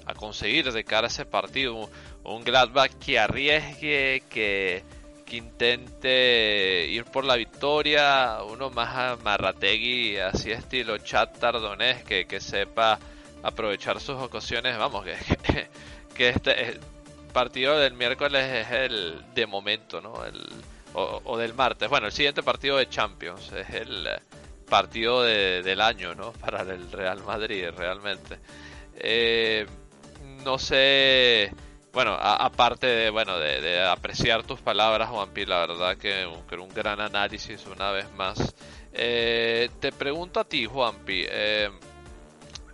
a 0.06 0.14
conseguir 0.14 0.72
de 0.74 0.84
cara 0.84 1.08
a 1.08 1.10
ese 1.10 1.26
partido. 1.26 1.90
Un 2.24 2.44
Gladbach 2.44 2.92
que 3.00 3.18
arriesgue, 3.20 4.24
que 4.30 4.84
que 5.30 5.38
intente 5.38 6.88
ir 6.90 7.06
por 7.06 7.24
la 7.24 7.36
victoria, 7.36 8.40
uno 8.44 8.72
más 8.72 8.96
a 8.96 9.16
Marrategui, 9.24 10.18
así 10.18 10.52
estilo 10.52 10.98
chat 10.98 11.38
tardonés, 11.38 12.04
que, 12.04 12.26
que 12.26 12.42
sepa 12.42 13.00
aprovechar 13.44 14.02
sus 14.02 14.16
ocasiones, 14.16 14.78
vamos, 14.78 15.06
que, 15.06 15.16
que, 16.16 16.30
este 16.30 16.80
partido 17.32 17.78
del 17.78 17.94
miércoles 17.94 18.44
es 18.44 18.72
el 18.72 19.24
de 19.36 19.46
momento, 19.46 20.02
¿no? 20.02 20.26
El, 20.26 20.44
o, 20.94 21.38
del 21.38 21.54
martes, 21.54 21.88
bueno, 21.88 22.08
el 22.08 22.12
siguiente 22.12 22.42
partido 22.42 22.78
de 22.78 22.90
Champions 22.90 23.52
es 23.54 23.70
el 23.70 24.10
partido 24.68 25.22
de, 25.22 25.62
del 25.62 25.80
año, 25.80 26.16
¿no? 26.16 26.32
Para 26.42 26.64
el 26.64 26.92
Real 26.92 27.24
Madrid, 27.24 27.68
realmente. 27.78 28.40
Eh, 28.96 29.68
no 30.44 30.58
sé 30.58 31.52
bueno, 31.92 32.16
aparte 32.20 32.88
de, 32.88 33.10
bueno, 33.10 33.40
de, 33.40 33.84
apreciar 33.84 34.44
tus 34.44 34.62
palabras, 34.62 35.10
Juanpi, 35.10 35.46
la 35.46 35.60
verdad 35.60 35.98
que 35.98 36.26
un, 36.26 36.60
un 36.60 36.70
gran 36.70 37.00
análisis 37.02 37.66
una 37.66 37.92
vez 37.92 38.12
más. 38.14 38.54
Eh, 38.94 39.70
te 39.80 39.92
pregunto 39.92 40.40
a 40.40 40.44
ti, 40.44 40.66
Juanpi, 40.66 41.26
eh, 41.28 41.70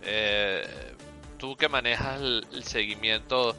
eh, 0.02 0.66
tú 1.38 1.56
que 1.56 1.68
manejas 1.68 2.20
el, 2.20 2.46
seguimiento 2.62 3.56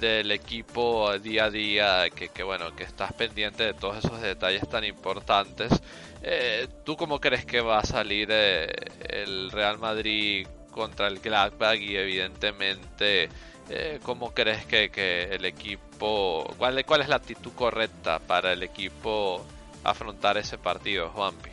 del 0.00 0.30
equipo 0.32 1.16
día 1.18 1.44
a 1.44 1.50
día, 1.50 2.10
que, 2.10 2.28
que, 2.30 2.42
bueno, 2.42 2.74
que 2.74 2.84
estás 2.84 3.12
pendiente 3.12 3.64
de 3.64 3.74
todos 3.74 4.04
esos 4.04 4.20
detalles 4.20 4.68
tan 4.68 4.84
importantes, 4.84 5.82
eh, 6.22 6.66
¿tú 6.84 6.96
cómo 6.96 7.20
crees 7.20 7.44
que 7.44 7.60
va 7.60 7.78
a 7.78 7.84
salir 7.84 8.30
el 8.30 9.50
Real 9.50 9.78
Madrid 9.78 10.46
contra 10.70 11.06
el 11.06 11.20
Gladbach 11.20 11.78
y 11.78 11.96
evidentemente 11.96 13.28
eh, 13.68 14.00
¿cómo 14.02 14.32
crees 14.32 14.64
que, 14.66 15.24
el 15.32 15.44
equipo, 15.44 16.44
cuál, 16.58 16.84
cuál 16.84 17.00
es 17.00 17.08
la 17.08 17.16
actitud 17.16 17.52
correcta 17.52 18.18
para 18.18 18.52
el 18.52 18.62
equipo 18.62 19.42
afrontar 19.82 20.36
ese 20.36 20.58
partido, 20.58 21.10
Juanpi? 21.10 21.50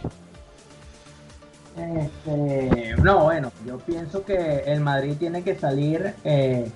Este, 1.78 2.96
no, 3.02 3.24
bueno, 3.24 3.52
yo 3.66 3.78
pienso 3.80 4.26
que 4.26 4.64
el 4.66 4.82
Madrid 4.82 5.16
tiene 5.18 5.42
que 5.42 5.56
salir, 5.56 6.16
eh, 6.24 6.70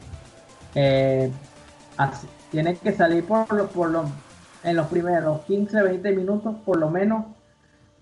eh, 0.74 1.32
tiene 2.50 2.78
que 2.78 2.94
salir 2.94 3.26
por, 3.26 3.68
por 3.70 3.90
lo, 3.90 4.06
en 4.64 4.76
los 4.76 4.88
primeros 4.88 5.42
15, 5.42 5.82
20 5.82 6.12
minutos, 6.14 6.56
por 6.66 6.78
lo 6.78 6.90
menos, 6.90 7.26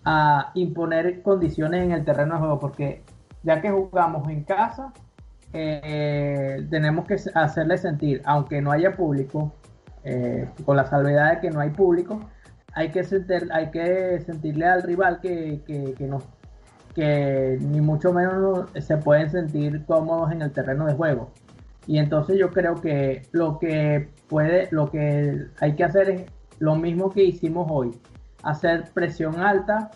a 0.05 0.51
imponer 0.53 1.21
condiciones 1.23 1.83
en 1.83 1.93
el 1.93 2.05
terreno 2.05 2.35
de 2.35 2.39
juego, 2.41 2.59
porque 2.59 3.01
ya 3.41 3.61
que 3.61 3.71
jugamos 3.71 4.27
en 4.29 4.43
casa, 4.43 4.93
eh, 5.53 6.65
tenemos 6.69 7.05
que 7.05 7.17
hacerle 7.35 7.77
sentir, 7.77 8.21
aunque 8.25 8.61
no 8.61 8.71
haya 8.71 8.95
público, 8.95 9.53
eh, 10.03 10.49
con 10.65 10.77
la 10.77 10.85
salvedad 10.85 11.35
de 11.35 11.39
que 11.39 11.49
no 11.51 11.59
hay 11.59 11.69
público, 11.69 12.19
hay 12.73 12.89
que, 12.89 13.03
sentir, 13.03 13.47
hay 13.51 13.69
que 13.69 14.19
sentirle 14.21 14.65
al 14.65 14.83
rival 14.83 15.19
que, 15.21 15.61
que, 15.65 15.93
que, 15.93 16.07
no, 16.07 16.21
que 16.95 17.57
ni 17.61 17.81
mucho 17.81 18.11
menos 18.11 18.69
se 18.79 18.97
pueden 18.97 19.29
sentir 19.29 19.85
cómodos 19.85 20.31
en 20.31 20.41
el 20.41 20.51
terreno 20.51 20.85
de 20.87 20.93
juego. 20.93 21.31
Y 21.85 21.99
entonces 21.99 22.37
yo 22.37 22.49
creo 22.49 22.75
que 22.75 23.23
lo 23.31 23.59
que 23.59 24.09
puede, 24.27 24.69
lo 24.71 24.89
que 24.89 25.47
hay 25.59 25.75
que 25.75 25.83
hacer 25.83 26.09
es 26.09 26.25
lo 26.59 26.75
mismo 26.75 27.11
que 27.11 27.23
hicimos 27.23 27.67
hoy, 27.69 27.91
hacer 28.41 28.85
presión 28.93 29.39
alta 29.39 29.91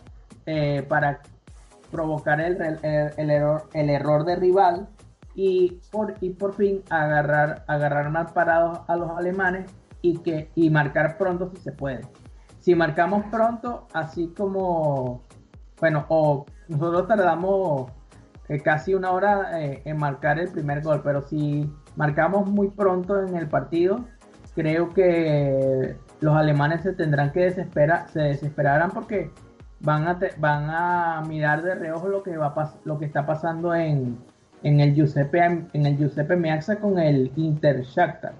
eh, 0.45 0.83
para 0.87 1.21
provocar 1.91 2.41
el, 2.41 2.57
el, 3.17 3.29
error, 3.29 3.63
el 3.73 3.89
error 3.89 4.25
de 4.25 4.35
rival 4.35 4.87
y 5.37 5.79
por, 5.91 6.15
y 6.19 6.31
por 6.31 6.55
fin 6.55 6.81
agarrar, 6.89 7.63
agarrar 7.67 8.09
más 8.09 8.31
parados 8.31 8.79
a 8.87 8.95
los 8.95 9.11
alemanes 9.11 9.71
y, 10.01 10.17
que, 10.17 10.49
y 10.55 10.71
marcar 10.71 11.15
pronto 11.15 11.51
si 11.53 11.61
se 11.61 11.71
puede. 11.71 12.01
Si 12.59 12.73
marcamos 12.73 13.23
pronto, 13.29 13.87
así 13.93 14.33
como, 14.35 15.21
bueno, 15.79 16.05
o 16.09 16.47
nosotros 16.67 17.07
tardamos 17.07 17.91
eh, 18.49 18.59
casi 18.61 18.95
una 18.95 19.11
hora 19.11 19.61
eh, 19.61 19.83
en 19.85 19.97
marcar 19.97 20.39
el 20.39 20.49
primer 20.49 20.81
gol, 20.81 21.01
pero 21.03 21.21
si 21.21 21.71
marcamos 21.95 22.49
muy 22.49 22.69
pronto 22.71 23.21
en 23.21 23.35
el 23.37 23.47
partido, 23.47 24.05
creo 24.55 24.91
que 24.91 25.97
los 26.19 26.35
alemanes 26.35 26.81
se 26.81 26.93
tendrán 26.93 27.31
que 27.31 27.41
desesperar, 27.41 28.09
se 28.09 28.21
desesperarán 28.21 28.89
porque 28.89 29.29
van 29.81 30.07
a, 30.07 30.17
van 30.39 30.69
a 30.71 31.21
mirar 31.27 31.61
de 31.61 31.75
reojo 31.75 32.07
lo 32.07 32.23
que, 32.23 32.37
va 32.37 32.73
lo 32.85 32.97
que 32.97 33.05
está 33.05 33.27
pasando 33.27 33.75
en, 33.75 34.17
en 34.67 34.81
el 34.81 34.93
Giuseppe, 34.93 35.39
en 35.73 35.85
el 35.85 35.97
Giuseppe 35.97 36.35
Meazza 36.35 36.77
con 36.77 36.99
el 36.99 37.31
Inter 37.35 37.83
Shakhtar, 37.83 38.33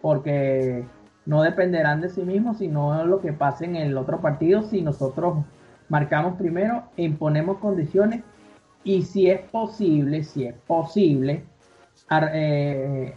porque 0.00 0.84
no 1.26 1.42
dependerán 1.42 2.00
de 2.00 2.08
sí 2.08 2.22
mismos, 2.22 2.58
sino 2.58 3.04
lo 3.04 3.20
que 3.20 3.32
pase 3.32 3.64
en 3.64 3.76
el 3.76 3.96
otro 3.96 4.20
partido 4.20 4.62
si 4.62 4.80
nosotros 4.80 5.44
marcamos 5.88 6.36
primero 6.36 6.84
imponemos 6.96 7.58
condiciones 7.58 8.22
y 8.84 9.02
si 9.02 9.28
es 9.28 9.40
posible, 9.40 10.22
si 10.22 10.44
es 10.46 10.54
posible, 10.66 11.44
eh, 12.32 13.14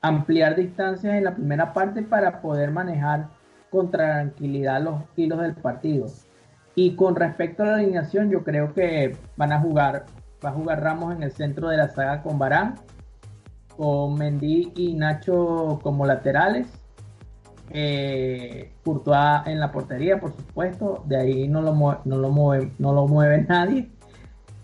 ampliar 0.00 0.54
distancias 0.54 1.14
en 1.14 1.24
la 1.24 1.34
primera 1.34 1.72
parte 1.72 2.02
para 2.02 2.40
poder 2.40 2.70
manejar 2.70 3.28
con 3.70 3.90
tranquilidad 3.90 4.82
los 4.82 5.02
hilos 5.16 5.40
del 5.40 5.54
partido. 5.54 6.06
Y 6.74 6.94
con 6.94 7.16
respecto 7.16 7.64
a 7.64 7.66
la 7.66 7.74
alineación, 7.74 8.30
yo 8.30 8.44
creo 8.44 8.72
que 8.72 9.16
van 9.36 9.52
a 9.52 9.60
jugar, 9.60 10.06
va 10.44 10.50
a 10.50 10.52
jugar 10.52 10.82
Ramos 10.82 11.14
en 11.14 11.22
el 11.22 11.32
centro 11.32 11.68
de 11.68 11.76
la 11.76 11.88
saga 11.88 12.22
con 12.22 12.38
Barán, 12.38 12.76
con 13.76 14.14
Mendy 14.14 14.72
y 14.76 14.94
Nacho 14.94 15.78
como 15.82 16.06
laterales, 16.06 16.66
eh, 17.70 18.72
Courtois 18.84 19.46
en 19.46 19.60
la 19.60 19.70
portería, 19.70 20.18
por 20.18 20.32
supuesto, 20.32 21.04
de 21.06 21.16
ahí 21.16 21.48
no 21.48 21.60
lo, 21.60 21.74
no 22.04 22.16
lo, 22.16 22.30
mueve, 22.30 22.72
no 22.78 22.92
lo 22.92 23.06
mueve 23.06 23.44
nadie. 23.48 23.90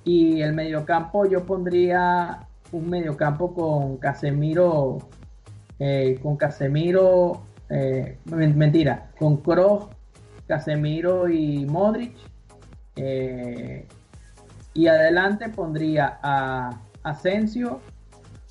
Y 0.05 0.43
el 0.43 0.53
mediocampo 0.53 1.27
yo 1.27 1.45
pondría 1.45 2.47
un 2.73 2.91
mediocampo 2.91 3.55
con 3.55 3.97
Casemiro, 3.99 4.99
eh, 5.79 6.19
con 6.23 6.37
Casemiro, 6.37 7.43
eh, 7.71 8.19
mentira, 8.27 9.11
con 9.19 9.39
Kroos, 9.39 9.89
Casemiro 10.47 11.29
y 11.29 11.65
Modric. 11.67 12.17
Eh, 12.97 13.87
y 14.75 14.89
adelante 14.89 15.49
pondría 15.49 16.19
a 16.23 16.71
Asensio, 17.03 17.81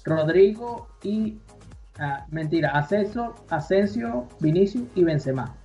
Rodrigo 0.05 0.87
y 1.03 1.37
Ah, 1.99 2.25
mentira, 2.29 2.71
Asensio, 2.71 3.35
Asensio, 3.49 4.27
Vinicius 4.39 4.85
y 4.95 5.03
Benzema. 5.03 5.55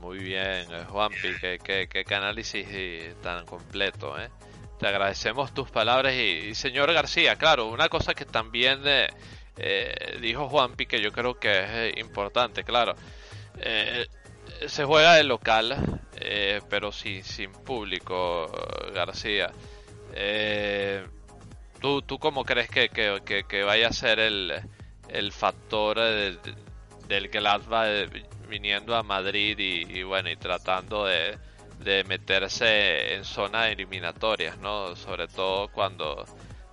Muy 0.00 0.18
bien, 0.18 0.66
eh, 0.70 0.84
Juanpi, 0.88 1.28
qué, 1.40 1.58
qué, 1.62 1.88
qué 1.88 2.14
análisis 2.14 2.66
tan 3.20 3.46
completo. 3.46 4.18
¿eh? 4.20 4.28
Te 4.78 4.86
agradecemos 4.86 5.52
tus 5.54 5.70
palabras 5.70 6.14
y, 6.14 6.54
señor 6.54 6.92
García, 6.92 7.36
claro, 7.36 7.66
una 7.66 7.88
cosa 7.88 8.14
que 8.14 8.24
también 8.24 8.82
eh, 8.84 9.08
eh 9.56 10.18
dijo 10.20 10.48
Juanpi 10.48 10.86
que 10.86 11.00
yo 11.00 11.10
creo 11.10 11.34
que 11.34 11.88
es 11.88 11.98
importante, 11.98 12.62
claro, 12.62 12.94
se 14.66 14.84
juega 14.84 15.14
de 15.14 15.24
local, 15.24 16.00
pero 16.68 16.92
sin, 16.92 17.22
sin 17.24 17.52
público, 17.52 18.50
García. 18.94 19.50
Eh, 20.14 21.04
¿Tú, 21.80 22.02
tú 22.02 22.18
cómo 22.18 22.44
crees 22.44 22.70
que, 22.70 22.88
que, 22.88 23.62
vaya 23.62 23.88
a 23.88 23.92
ser 23.92 24.18
el, 24.18 24.52
el 25.08 25.32
factor 25.32 25.98
del, 26.00 26.40
del 27.08 27.30
eh, 27.32 28.22
viniendo 28.48 28.94
a 28.96 29.02
Madrid 29.02 29.58
y, 29.58 30.02
bueno, 30.02 30.30
y 30.30 30.36
tratando 30.36 31.04
de, 31.04 31.36
de 31.80 32.04
meterse 32.04 33.14
en 33.14 33.24
zonas 33.24 33.70
eliminatorias, 33.70 34.56
¿no? 34.58 34.96
Sobre 34.96 35.28
todo 35.28 35.68
cuando, 35.68 36.24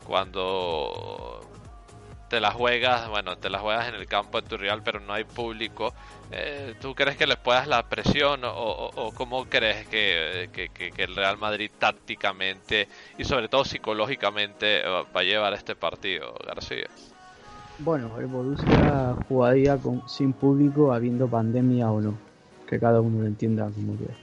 cuando 0.05 1.40
te 2.31 2.39
la 2.39 2.51
juegas, 2.51 3.09
bueno, 3.09 3.37
te 3.37 3.49
la 3.49 3.59
juegas 3.59 3.89
en 3.89 3.95
el 3.95 4.07
campo 4.07 4.39
de 4.39 4.47
tu 4.47 4.55
rival, 4.55 4.81
pero 4.85 5.01
no 5.01 5.11
hay 5.11 5.25
público. 5.25 5.93
Eh, 6.31 6.75
¿Tú 6.79 6.95
crees 6.95 7.17
que 7.17 7.27
les 7.27 7.35
puedas 7.35 7.67
la 7.67 7.83
presión 7.89 8.39
o, 8.45 9.11
cómo 9.13 9.43
crees 9.49 9.85
que, 9.89 10.49
el 10.97 11.15
Real 11.17 11.37
Madrid 11.37 11.69
tácticamente 11.77 12.87
y 13.17 13.25
sobre 13.25 13.49
todo 13.49 13.65
psicológicamente 13.65 14.79
eh, 14.79 14.83
va 14.87 15.19
a 15.19 15.23
llevar 15.23 15.53
este 15.53 15.75
partido, 15.75 16.33
García? 16.47 16.87
Bueno, 17.79 18.17
el 18.17 18.27
Borussia 18.27 19.13
jugaría 19.27 19.77
sin 20.07 20.31
público 20.31 20.93
habiendo 20.93 21.27
pandemia 21.27 21.91
o 21.91 21.99
no, 21.99 22.13
que 22.65 22.79
cada 22.79 23.01
uno 23.01 23.23
lo 23.23 23.27
entienda 23.27 23.65
como 23.65 23.97
quiera. 23.97 24.13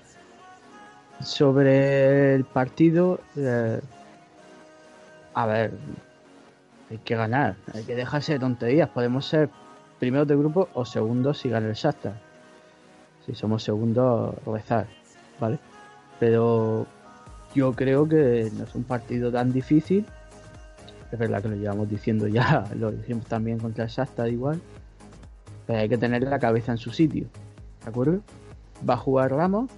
Sobre 1.20 2.36
el 2.36 2.46
partido, 2.46 3.20
eh, 3.36 3.82
a 5.34 5.44
ver, 5.44 5.72
hay 6.90 6.98
que 6.98 7.16
ganar, 7.16 7.56
hay 7.74 7.84
que 7.84 7.94
dejarse 7.94 8.34
de 8.34 8.38
tonterías. 8.38 8.88
Podemos 8.88 9.26
ser 9.26 9.50
primeros 9.98 10.26
de 10.26 10.36
grupo 10.36 10.68
o 10.74 10.84
segundos 10.84 11.38
si 11.38 11.48
gana 11.48 11.68
el 11.68 11.74
Shakhtar. 11.74 12.20
Si 13.26 13.34
somos 13.34 13.62
segundos, 13.62 14.34
rezar, 14.46 14.86
¿vale? 15.38 15.58
Pero 16.18 16.86
yo 17.54 17.72
creo 17.72 18.08
que 18.08 18.50
no 18.56 18.64
es 18.64 18.74
un 18.74 18.84
partido 18.84 19.30
tan 19.30 19.52
difícil. 19.52 20.06
Es 21.12 21.18
verdad 21.18 21.42
que 21.42 21.48
lo 21.48 21.56
llevamos 21.56 21.88
diciendo 21.88 22.26
ya, 22.26 22.66
lo 22.74 22.90
dijimos 22.90 23.26
también 23.26 23.58
contra 23.58 23.84
el 23.84 23.90
Shakhtar 23.90 24.28
igual. 24.28 24.60
Pero 25.66 25.80
hay 25.80 25.88
que 25.88 25.98
tener 25.98 26.22
la 26.22 26.38
cabeza 26.38 26.72
en 26.72 26.78
su 26.78 26.90
sitio, 26.90 27.26
¿de 27.84 27.90
acuerdo? 27.90 28.20
Va 28.88 28.94
a 28.94 28.96
jugar 28.96 29.32
Ramos, 29.32 29.70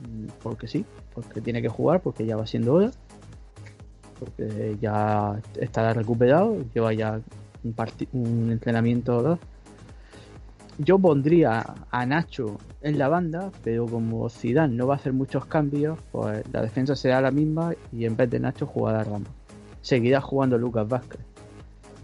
mm, 0.00 0.28
porque 0.42 0.66
sí, 0.66 0.86
porque 1.12 1.42
tiene 1.42 1.60
que 1.60 1.68
jugar, 1.68 2.00
porque 2.00 2.24
ya 2.24 2.36
va 2.36 2.46
siendo 2.46 2.72
hora 2.72 2.90
porque 4.20 4.76
ya 4.80 5.40
está 5.58 5.92
recuperado, 5.92 6.58
lleva 6.74 6.92
ya 6.92 7.20
un, 7.64 7.74
un 8.12 8.52
entrenamiento 8.52 9.38
Yo 10.78 10.98
pondría 10.98 11.64
a 11.90 12.06
Nacho 12.06 12.58
en 12.82 12.98
la 12.98 13.08
banda, 13.08 13.50
pero 13.64 13.86
como 13.86 14.28
Zidane 14.28 14.74
no 14.74 14.86
va 14.86 14.94
a 14.94 14.96
hacer 14.98 15.12
muchos 15.12 15.46
cambios, 15.46 15.98
pues 16.12 16.42
la 16.52 16.62
defensa 16.62 16.94
será 16.94 17.20
la 17.20 17.30
misma 17.30 17.72
y 17.92 18.04
en 18.04 18.16
vez 18.16 18.30
de 18.30 18.40
Nacho 18.40 18.66
jugará 18.66 19.02
Ramos. 19.04 19.28
Seguirá 19.82 20.20
jugando 20.20 20.58
Lucas 20.58 20.86
Vázquez. 20.86 21.20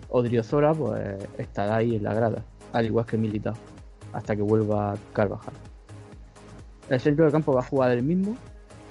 Odriozora 0.08 0.72
pues 0.72 1.16
estará 1.38 1.76
ahí 1.76 1.96
en 1.96 2.02
la 2.02 2.14
grada, 2.14 2.42
al 2.72 2.86
igual 2.86 3.06
que 3.06 3.18
Militao, 3.18 3.54
hasta 4.12 4.34
que 4.34 4.42
vuelva 4.42 4.96
Carvajal. 5.12 5.54
El 6.88 7.00
centro 7.00 7.24
del 7.24 7.32
campo 7.32 7.52
va 7.52 7.60
a 7.60 7.64
jugar 7.64 7.90
el 7.90 8.02
mismo, 8.02 8.36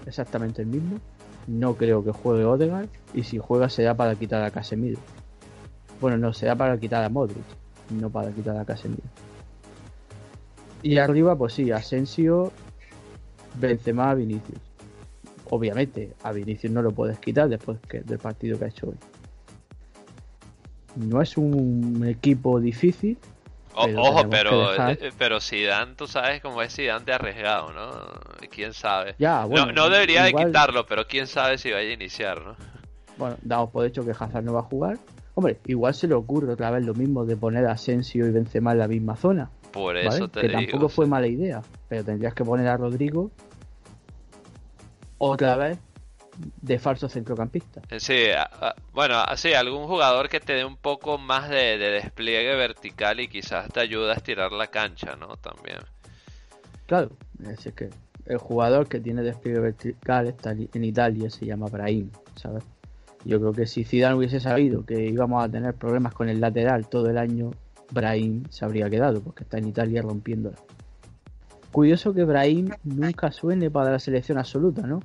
exactamente 0.05 0.61
el 0.61 0.67
mismo, 0.67 0.99
no 1.47 1.75
creo 1.75 2.03
que 2.03 2.11
juegue 2.11 2.45
Odegaard 2.45 2.89
y 3.13 3.23
si 3.23 3.37
juega 3.37 3.69
será 3.69 3.95
para 3.95 4.15
quitar 4.15 4.43
a 4.43 4.51
Casemiro. 4.51 4.99
Bueno, 6.01 6.17
no, 6.17 6.33
será 6.33 6.55
para 6.55 6.77
quitar 6.77 7.03
a 7.03 7.09
Modric, 7.09 7.45
no 7.89 8.09
para 8.09 8.31
quitar 8.31 8.57
a 8.57 8.65
Casemiro. 8.65 9.03
Y 10.81 10.97
arriba, 10.97 11.35
pues 11.35 11.53
sí, 11.53 11.71
Asensio, 11.71 12.51
Benzema, 13.59 14.13
Vinicius. 14.13 14.59
Obviamente, 15.49 16.13
a 16.23 16.31
Vinicius 16.31 16.71
no 16.71 16.81
lo 16.81 16.91
puedes 16.91 17.19
quitar 17.19 17.49
después 17.49 17.79
del 18.05 18.19
partido 18.19 18.57
que 18.57 18.65
ha 18.65 18.67
hecho 18.67 18.89
hoy. 18.89 18.97
No 20.95 21.21
es 21.21 21.37
un 21.37 22.05
equipo 22.07 22.59
difícil, 22.59 23.17
ojo, 23.75 24.29
pero, 24.29 24.89
eh, 24.89 25.11
pero 25.17 25.39
Zidane, 25.39 25.95
tú 25.95 26.07
sabes 26.07 26.41
cómo 26.41 26.61
es 26.61 26.75
Zidane 26.75 27.05
de 27.05 27.13
arriesgado, 27.13 27.71
¿no? 27.71 27.91
¿Quién 28.49 28.73
sabe? 28.73 29.15
Ya, 29.19 29.45
bueno, 29.45 29.71
no, 29.71 29.89
debería 29.89 30.23
de 30.23 30.33
quitarlo, 30.33 30.85
pero 30.85 31.07
quién 31.07 31.27
sabe 31.27 31.57
si 31.57 31.71
vaya 31.71 31.89
a 31.89 31.93
iniciar, 31.93 32.41
¿no? 32.41 32.55
Bueno, 33.17 33.37
damos 33.41 33.69
por 33.69 33.85
hecho 33.85 34.05
que 34.05 34.11
Hazard 34.11 34.43
no 34.43 34.53
va 34.53 34.61
a 34.61 34.63
jugar. 34.63 34.97
Hombre, 35.35 35.57
igual 35.65 35.93
se 35.93 36.07
le 36.07 36.13
ocurre 36.13 36.53
otra 36.53 36.71
vez 36.71 36.85
lo 36.85 36.93
mismo 36.93 37.25
de 37.25 37.35
poner 37.35 37.65
a 37.65 37.73
Asensio 37.73 38.25
y 38.25 38.31
Benzema 38.31 38.71
en 38.71 38.79
la 38.79 38.87
misma 38.87 39.15
zona. 39.15 39.49
Por 39.71 39.97
eso 39.97 40.29
te 40.29 40.41
que 40.41 40.49
tampoco 40.49 40.87
fue 40.87 41.05
mala 41.05 41.27
idea, 41.27 41.61
pero 41.89 42.03
tendrías 42.03 42.33
que 42.33 42.45
poner 42.45 42.67
a 42.67 42.77
Rodrigo 42.77 43.31
otra 45.17 45.57
vez 45.57 45.77
de 46.61 46.79
falso 46.79 47.07
centrocampista. 47.09 47.81
Sí, 47.97 48.27
bueno, 48.93 49.19
así 49.19 49.53
algún 49.53 49.87
jugador 49.87 50.29
que 50.29 50.39
te 50.39 50.53
dé 50.53 50.65
un 50.65 50.77
poco 50.77 51.17
más 51.17 51.49
de, 51.49 51.77
despliegue 51.77 52.55
vertical 52.55 53.19
y 53.19 53.27
quizás 53.27 53.71
te 53.71 53.79
ayude 53.79 54.11
a 54.11 54.15
estirar 54.15 54.51
la 54.51 54.67
cancha, 54.67 55.15
¿no? 55.15 55.37
También. 55.37 55.79
Claro, 56.87 57.11
es 57.43 57.73
que 57.73 57.89
el 58.25 58.37
jugador 58.37 58.87
que 58.87 58.99
tiene 58.99 59.21
despliegue 59.21 59.59
vertical 59.59 60.27
está 60.27 60.51
en 60.51 60.83
Italia 60.83 61.29
se 61.29 61.45
llama 61.45 61.67
Brahim, 61.67 62.09
¿sabes? 62.35 62.63
Yo 63.23 63.39
creo 63.39 63.53
que 63.53 63.65
si 63.65 63.83
Zidane 63.83 64.15
hubiese 64.15 64.39
sabido 64.39 64.85
que 64.85 65.03
íbamos 65.05 65.43
a 65.43 65.49
tener 65.49 65.73
problemas 65.73 66.13
con 66.13 66.29
el 66.29 66.39
lateral 66.39 66.87
todo 66.87 67.09
el 67.09 67.17
año, 67.17 67.51
Brahim 67.91 68.43
se 68.49 68.65
habría 68.65 68.89
quedado, 68.89 69.21
porque 69.21 69.43
está 69.43 69.57
en 69.57 69.67
Italia 69.67 70.01
rompiéndola. 70.03 70.57
Curioso 71.71 72.13
que 72.13 72.23
Brahim 72.23 72.69
nunca 72.83 73.31
suene 73.31 73.71
para 73.71 73.91
la 73.91 73.99
selección 73.99 74.37
absoluta, 74.37 74.85
¿no? 74.85 75.01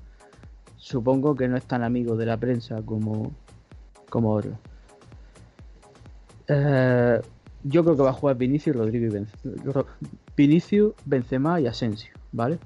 Supongo 0.80 1.36
que 1.36 1.46
no 1.46 1.56
es 1.56 1.64
tan 1.64 1.84
amigo 1.84 2.16
de 2.16 2.26
la 2.26 2.38
prensa 2.38 2.82
como, 2.82 3.32
como 4.08 4.32
otro. 4.32 4.52
Eh, 6.48 7.20
yo 7.62 7.84
creo 7.84 7.96
que 7.96 8.02
va 8.02 8.10
a 8.10 8.14
jugar 8.14 8.36
Vinicius, 8.36 8.74
Rodrigo 8.74 9.06
y 9.06 9.10
Benzema. 9.10 9.84
Vinicius, 10.36 10.94
Benzema 11.04 11.60
y 11.60 11.66
Asensio, 11.66 12.12
¿vale? 12.32 12.58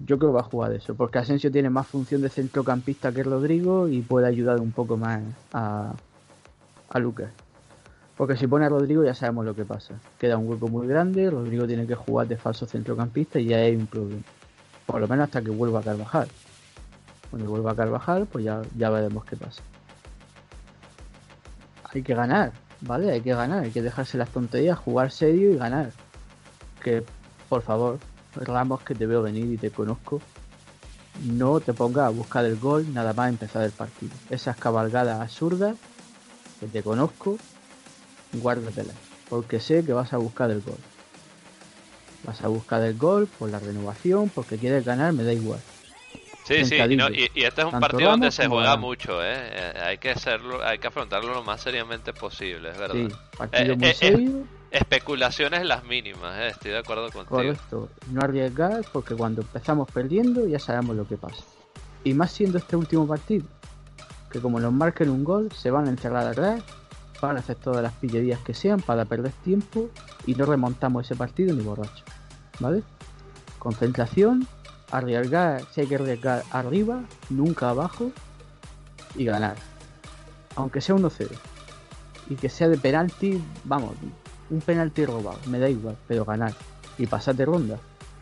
Yo 0.00 0.18
creo 0.18 0.30
que 0.30 0.34
va 0.34 0.40
a 0.40 0.44
jugar 0.50 0.72
eso, 0.72 0.94
porque 0.94 1.18
Asensio 1.18 1.50
tiene 1.50 1.70
más 1.70 1.86
función 1.86 2.20
de 2.20 2.28
centrocampista 2.28 3.10
que 3.10 3.22
Rodrigo 3.22 3.88
y 3.88 4.02
puede 4.02 4.26
ayudar 4.26 4.60
un 4.60 4.72
poco 4.72 4.96
más 4.96 5.22
a, 5.52 5.94
a 6.90 6.98
Lucas. 6.98 7.30
Porque 8.16 8.36
si 8.36 8.46
pone 8.46 8.66
a 8.66 8.68
Rodrigo 8.68 9.02
ya 9.02 9.14
sabemos 9.14 9.46
lo 9.46 9.54
que 9.54 9.64
pasa. 9.64 9.94
Queda 10.18 10.36
un 10.36 10.46
hueco 10.46 10.68
muy 10.68 10.86
grande, 10.86 11.30
Rodrigo 11.30 11.66
tiene 11.66 11.86
que 11.86 11.94
jugar 11.94 12.28
de 12.28 12.36
falso 12.36 12.66
centrocampista 12.66 13.40
y 13.40 13.46
ya 13.46 13.56
hay 13.56 13.74
un 13.74 13.86
problema. 13.86 14.22
Por 14.84 15.00
lo 15.00 15.08
menos 15.08 15.24
hasta 15.24 15.40
que 15.40 15.50
vuelva 15.50 15.80
a 15.80 15.82
Carvajal. 15.82 16.28
Cuando 17.32 17.48
vuelva 17.48 17.72
a 17.72 17.74
Carvajal, 17.74 18.26
pues 18.26 18.44
ya, 18.44 18.60
ya 18.76 18.90
veremos 18.90 19.24
qué 19.24 19.36
pasa. 19.36 19.62
Hay 21.84 22.02
que 22.02 22.14
ganar, 22.14 22.52
¿vale? 22.82 23.10
Hay 23.10 23.22
que 23.22 23.34
ganar, 23.34 23.64
hay 23.64 23.70
que 23.70 23.80
dejarse 23.80 24.18
las 24.18 24.28
tonterías, 24.28 24.78
jugar 24.78 25.10
serio 25.10 25.50
y 25.50 25.56
ganar. 25.56 25.92
Que, 26.84 27.02
por 27.48 27.62
favor, 27.62 27.98
Ramos, 28.34 28.82
que 28.82 28.94
te 28.94 29.06
veo 29.06 29.22
venir 29.22 29.46
y 29.50 29.56
te 29.56 29.70
conozco, 29.70 30.20
no 31.24 31.58
te 31.60 31.72
pongas 31.72 32.04
a 32.04 32.10
buscar 32.10 32.44
el 32.44 32.58
gol 32.58 32.92
nada 32.92 33.14
más 33.14 33.30
empezar 33.30 33.62
el 33.62 33.72
partido. 33.72 34.12
Esas 34.28 34.58
cabalgadas 34.58 35.18
absurdas 35.18 35.78
que 36.60 36.66
te 36.66 36.82
conozco, 36.82 37.38
guárdatela, 38.34 38.92
porque 39.30 39.58
sé 39.58 39.86
que 39.86 39.94
vas 39.94 40.12
a 40.12 40.18
buscar 40.18 40.50
el 40.50 40.60
gol. 40.60 40.76
Vas 42.24 42.42
a 42.42 42.48
buscar 42.48 42.82
el 42.82 42.98
gol 42.98 43.26
por 43.26 43.48
la 43.48 43.58
renovación, 43.58 44.28
porque 44.28 44.58
quieres 44.58 44.84
ganar, 44.84 45.14
me 45.14 45.24
da 45.24 45.32
igual. 45.32 45.60
Sí, 46.44 46.64
sí, 46.64 46.74
y, 46.76 46.96
no, 46.96 47.08
y, 47.08 47.30
y, 47.34 47.44
este 47.44 47.60
es 47.60 47.64
un 47.66 47.70
Tanto 47.72 47.86
partido 47.88 48.10
donde 48.10 48.30
se 48.32 48.48
juega 48.48 48.70
Ramos. 48.70 48.80
mucho, 48.88 49.22
¿eh? 49.22 49.32
Eh, 49.32 49.72
Hay 49.84 49.98
que 49.98 50.10
hacerlo, 50.10 50.60
hay 50.64 50.78
que 50.78 50.88
afrontarlo 50.88 51.32
lo 51.34 51.42
más 51.44 51.60
seriamente 51.60 52.12
posible, 52.12 52.70
es 52.70 52.78
verdad. 52.78 52.94
Sí, 52.96 53.08
partido 53.38 53.72
Eh, 53.72 53.76
muy 53.76 53.86
eh, 53.86 53.90
eh, 53.90 53.94
serio, 53.94 54.44
Especulaciones 54.70 55.64
las 55.66 55.84
mínimas, 55.84 56.36
¿eh? 56.38 56.48
Estoy 56.48 56.70
de 56.72 56.78
acuerdo 56.78 57.04
contigo. 57.10 57.26
correcto. 57.36 57.88
No 58.10 58.22
arriesgar, 58.22 58.84
porque 58.92 59.14
cuando 59.14 59.42
empezamos 59.42 59.88
perdiendo 59.92 60.46
ya 60.48 60.58
sabemos 60.58 60.96
lo 60.96 61.06
que 61.06 61.16
pasa. 61.16 61.44
Y 62.04 62.14
más 62.14 62.32
siendo 62.32 62.58
este 62.58 62.74
último 62.74 63.06
partido, 63.06 63.44
que 64.30 64.40
como 64.40 64.58
nos 64.58 64.72
marquen 64.72 65.10
un 65.10 65.22
gol, 65.24 65.52
se 65.52 65.70
van 65.70 65.86
a 65.86 65.90
encerrar 65.90 66.26
atrás, 66.26 66.62
van 67.20 67.36
a 67.36 67.40
hacer 67.40 67.56
todas 67.56 67.82
las 67.82 67.92
pillerías 67.92 68.40
que 68.40 68.54
sean 68.54 68.80
para 68.80 69.04
perder 69.04 69.30
tiempo 69.44 69.90
y 70.26 70.34
no 70.34 70.44
remontamos 70.46 71.04
ese 71.04 71.14
partido 71.14 71.54
ni 71.54 71.62
borracho. 71.62 72.02
¿Vale? 72.58 72.82
Concentración, 73.58 74.46
arriesgar, 74.92 75.64
si 75.72 75.80
hay 75.80 75.86
que 75.86 75.96
arriesgar 75.96 76.44
arriba, 76.50 77.02
nunca 77.30 77.70
abajo 77.70 78.12
y 79.16 79.24
ganar. 79.24 79.56
Aunque 80.54 80.80
sea 80.80 80.94
1-0. 80.94 81.28
Y 82.28 82.36
que 82.36 82.48
sea 82.48 82.68
de 82.68 82.78
penalti, 82.78 83.42
vamos, 83.64 83.94
un 84.50 84.60
penalti 84.60 85.04
robado, 85.04 85.38
me 85.48 85.58
da 85.58 85.68
igual, 85.68 85.96
pero 86.06 86.24
ganar 86.24 86.54
y 86.98 87.06
pasar 87.06 87.34
de 87.34 87.44
ronda. 87.44 87.78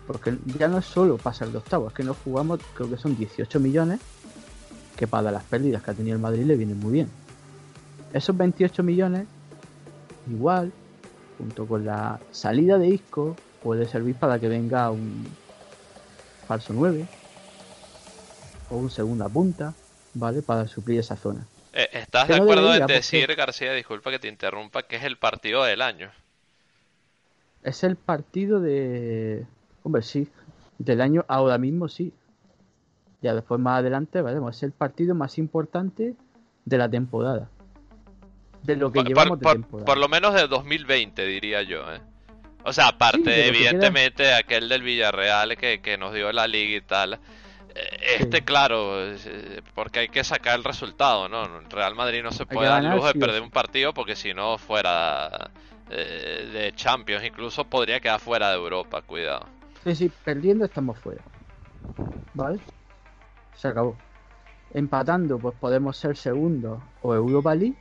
Porque 0.07 0.39
ya 0.59 0.69
no 0.69 0.79
es 0.79 0.87
solo 0.87 1.19
pasar 1.19 1.49
de 1.49 1.59
octavos, 1.59 1.93
es 1.93 1.97
que 1.97 2.05
nos 2.05 2.17
jugamos, 2.19 2.61
creo 2.75 2.89
que 2.89 2.97
son 2.97 3.17
18 3.17 3.61
millones, 3.61 4.01
que 4.97 5.07
para 5.07 5.31
las 5.31 5.45
pérdidas 5.45 5.83
que 5.83 5.91
ha 5.91 5.95
tenido 5.95 6.17
el 6.17 6.23
Madrid 6.23 6.45
le 6.45 6.57
vienen 6.57 6.79
muy 6.79 6.93
bien. 6.93 7.09
Esos 8.13 8.37
28 8.37 8.83
millones, 8.83 9.27
igual, 10.31 10.73
junto 11.39 11.67
con 11.67 11.85
la 11.85 12.21
salida 12.31 12.79
de 12.79 12.89
Isco, 12.89 13.37
puede 13.63 13.87
servir 13.87 14.15
para 14.15 14.39
que 14.39 14.49
venga 14.49 14.91
un 14.91 15.27
falso 16.51 16.73
9 16.73 17.07
o 18.71 18.77
un 18.77 18.91
segunda 18.91 19.29
punta, 19.29 19.73
¿vale? 20.15 20.43
Para 20.43 20.67
suplir 20.67 20.99
esa 20.99 21.15
zona. 21.15 21.47
Eh, 21.73 21.89
¿Estás 21.93 22.27
de 22.27 22.35
acuerdo 22.35 22.75
en 22.75 22.87
decir, 22.89 23.33
García, 23.37 23.73
disculpa 23.73 24.11
que 24.11 24.19
te 24.19 24.27
interrumpa, 24.27 24.83
que 24.83 24.97
es 24.97 25.05
el 25.05 25.17
partido 25.17 25.63
del 25.63 25.81
año? 25.81 26.11
Es 27.63 27.85
el 27.85 27.95
partido 27.95 28.59
de... 28.61 29.47
Hombre, 29.85 30.03
sí. 30.03 30.27
Del 30.79 31.01
año 31.01 31.25
ahora 31.29 31.57
mismo 31.57 31.89
sí. 31.89 32.13
Ya 33.23 33.33
después 33.33 33.61
más 33.61 33.79
adelante 33.79 34.21
veremos. 34.21 34.57
Es 34.57 34.65
el 34.65 34.73
partido 34.73 35.15
más 35.15 35.39
importante 35.39 36.17
de 36.65 36.79
la 36.79 36.89
temporada. 36.89 37.49
De 38.65 38.75
lo 38.75 38.91
que 38.91 38.99
Por, 39.01 39.09
llevamos 39.09 39.29
por- 39.29 39.39
de 39.39 39.45
por- 39.45 39.53
temporada. 39.53 39.85
por 39.87 39.99
lo 39.99 40.09
menos 40.09 40.35
de 40.35 40.49
2020, 40.49 41.25
diría 41.27 41.63
yo, 41.63 41.81
¿eh? 41.95 42.01
O 42.65 42.73
sea, 42.73 42.89
aparte, 42.89 43.23
Sí, 43.35 43.49
evidentemente, 43.49 44.23
de 44.25 44.35
aquel 44.35 44.69
del 44.69 44.83
Villarreal 44.83 45.57
que, 45.57 45.81
que 45.81 45.97
nos 45.97 46.13
dio 46.15 46.31
la 46.33 46.47
liga 46.47 46.77
y 46.77 46.81
tal. 46.83 47.15
Eh, 47.75 48.17
Este, 48.19 48.39
Sí. 48.39 48.43
claro, 48.45 49.03
eh, 49.13 49.63
porque 49.75 50.01
hay 50.01 50.09
que 50.09 50.25
sacar 50.25 50.57
el 50.57 50.65
resultado, 50.65 51.29
¿no? 51.29 51.61
Real 51.71 51.95
Madrid 51.95 52.23
no 52.23 52.33
se 52.33 52.45
puede 52.47 52.69
dar 52.69 52.85
lujo 52.85 53.07
de 53.07 53.15
perder 53.15 53.43
un 53.43 53.51
partido 53.51 53.95
porque 53.95 54.17
si 54.17 54.35
no 54.35 54.59
fuera 54.59 55.51
eh, 55.91 56.49
de 56.53 56.73
Champions, 56.75 57.25
incluso 57.25 57.65
podría 57.65 58.01
quedar 58.01 58.21
fuera 58.21 58.51
de 58.51 58.57
Europa, 58.57 59.03
cuidado. 59.03 59.47
Sí, 59.85 59.95
sí, 59.95 60.13
perdiendo 60.25 60.65
estamos 60.65 60.99
fuera. 60.99 61.23
¿Vale? 62.35 62.59
Se 63.57 63.69
acabó. 63.69 63.97
Empatando, 64.73 65.39
pues 65.39 65.55
podemos 65.59 65.97
ser 65.97 66.17
segundos 66.17 66.81
o 67.03 67.15
Europa 67.15 67.55
League, 67.55 67.77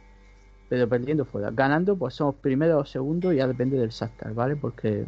pero 0.69 0.87
perdiendo 0.87 1.25
fuera. 1.25 1.49
Ganando, 1.51 1.97
pues 1.97 2.13
somos 2.13 2.35
primero 2.35 2.77
o 2.79 2.85
segundo, 2.85 3.33
ya 3.33 3.47
depende 3.47 3.77
del 3.77 3.89
Shakhtar, 3.89 4.33
¿vale? 4.33 4.55
Porque 4.55 5.05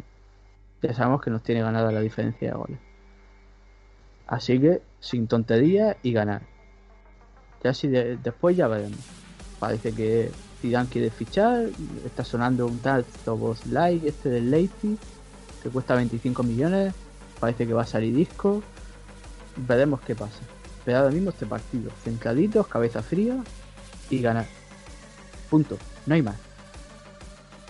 ya 0.82 0.92
sabemos 0.92 1.22
que 1.22 1.30
nos 1.30 1.42
tiene 1.42 1.62
ganada 1.62 1.92
la 1.92 2.00
diferencia 2.00 2.50
de 2.50 2.54
goles. 2.56 2.78
Así 4.26 4.58
que, 4.60 4.82
sin 4.98 5.28
tonterías 5.28 5.96
y 6.02 6.12
ganar. 6.12 6.42
Ya 7.62 7.72
si 7.72 7.88
de- 7.88 8.16
después 8.16 8.56
ya 8.56 8.66
veremos. 8.66 8.98
Parece 9.60 9.92
que 9.92 10.30
Zidane 10.60 10.88
quiere 10.88 11.10
fichar, 11.10 11.68
está 12.04 12.24
sonando 12.24 12.66
un 12.66 12.78
tal 12.78 13.04
Tobos 13.24 13.64
Light, 13.66 14.04
este 14.04 14.30
del 14.30 14.50
Leipzig, 14.50 14.98
que 15.62 15.68
cuesta 15.70 15.94
25 15.94 16.42
millones, 16.42 16.92
parece 17.38 17.66
que 17.66 17.72
va 17.74 17.82
a 17.82 17.86
salir 17.86 18.14
disco, 18.14 18.62
veremos 19.56 20.00
qué 20.00 20.16
pasa. 20.16 20.40
Pero 20.84 20.98
ahora 20.98 21.12
mismo 21.12 21.30
este 21.30 21.46
partido, 21.46 21.90
centraditos, 22.02 22.66
cabeza 22.66 23.02
fría 23.02 23.36
y 24.10 24.20
ganar. 24.20 24.46
Punto, 25.52 25.76
no 26.06 26.14
hay 26.14 26.22
más. 26.22 26.36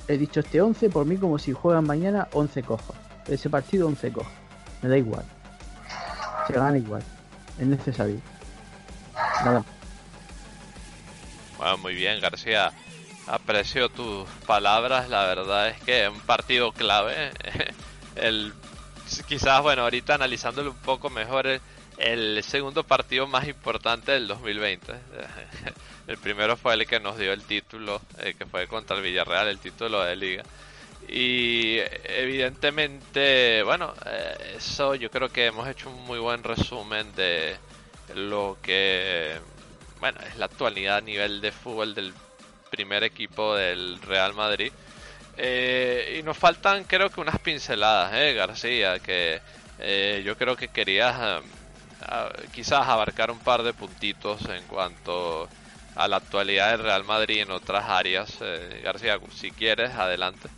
He 0.07 0.17
dicho 0.17 0.39
este 0.39 0.61
11 0.61 0.89
por 0.89 1.05
mí 1.05 1.17
como 1.17 1.37
si 1.37 1.53
juegan 1.53 1.85
mañana 1.85 2.29
11 2.33 2.63
cojos. 2.63 2.95
Ese 3.27 3.51
partido 3.51 3.89
11 3.89 4.13
cojos. 4.13 4.33
Me 4.83 4.89
da 4.89 4.97
igual. 4.97 5.25
Se 6.47 6.53
gana 6.53 6.79
igual. 6.79 7.03
Es 7.59 7.67
necesario. 7.67 8.21
Nada. 9.45 9.65
Bueno, 11.59 11.79
muy 11.79 11.97
bien, 11.97 12.21
García. 12.21 12.73
Aprecio 13.27 13.89
tus 13.89 14.29
palabras. 14.47 15.09
La 15.09 15.27
verdad 15.27 15.71
es 15.71 15.81
que 15.83 16.05
es 16.05 16.09
un 16.09 16.21
partido 16.21 16.71
clave. 16.71 17.33
El, 18.15 18.55
quizás, 19.27 19.61
bueno, 19.61 19.83
ahorita 19.83 20.15
analizándolo 20.15 20.71
un 20.71 20.77
poco 20.77 21.11
mejor, 21.11 21.61
el, 22.03 22.43
segundo 22.43 22.85
partido 22.85 23.27
más 23.27 23.47
importante 23.49 24.13
del 24.13 24.29
2020. 24.29 24.93
El 26.09 26.19
primero 26.19 26.57
fue 26.57 26.75
el 26.75 26.85
que 26.85 26.99
nos 26.99 27.17
dio 27.17 27.33
el 27.33 27.45
título, 27.45 28.03
eh, 28.19 28.35
que 28.37 28.45
fue 28.45 28.67
contra 28.67 28.97
el 28.97 29.03
Villarreal, 29.05 29.47
el 29.47 29.61
título 29.61 30.03
de 30.03 30.17
liga. 30.17 30.43
Y 31.09 31.79
evidentemente, 32.05 33.63
bueno, 33.63 33.95
eh, 34.05 34.55
eso 34.57 34.97
yo 34.97 35.13
creo 35.13 35.29
que 35.29 35.47
hemos 35.47 35.69
hecho 35.69 35.91
un 35.91 36.03
muy 36.05 36.19
buen 36.19 36.43
resumen 36.43 37.15
de 37.15 37.57
lo 38.17 38.59
que, 38.61 39.37
bueno, 40.01 40.19
es 40.29 40.37
la 40.37 40.47
actualidad 40.47 40.97
a 40.97 41.01
nivel 41.03 41.41
de 41.41 41.53
fútbol 41.53 41.95
del 41.95 42.13
primer 42.69 43.05
equipo 43.05 43.55
del 43.55 44.03
Real 44.03 44.35
Madrid. 44.35 44.73
Eh, 45.37 46.17
y 46.19 46.23
nos 46.25 46.37
faltan 46.37 46.85
creo 46.85 47.11
que 47.11 47.21
unas 47.21 47.39
pinceladas, 47.39 48.13
eh, 48.15 48.35
García, 48.35 48.99
que 48.99 49.41
eh, 49.79 50.23
yo 50.25 50.37
creo 50.37 50.57
que 50.57 50.69
querías 50.69 51.17
eh, 51.21 51.47
quizás 52.53 52.87
abarcar 52.89 53.31
un 53.31 53.39
par 53.39 53.63
de 53.63 53.73
puntitos 53.73 54.49
en 54.49 54.63
cuanto 54.65 55.49
a 55.95 56.09
la 56.09 56.17
actualidad 56.17 56.71
del 56.73 56.83
Real 56.83 57.05
Madrid 57.05 57.41
en 57.43 57.51
otras 57.51 57.85
áreas. 57.89 58.39
Eh, 58.41 58.81
García, 58.85 59.19
si 59.31 59.51
quieres, 59.51 59.91
adelante. 59.93 60.49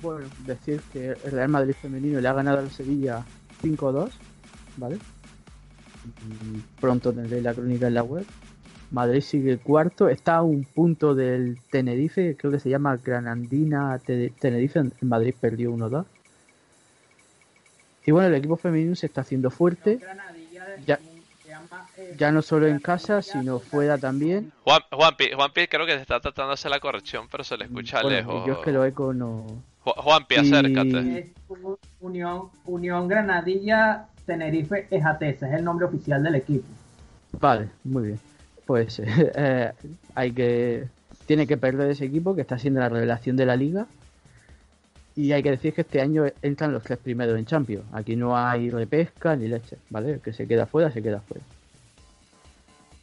Bueno, 0.00 0.28
decir 0.46 0.80
que 0.92 1.08
el 1.24 1.32
Real 1.32 1.48
Madrid 1.48 1.74
femenino 1.80 2.20
le 2.20 2.28
ha 2.28 2.32
ganado 2.32 2.58
al 2.58 2.70
Sevilla 2.70 3.24
5-2, 3.62 4.10
¿vale? 4.76 4.96
Y 6.54 6.58
pronto 6.80 7.12
tendré 7.12 7.42
la 7.42 7.52
crónica 7.52 7.88
en 7.88 7.94
la 7.94 8.02
web. 8.04 8.24
Madrid 8.90 9.20
sigue 9.20 9.58
cuarto, 9.58 10.08
está 10.08 10.36
a 10.36 10.42
un 10.42 10.64
punto 10.64 11.14
del 11.14 11.58
Tenerife, 11.70 12.36
creo 12.38 12.52
que 12.52 12.60
se 12.60 12.70
llama 12.70 12.96
Granandina 12.96 13.98
Te- 13.98 14.30
Tenerife, 14.30 14.78
el 14.78 14.92
Madrid 15.02 15.34
perdió 15.38 15.72
1-2. 15.72 16.06
Y 18.08 18.10
bueno, 18.10 18.28
el 18.28 18.36
equipo 18.36 18.56
femenino 18.56 18.94
se 18.96 19.04
está 19.04 19.20
haciendo 19.20 19.50
fuerte, 19.50 19.98
Ya- 20.86 20.98
ya 22.16 22.32
no 22.32 22.40
solo 22.40 22.66
en 22.66 22.78
casa, 22.78 23.20
sino 23.20 23.58
fuera 23.58 23.98
también. 23.98 24.50
Juan, 24.64 24.80
Juanpi, 24.90 25.32
Juanpi 25.34 25.66
creo 25.66 25.84
que 25.84 25.92
se 25.92 26.00
está 26.00 26.18
tratando 26.18 26.48
de 26.48 26.54
hacer 26.54 26.70
la 26.70 26.80
corrección, 26.80 27.26
pero 27.30 27.44
se 27.44 27.58
le 27.58 27.66
escucha 27.66 28.00
Bueno, 28.00 28.16
lejos. 28.16 28.46
yo 28.46 28.52
es 28.54 28.58
que 28.60 28.72
lo 28.72 28.82
eco 28.86 29.12
no... 29.12 29.44
Ju- 29.84 29.94
Juanpi, 29.94 30.36
acércate. 30.36 31.34
Unión, 32.00 32.44
Unión 32.64 33.08
Granadilla 33.08 34.06
Tenerife 34.24 34.86
Ejatesa, 34.90 35.46
es 35.46 35.54
el 35.56 35.64
nombre 35.64 35.84
oficial 35.84 36.22
del 36.22 36.36
equipo. 36.36 36.66
Vale, 37.32 37.68
muy 37.84 38.04
bien. 38.04 38.20
Pues 38.64 39.02
eh, 39.04 39.70
hay 40.14 40.32
que 40.32 40.88
tiene 41.26 41.46
que 41.46 41.58
perder 41.58 41.90
ese 41.90 42.06
equipo 42.06 42.34
que 42.34 42.40
está 42.40 42.58
siendo 42.58 42.80
la 42.80 42.88
revelación 42.88 43.36
de 43.36 43.44
la 43.44 43.54
liga. 43.54 43.86
Y 45.18 45.32
hay 45.32 45.42
que 45.42 45.50
decir 45.50 45.74
que 45.74 45.80
este 45.80 46.00
año 46.00 46.26
entran 46.42 46.72
los 46.72 46.84
tres 46.84 46.96
primeros 46.96 47.36
en 47.36 47.44
Champions. 47.44 47.84
Aquí 47.90 48.14
no 48.14 48.36
hay 48.36 48.70
repesca 48.70 49.34
ni 49.34 49.48
leche, 49.48 49.76
¿vale? 49.90 50.12
El 50.12 50.20
que 50.20 50.32
se 50.32 50.46
queda 50.46 50.64
fuera, 50.64 50.92
se 50.92 51.02
queda 51.02 51.20
fuera. 51.20 51.42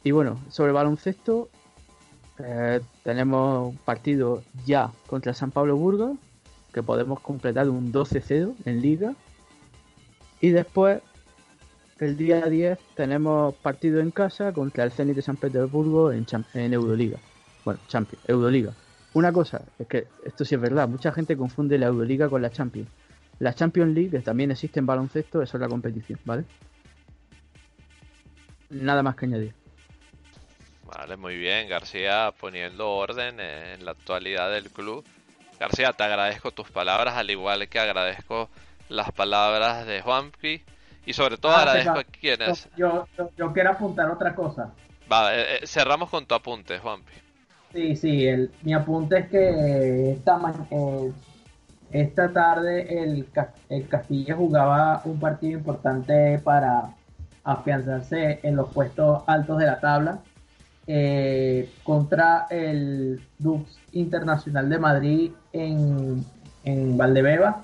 Y 0.02 0.12
bueno, 0.12 0.40
sobre 0.48 0.72
baloncesto, 0.72 1.50
eh, 2.38 2.80
tenemos 3.04 3.76
partido 3.84 4.42
ya 4.64 4.90
contra 5.08 5.34
San 5.34 5.50
Pablo 5.50 5.76
Burgos, 5.76 6.16
que 6.72 6.82
podemos 6.82 7.20
completar 7.20 7.68
un 7.68 7.92
12-0 7.92 8.54
en 8.64 8.80
liga. 8.80 9.14
Y 10.40 10.52
después 10.52 11.02
el 11.98 12.16
día 12.16 12.46
10 12.46 12.78
tenemos 12.94 13.54
partido 13.56 14.00
en 14.00 14.10
casa 14.10 14.54
contra 14.54 14.84
el 14.84 14.90
Zenit 14.90 15.16
de 15.16 15.20
San 15.20 15.36
Petersburgo 15.36 16.12
en, 16.12 16.26
en 16.54 16.72
Euroliga. 16.72 17.18
Bueno, 17.62 17.78
Champions, 17.88 18.26
Euroliga. 18.26 18.72
Una 19.16 19.32
cosa, 19.32 19.62
es 19.78 19.86
que 19.86 20.08
esto 20.26 20.44
sí 20.44 20.56
es 20.56 20.60
verdad, 20.60 20.86
mucha 20.86 21.10
gente 21.10 21.38
confunde 21.38 21.78
la 21.78 21.86
Euroliga 21.86 22.28
con 22.28 22.42
la 22.42 22.50
Champions. 22.50 22.90
La 23.38 23.54
Champions 23.54 23.94
League, 23.94 24.10
que 24.10 24.18
también 24.18 24.50
existe 24.50 24.78
en 24.78 24.84
baloncesto, 24.84 25.40
eso 25.40 25.56
es 25.56 25.60
la 25.62 25.68
competición, 25.68 26.18
¿vale? 26.26 26.44
Nada 28.68 29.02
más 29.02 29.16
que 29.16 29.24
añadir. 29.24 29.54
Vale, 30.84 31.16
muy 31.16 31.34
bien. 31.38 31.66
García 31.66 32.30
poniendo 32.38 32.90
orden 32.90 33.40
en 33.40 33.86
la 33.86 33.92
actualidad 33.92 34.50
del 34.50 34.70
club. 34.70 35.02
García, 35.58 35.94
te 35.94 36.04
agradezco 36.04 36.50
tus 36.50 36.70
palabras, 36.70 37.14
al 37.16 37.30
igual 37.30 37.66
que 37.70 37.78
agradezco 37.78 38.50
las 38.90 39.12
palabras 39.12 39.86
de 39.86 40.02
Juanpi. 40.02 40.62
Y 41.06 41.12
sobre 41.14 41.38
todo 41.38 41.52
Ah, 41.52 41.60
agradezco 41.60 41.94
pero- 41.94 42.00
a 42.00 42.12
quienes... 42.20 42.68
Yo, 42.76 43.08
yo, 43.16 43.30
yo 43.38 43.52
quiero 43.54 43.70
apuntar 43.70 44.10
otra 44.10 44.34
cosa. 44.34 44.74
Va, 45.10 45.34
eh, 45.34 45.56
eh, 45.62 45.66
cerramos 45.66 46.10
con 46.10 46.26
tu 46.26 46.34
apunte, 46.34 46.78
Juanpi. 46.80 47.12
Sí, 47.72 47.96
sí, 47.96 48.26
el, 48.26 48.50
mi 48.62 48.72
apunte 48.72 49.18
es 49.18 49.28
que 49.28 50.12
esta, 50.12 50.40
eh, 50.70 51.12
esta 51.90 52.32
tarde 52.32 53.02
el, 53.02 53.26
el 53.68 53.88
Castilla 53.88 54.34
jugaba 54.34 55.02
un 55.04 55.20
partido 55.20 55.58
importante 55.58 56.38
para 56.38 56.94
afianzarse 57.44 58.40
en 58.42 58.56
los 58.56 58.72
puestos 58.72 59.22
altos 59.26 59.58
de 59.58 59.66
la 59.66 59.78
tabla 59.78 60.20
eh, 60.86 61.70
contra 61.84 62.46
el 62.50 63.20
Dux 63.38 63.78
Internacional 63.92 64.68
de 64.68 64.78
Madrid 64.78 65.32
en, 65.52 66.24
en 66.64 66.96
Valdebeba. 66.96 67.62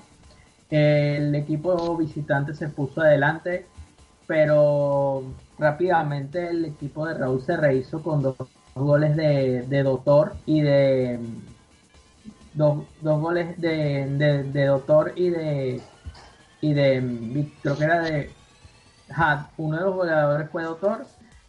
El 0.69 1.33
equipo 1.35 1.95
visitante 1.97 2.53
se 2.53 2.67
puso 2.69 3.01
adelante, 3.01 3.65
pero 4.27 5.23
rápidamente 5.57 6.49
el 6.49 6.65
equipo 6.65 7.05
de 7.05 7.13
Raúl 7.13 7.41
se 7.41 7.57
rehizo 7.57 8.01
con 8.01 8.21
dos 8.21 8.35
goles 8.75 9.15
de, 9.15 9.63
de 9.67 9.83
Doctor 9.83 10.33
y 10.45 10.61
de 10.61 11.19
dos, 12.53 12.83
dos 13.01 13.21
goles 13.21 13.59
de, 13.59 14.07
de, 14.51 14.65
Doctor 14.65 15.13
y 15.15 15.29
de 15.29 15.81
y 16.61 16.73
de 16.73 17.51
creo 17.61 17.77
que 17.77 17.83
era 17.83 18.01
de 18.01 18.31
ajá, 19.09 19.49
uno 19.57 19.77
de 19.77 19.83
los 19.83 19.95
goleadores 19.95 20.49
fue 20.49 20.63
Doctor 20.63 21.05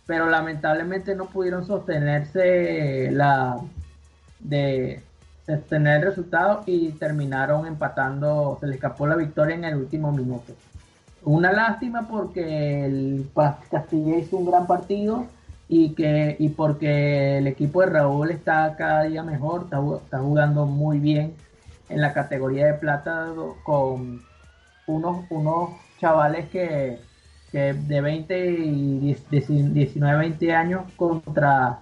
pero 0.07 0.29
lamentablemente 0.29 1.15
no 1.15 1.27
pudieron 1.27 1.65
sostenerse 1.67 3.11
la 3.11 3.59
de 4.41 5.03
sostener 5.47 5.99
el 6.01 6.09
resultado 6.09 6.63
y 6.67 6.91
terminaron 6.93 7.67
empatando 7.67 8.59
se 8.61 8.67
les 8.67 8.77
escapó 8.77 9.07
la 9.07 9.17
victoria 9.17 9.55
en 9.55 9.65
el 9.65 9.77
último 9.77 10.13
minuto. 10.13 10.53
Una 11.23 11.53
lástima 11.53 12.07
porque 12.07 12.85
el 12.85 13.31
Castilla 13.71 14.19
hizo 14.19 14.37
un 14.37 14.51
gran 14.51 14.67
partido 14.67 15.27
y 15.69 15.95
que 15.95 16.37
y 16.39 16.51
porque 16.51 17.39
el 17.39 17.47
equipo 17.47 17.81
de 17.81 17.87
Raúl 17.89 18.31
está 18.31 18.75
cada 18.77 19.05
día 19.05 19.23
mejor, 19.23 19.65
está, 19.65 19.79
ju- 19.81 20.03
está 20.03 20.19
jugando 20.21 20.67
muy 20.67 20.99
bien 21.01 21.35
en 21.89 22.01
la 22.01 22.13
categoría 22.13 22.67
de 22.67 22.75
plata 22.75 23.29
con 23.65 24.21
unos 24.87 25.25
unos 25.31 25.71
chavales 26.01 26.49
que, 26.51 27.01
que 27.53 27.75
de 27.75 28.01
20 28.01 28.51
y 28.51 28.99
10 29.01 29.29
19, 29.31 30.19
20 30.19 30.53
años 30.55 30.85
contra 30.97 31.81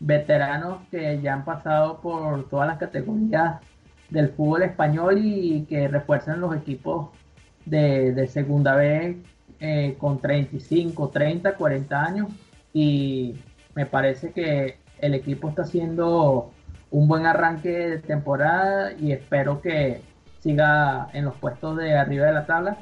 veteranos 0.00 0.86
que 0.90 1.20
ya 1.20 1.34
han 1.34 1.44
pasado 1.44 2.00
por 2.00 2.48
todas 2.48 2.68
las 2.68 2.78
categorías 2.78 3.60
del 4.10 4.30
fútbol 4.30 4.62
español 4.62 5.18
y 5.22 5.64
que 5.66 5.88
refuerzan 5.88 6.40
los 6.40 6.54
equipos 6.56 7.10
de, 7.64 8.12
de 8.12 8.26
segunda 8.28 8.74
B 8.76 9.22
eh, 9.60 9.96
con 9.98 10.20
35, 10.20 11.08
30, 11.10 11.54
40 11.56 12.02
años 12.04 12.28
y 12.74 13.36
me 13.74 13.86
parece 13.86 14.32
que 14.32 14.76
el 14.98 15.14
equipo 15.14 15.48
está 15.48 15.62
haciendo 15.62 16.50
un 16.90 17.08
buen 17.08 17.24
arranque 17.24 17.70
de 17.70 17.98
temporada 18.00 18.92
y 18.92 19.12
espero 19.12 19.62
que 19.62 20.02
siga 20.40 21.08
en 21.14 21.24
los 21.24 21.36
puestos 21.36 21.78
de 21.78 21.96
arriba 21.96 22.26
de 22.26 22.32
la 22.32 22.44
tabla 22.44 22.76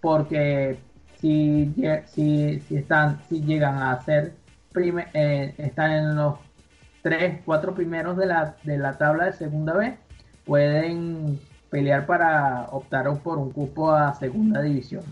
porque 0.00 0.78
si, 1.18 1.72
si, 2.06 2.60
si 2.60 2.76
están 2.76 3.20
si 3.28 3.42
llegan 3.42 3.78
a 3.78 4.02
ser 4.02 4.34
eh, 5.14 5.54
están 5.58 5.92
en 5.92 6.16
los 6.16 6.38
3, 7.02 7.40
4 7.44 7.74
primeros 7.74 8.16
de 8.16 8.26
la, 8.26 8.56
de 8.64 8.78
la 8.78 8.98
tabla 8.98 9.26
de 9.26 9.32
segunda 9.32 9.74
B 9.74 9.96
pueden 10.44 11.40
pelear 11.70 12.06
para 12.06 12.66
optar 12.70 13.06
por 13.22 13.38
un 13.38 13.50
cupo 13.50 13.92
a 13.92 14.14
segunda 14.14 14.60
división. 14.60 15.04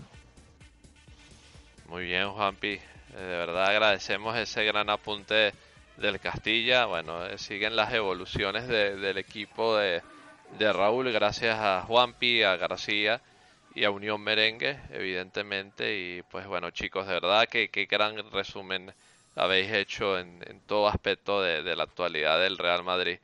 Muy 1.89 2.05
bien, 2.05 2.29
Juanpi. 2.29 2.79
Eh, 3.13 3.17
De 3.17 3.37
verdad 3.37 3.65
agradecemos 3.67 4.35
ese 4.37 4.63
gran 4.65 4.89
apunte 4.89 5.53
del 5.97 6.19
Castilla. 6.19 6.85
Bueno, 6.85 7.25
eh, 7.25 7.37
siguen 7.37 7.75
las 7.75 7.93
evoluciones 7.93 8.67
de- 8.67 8.95
del 8.97 9.17
equipo 9.17 9.75
de, 9.77 10.01
de 10.57 10.73
Raúl, 10.73 11.11
gracias 11.11 11.57
a 11.59 11.83
Juanpi, 11.87 12.43
a 12.43 12.55
García 12.57 13.21
y 13.75 13.83
a 13.85 13.91
Unión 13.91 14.21
Merengue, 14.21 14.79
evidentemente. 14.91 15.97
Y 15.97 16.21
pues 16.23 16.47
bueno, 16.47 16.71
chicos, 16.71 17.07
de 17.07 17.13
verdad 17.13 17.47
que 17.47 17.69
qué 17.69 17.85
gran 17.85 18.17
resumen 18.31 18.93
habéis 19.35 19.71
hecho 19.71 20.19
en, 20.19 20.43
en 20.47 20.59
todo 20.61 20.87
aspecto 20.87 21.41
de, 21.41 21.63
de 21.63 21.75
la 21.75 21.83
actualidad 21.83 22.39
del 22.39 22.57
Real 22.57 22.83
Madrid. 22.83 23.17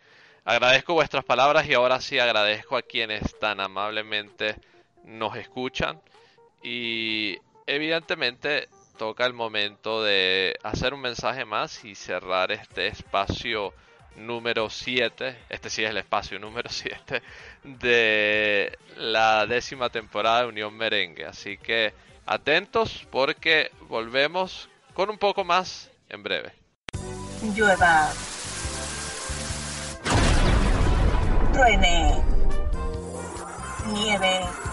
Agradezco 0.46 0.94
vuestras 0.94 1.26
palabras 1.26 1.68
y 1.68 1.74
ahora 1.74 2.00
sí 2.00 2.20
agradezco 2.20 2.78
a 2.78 2.82
quienes 2.82 3.38
tan 3.40 3.60
amablemente 3.60 4.56
nos 5.04 5.36
escuchan. 5.36 6.00
Y 6.64 7.38
evidentemente 7.66 8.70
toca 8.98 9.26
el 9.26 9.34
momento 9.34 10.04
de 10.04 10.58
hacer 10.64 10.94
un 10.94 11.02
mensaje 11.02 11.46
más 11.46 11.86
y 11.86 11.96
cerrar 11.96 12.52
este 12.52 12.88
espacio 12.88 13.74
número 14.16 14.70
7, 14.70 15.38
este 15.50 15.70
sí 15.70 15.84
es 15.84 15.92
el 15.92 15.98
espacio 15.98 16.40
número 16.40 16.70
7 16.72 17.22
de 17.64 18.78
la 18.98 19.46
décima 19.46 19.90
temporada 19.90 20.42
de 20.42 20.48
Unión 20.48 20.76
Merengue. 20.76 21.26
Así 21.26 21.58
que 21.58 21.94
atentos 22.26 23.08
porque 23.12 23.72
volvemos 23.82 24.70
con 24.94 25.10
un 25.10 25.18
poco 25.18 25.44
más 25.44 25.92
en 26.10 26.24
breve. 26.24 26.54
llueva, 27.56 28.12
truene, 31.54 32.24
nieve. 33.94 34.67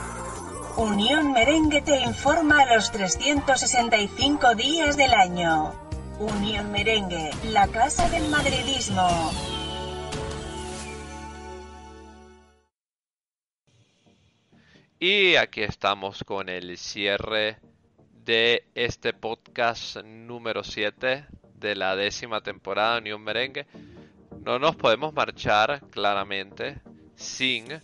Unión 0.76 1.30
Merengue 1.30 1.82
te 1.82 2.00
informa 2.00 2.66
los 2.66 2.90
365 2.90 4.56
días 4.56 4.96
del 4.96 5.14
año. 5.14 5.72
Unión 6.18 6.72
Merengue, 6.72 7.30
la 7.44 7.68
casa 7.68 8.08
del 8.08 8.28
madridismo. 8.28 9.08
Y 14.98 15.36
aquí 15.36 15.62
estamos 15.62 16.24
con 16.24 16.48
el 16.48 16.76
cierre 16.76 17.58
de 18.24 18.66
este 18.74 19.12
podcast 19.12 19.98
número 19.98 20.64
7 20.64 21.26
de 21.54 21.76
la 21.76 21.94
décima 21.94 22.40
temporada 22.40 22.94
de 22.94 23.00
Unión 23.02 23.22
Merengue. 23.22 23.68
No 24.44 24.58
nos 24.58 24.74
podemos 24.74 25.14
marchar 25.14 25.82
claramente 25.90 26.80
sin 27.14 27.80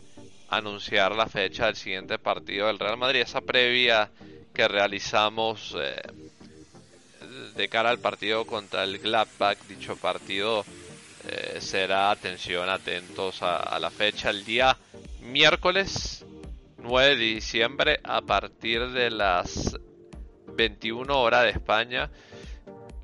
anunciar 0.51 1.14
la 1.14 1.26
fecha 1.26 1.66
del 1.66 1.76
siguiente 1.76 2.18
partido 2.18 2.66
del 2.66 2.78
Real 2.78 2.96
Madrid. 2.96 3.20
Esa 3.20 3.40
previa 3.40 4.11
que 4.53 4.68
realizamos 4.68 5.76
eh, 5.78 6.03
de 7.57 7.68
cara 7.68 7.90
al 7.90 7.98
partido 7.98 8.44
contra 8.44 8.84
el 8.84 8.98
Gladbach. 8.98 9.59
Dicho 9.68 9.96
partido 9.96 10.64
eh, 11.28 11.59
será, 11.61 12.11
atención, 12.11 12.68
atentos 12.68 13.42
a, 13.42 13.57
a 13.59 13.78
la 13.78 13.90
fecha, 13.90 14.30
el 14.30 14.44
día 14.44 14.76
miércoles 15.22 16.24
9 16.78 17.16
de 17.16 17.24
diciembre 17.24 18.01
a 18.03 18.20
partir 18.22 18.88
de 18.90 19.11
las 19.11 19.76
21 20.55 21.20
horas 21.20 21.44
de 21.44 21.51
España. 21.51 22.11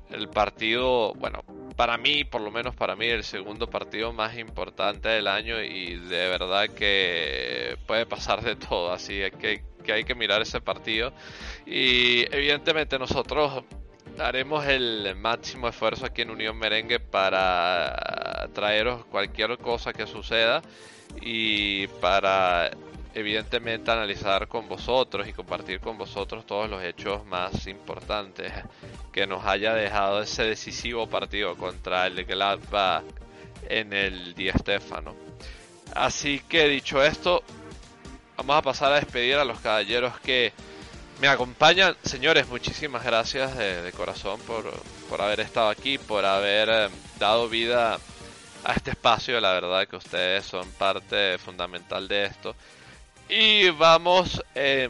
El 0.09 0.29
partido, 0.29 1.13
bueno, 1.15 1.43
para 1.77 1.97
mí, 1.97 2.23
por 2.23 2.41
lo 2.41 2.51
menos 2.51 2.75
para 2.75 2.95
mí, 2.95 3.05
el 3.05 3.23
segundo 3.23 3.69
partido 3.69 4.11
más 4.11 4.35
importante 4.37 5.09
del 5.09 5.27
año 5.27 5.61
y 5.61 5.95
de 5.95 6.27
verdad 6.27 6.67
que 6.69 7.77
puede 7.85 8.07
pasar 8.07 8.41
de 8.41 8.55
todo, 8.55 8.91
así 8.91 9.21
que, 9.39 9.63
que 9.85 9.93
hay 9.93 10.03
que 10.03 10.15
mirar 10.15 10.41
ese 10.41 10.59
partido. 10.59 11.13
Y 11.67 12.25
evidentemente 12.35 12.97
nosotros 12.97 13.63
haremos 14.19 14.65
el 14.65 15.15
máximo 15.17 15.67
esfuerzo 15.67 16.07
aquí 16.07 16.23
en 16.23 16.31
Unión 16.31 16.57
Merengue 16.57 16.99
para 16.99 18.49
traeros 18.53 19.05
cualquier 19.05 19.55
cosa 19.59 19.93
que 19.93 20.07
suceda 20.07 20.63
y 21.21 21.85
para 22.01 22.71
evidentemente 23.17 23.89
analizar 23.89 24.47
con 24.47 24.69
vosotros 24.69 25.27
y 25.27 25.33
compartir 25.33 25.79
con 25.79 25.97
vosotros 25.97 26.45
todos 26.45 26.69
los 26.69 26.83
hechos 26.83 27.25
más 27.25 27.65
importantes 27.65 28.53
que 29.11 29.25
nos 29.25 29.43
haya 29.43 29.73
dejado 29.73 30.21
ese 30.21 30.43
decisivo 30.43 31.09
partido 31.09 31.55
contra 31.57 32.05
el 32.05 32.23
Gladbach 32.25 33.03
en 33.67 33.91
el 33.91 34.35
Di 34.35 34.51
Stéfano. 34.51 35.15
Así 35.95 36.41
que 36.47 36.67
dicho 36.67 37.03
esto, 37.03 37.41
vamos 38.35 38.57
a 38.57 38.61
pasar 38.61 38.93
a 38.93 38.97
despedir 38.97 39.37
a 39.37 39.45
los 39.45 39.59
caballeros 39.61 40.19
que 40.19 40.53
me 41.19 41.27
acompañan. 41.27 41.97
Señores, 42.03 42.47
muchísimas 42.47 43.03
gracias 43.03 43.57
de, 43.57 43.91
corazón 43.93 44.39
por, 44.41 44.71
por 45.09 45.23
haber 45.23 45.39
estado 45.39 45.69
aquí, 45.69 45.97
por 45.97 46.23
haber 46.23 46.69
eh, 46.69 46.89
dado 47.17 47.49
vida 47.49 47.97
a 48.63 48.73
este 48.73 48.91
espacio. 48.91 49.41
La 49.41 49.53
verdad 49.53 49.87
que 49.87 49.95
ustedes 49.95 50.45
son 50.45 50.69
parte 50.73 51.39
fundamental 51.39 52.07
de 52.07 52.25
esto. 52.25 52.55
Y 53.29 53.69
vamos 53.71 54.41
eh, 54.55 54.89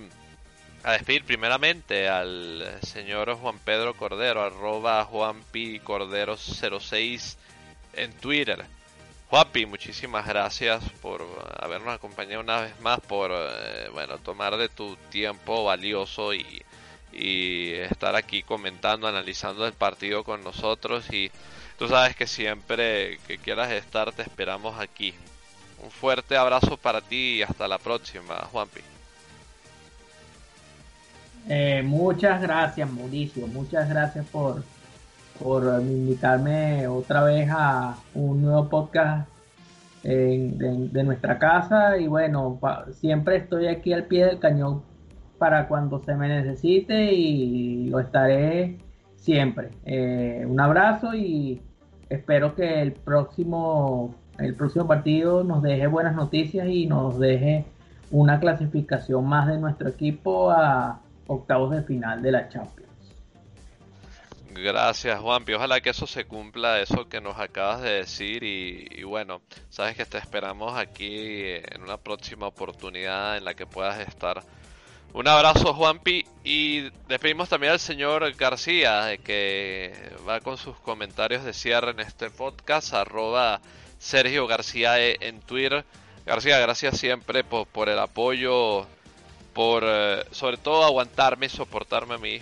a 0.83 0.91
despedir 0.91 1.23
primeramente 1.23 2.07
al 2.07 2.79
señor 2.83 3.33
Juan 3.35 3.57
Pedro 3.57 3.95
Cordero, 3.95 4.43
arroba 4.43 5.03
Juanpi 5.05 5.79
Cordero 5.79 6.38
06 6.38 7.38
en 7.93 8.13
Twitter. 8.13 8.63
Juanpi, 9.31 9.65
muchísimas 9.65 10.27
gracias 10.27 10.83
por 11.01 11.25
habernos 11.59 11.95
acompañado 11.95 12.41
una 12.41 12.61
vez 12.61 12.79
más, 12.79 12.99
por 13.01 13.31
eh, 13.33 13.89
bueno 13.91 14.19
tomar 14.19 14.55
de 14.55 14.69
tu 14.69 14.95
tiempo 15.09 15.63
valioso 15.63 16.33
y, 16.33 16.63
y 17.11 17.71
estar 17.73 18.15
aquí 18.15 18.43
comentando, 18.43 19.07
analizando 19.07 19.65
el 19.65 19.73
partido 19.73 20.23
con 20.23 20.43
nosotros 20.43 21.11
y 21.11 21.31
tú 21.79 21.88
sabes 21.88 22.15
que 22.15 22.27
siempre 22.27 23.17
que 23.27 23.39
quieras 23.39 23.71
estar 23.71 24.11
te 24.13 24.21
esperamos 24.21 24.79
aquí. 24.79 25.15
Un 25.84 25.91
fuerte 25.91 26.36
abrazo 26.36 26.78
para 26.78 27.01
ti 27.01 27.38
y 27.38 27.41
hasta 27.43 27.67
la 27.67 27.78
próxima, 27.78 28.36
Juanpi. 28.51 28.82
Eh, 31.49 31.82
muchas 31.86 32.41
gracias, 32.41 32.91
Mauricio. 32.91 33.47
Muchas 33.47 33.88
gracias 33.89 34.25
por, 34.28 34.63
por 35.39 35.82
invitarme 35.82 36.88
otra 36.88 37.23
vez 37.23 37.49
a 37.51 37.97
un 38.13 38.41
nuevo 38.41 38.67
podcast 38.67 39.30
de, 40.03 41.03
nuestra 41.03 41.38
casa. 41.38 41.97
Y 41.97 42.07
bueno, 42.07 42.59
siempre 42.91 43.38
estoy 43.38 43.67
aquí 43.67 43.93
al 43.93 44.05
pie 44.05 44.25
del 44.25 44.39
cañón 44.39 44.84
para 45.38 45.67
cuando 45.67 45.99
se 45.99 46.15
me 46.15 46.28
necesite 46.28 47.13
y 47.13 47.89
lo 47.89 47.99
estaré 47.99 48.78
siempre. 49.15 49.69
Eh, 49.86 50.45
un 50.47 50.59
abrazo 50.59 51.13
y 51.13 51.61
espero 52.09 52.55
que 52.55 52.82
el 52.82 52.93
próximo, 52.93 54.15
el 54.39 54.55
próximo 54.55 54.88
partido 54.88 55.43
nos 55.43 55.61
deje 55.61 55.88
buenas 55.88 56.15
noticias 56.15 56.67
y 56.67 56.85
nos 56.85 57.19
deje 57.19 57.65
una 58.11 58.39
clasificación 58.39 59.25
más 59.25 59.47
de 59.47 59.57
nuestro 59.57 59.89
equipo 59.89 60.51
a 60.51 61.01
octavos 61.27 61.71
de 61.71 61.83
final 61.83 62.21
de 62.21 62.31
la 62.31 62.49
Champions. 62.49 62.88
Gracias 64.51 65.19
Juanpi, 65.19 65.53
ojalá 65.53 65.81
que 65.81 65.91
eso 65.91 66.07
se 66.07 66.25
cumpla, 66.25 66.79
eso 66.79 67.07
que 67.07 67.21
nos 67.21 67.38
acabas 67.38 67.81
de 67.81 67.91
decir 67.91 68.43
y, 68.43 69.03
bueno, 69.03 69.41
sabes 69.69 69.95
que 69.95 70.05
te 70.05 70.17
esperamos 70.17 70.75
aquí 70.75 71.41
en 71.43 71.83
una 71.83 71.97
próxima 71.97 72.47
oportunidad 72.47 73.38
en 73.38 73.45
la 73.45 73.53
que 73.53 73.67
puedas 73.67 73.99
estar. 73.99 74.41
Un 75.13 75.27
abrazo 75.27 75.73
Juanpi 75.73 76.25
y 76.43 76.89
despedimos 77.07 77.49
también 77.49 77.73
al 77.73 77.79
señor 77.79 78.33
García 78.35 79.17
que 79.17 79.93
va 80.27 80.39
con 80.39 80.57
sus 80.57 80.75
comentarios 80.77 81.43
de 81.43 81.53
cierre 81.53 81.91
en 81.91 81.99
este 81.99 82.31
podcast, 82.31 82.93
Sergio 84.00 84.48
García 84.48 85.00
en 85.00 85.41
Twitter. 85.41 85.86
García, 86.26 86.60
gracias 86.60 86.98
siempre 86.98 87.43
por, 87.43 87.68
por 87.68 87.89
el 87.89 88.00
apoyo 88.00 88.86
por 89.58 89.84
eh, 89.88 90.24
sobre 90.30 90.58
todo 90.58 90.86
aguantarme 90.86 91.48
y 91.48 91.50
soportarme 91.50 92.14
a 92.14 92.18
mí. 92.20 92.39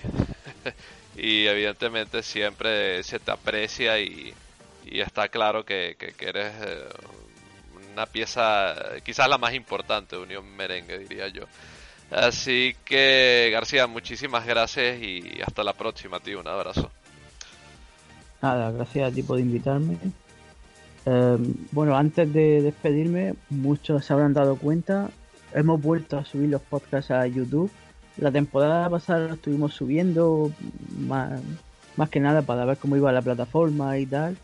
y 1.16 1.45
evidentemente 1.45 2.22
siempre 2.22 3.01
se 3.03 3.20
te 3.20 3.32
aprecia 3.32 3.97
y, 4.01 4.34
está 4.84 5.30
claro 5.30 5.64
que, 5.64 5.95
eres 6.20 6.53
eh, 6.62 6.89
una 7.93 8.06
pieza, 8.06 8.76
quizás 9.06 9.30
la 9.30 9.38
más 9.38 9.53
importante 9.53 10.18
de 10.18 10.24
Unión 10.24 10.45
Merengue, 10.58 10.99
diría 10.99 11.30
yo. 11.30 11.45
Así 12.12 12.76
que 12.84 13.49
García, 13.53 13.88
muchísimas 13.88 14.45
gracias 14.45 15.01
y 15.01 15.41
hasta 15.41 15.64
la 15.64 15.72
próxima, 15.72 16.20
tío. 16.20 16.41
Un 16.41 16.49
abrazo. 16.49 16.91
Nada, 18.41 18.72
gracias 18.72 19.10
a 19.10 19.16
ti 19.16 19.24
por 19.24 19.39
invitarme. 19.39 19.97
Eh, 21.06 21.38
bueno, 21.72 21.95
antes 21.95 22.32
de 22.34 22.62
despedirme, 22.62 23.36
muchos 23.49 24.06
se 24.06 24.14
habrán 24.14 24.34
dado 24.34 24.56
cuenta 24.56 25.10
hemos 25.56 25.82
vuelto 25.82 26.18
a 26.18 26.26
subir 26.26 26.49
los 26.49 26.62
podcasts 26.62 27.12
a 27.12 27.26
YouTube. 27.26 27.72
La 28.18 28.32
temporada 28.32 28.89
pasada 28.89 29.28
lo 29.28 29.34
estuvimos 29.34 29.74
subiendo 29.74 30.51
más, 30.99 31.39
que 32.12 32.20
nada 32.20 32.41
para 32.41 32.66
ver 32.66 32.78
cómo 32.78 32.97
iba 32.97 33.12
la 33.12 33.22
plataforma 33.22 33.97
y 33.97 34.06
tal. 34.06 34.38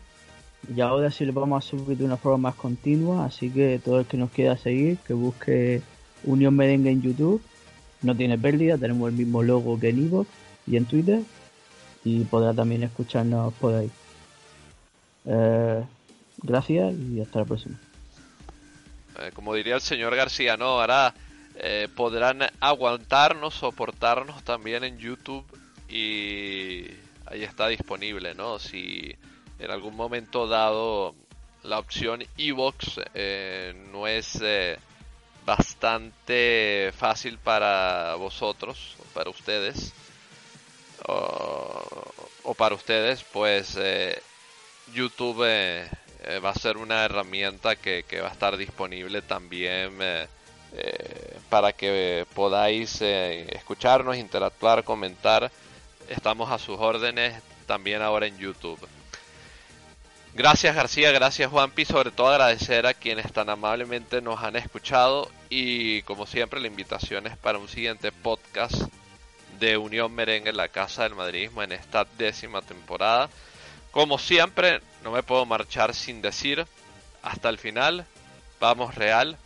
Y 0.74 0.80
ahora 0.80 1.10
sí 1.10 1.24
lo 1.24 1.32
vamos 1.32 1.64
a 1.64 1.68
subir 1.68 1.98
de 1.98 2.04
una 2.04 2.16
forma 2.16 2.50
más 2.50 2.54
continua, 2.54 3.26
así 3.26 3.50
que 3.50 3.80
todo 3.82 4.00
el 4.00 4.06
que 4.06 4.16
nos 4.16 4.30
quiera 4.30 4.56
seguir, 4.56 4.98
que 4.98 5.12
busque 5.12 5.82
Unión 6.24 6.54
Merengue 6.56 6.90
en 6.90 7.02
YouTube. 7.02 7.42
No 8.00 8.16
tiene 8.16 8.38
pérdida, 8.38 8.78
tenemos 8.78 9.10
el 9.10 9.16
mismo 9.16 9.42
logo 9.42 9.78
que 9.78 9.90
en 9.90 10.04
Ivo 10.04 10.26
y 10.66 10.76
en 10.76 10.86
Twitter. 10.86 11.20
Y 12.04 12.24
podrá 12.24 12.52
también 12.54 12.82
escucharnos 12.82 13.52
por 13.54 13.74
ahí. 13.74 13.90
Eh, 15.26 15.84
gracias 16.42 16.94
y 16.94 17.20
hasta 17.20 17.40
la 17.40 17.44
próxima. 17.44 17.78
Eh, 19.18 19.30
como 19.34 19.54
diría 19.54 19.74
el 19.74 19.80
señor 19.80 20.16
García, 20.16 20.56
no, 20.56 20.80
ahora 20.80 21.14
eh, 21.56 21.88
podrán 21.94 22.40
aguantarnos, 22.60 23.54
soportarnos 23.54 24.42
también 24.42 24.84
en 24.84 24.98
YouTube 24.98 25.44
y 25.88 26.86
ahí 27.26 27.44
está 27.44 27.68
disponible, 27.68 28.34
¿no? 28.34 28.58
Si 28.58 29.14
en 29.58 29.70
algún 29.70 29.94
momento 29.94 30.48
dado 30.48 31.14
la 31.62 31.78
opción 31.78 32.24
Evox 32.36 33.00
eh, 33.14 33.74
no 33.92 34.06
es 34.06 34.42
bastante 35.44 36.92
fácil 36.96 37.38
para 37.38 38.14
vosotros, 38.16 38.96
para 39.12 39.30
ustedes, 39.30 39.92
o, 41.06 42.54
para 42.56 42.74
ustedes, 42.74 43.24
pues 43.24 43.78
YouTube 44.92 45.44
eh, 46.24 46.38
va 46.38 46.50
a 46.50 46.54
ser 46.54 46.76
una 46.76 47.04
herramienta 47.04 47.76
que, 47.76 48.04
va 48.22 48.28
a 48.28 48.32
estar 48.32 48.56
disponible 48.56 49.22
también 49.22 49.98
eh, 50.00 50.26
eh, 50.76 51.38
para 51.48 51.72
que 51.72 52.26
podáis 52.34 53.00
escucharnos, 53.02 54.16
interactuar, 54.16 54.84
comentar. 54.84 55.50
Estamos 56.08 56.50
a 56.50 56.58
sus 56.58 56.78
órdenes 56.78 57.34
también 57.66 58.02
ahora 58.02 58.26
en 58.26 58.38
YouTube. 58.38 58.78
Gracias 60.34 60.74
García, 60.74 61.12
gracias 61.12 61.50
Juanpi, 61.50 61.84
sobre 61.84 62.10
todo 62.10 62.28
agradecer 62.28 62.86
a 62.86 62.94
quienes 62.94 63.30
tan 63.32 63.50
amablemente 63.50 64.22
nos 64.22 64.42
han 64.42 64.56
escuchado 64.56 65.30
y 65.50 66.00
como 66.02 66.26
siempre 66.26 66.58
la 66.58 66.68
invitación 66.68 67.26
es 67.26 67.36
para 67.36 67.58
un 67.58 67.68
siguiente 67.68 68.12
podcast 68.12 68.84
de 69.60 69.76
Unión 69.76 70.14
Merengue, 70.14 70.52
la 70.54 70.68
Casa 70.68 71.02
del 71.02 71.14
Madridismo 71.14 71.62
en 71.62 71.72
esta 71.72 72.06
décima 72.16 72.62
temporada. 72.62 73.28
Como 73.92 74.18
siempre, 74.18 74.80
no 75.04 75.10
me 75.10 75.22
puedo 75.22 75.44
marchar 75.46 75.94
sin 75.94 76.22
decir 76.22 76.66
hasta 77.22 77.48
el 77.50 77.58
final, 77.58 78.06
vamos 78.58 78.94
Real 78.94 79.36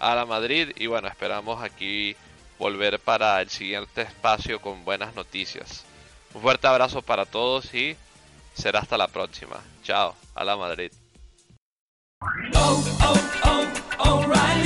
a 0.00 0.14
la 0.14 0.26
Madrid 0.26 0.72
y 0.76 0.86
bueno, 0.86 1.08
esperamos 1.08 1.62
aquí 1.62 2.16
volver 2.58 2.98
para 2.98 3.40
el 3.42 3.50
siguiente 3.50 4.02
espacio 4.02 4.60
con 4.60 4.84
buenas 4.84 5.14
noticias. 5.14 5.84
Un 6.32 6.40
fuerte 6.42 6.66
abrazo 6.66 7.02
para 7.02 7.26
todos 7.26 7.72
y 7.74 7.96
será 8.54 8.80
hasta 8.80 8.96
la 8.96 9.08
próxima. 9.08 9.60
Chao, 9.82 10.16
a 10.34 10.44
la 10.44 10.56
Madrid. 10.56 10.90
Oh, 12.54 12.84
oh, 13.02 13.66
oh, 13.98 14.65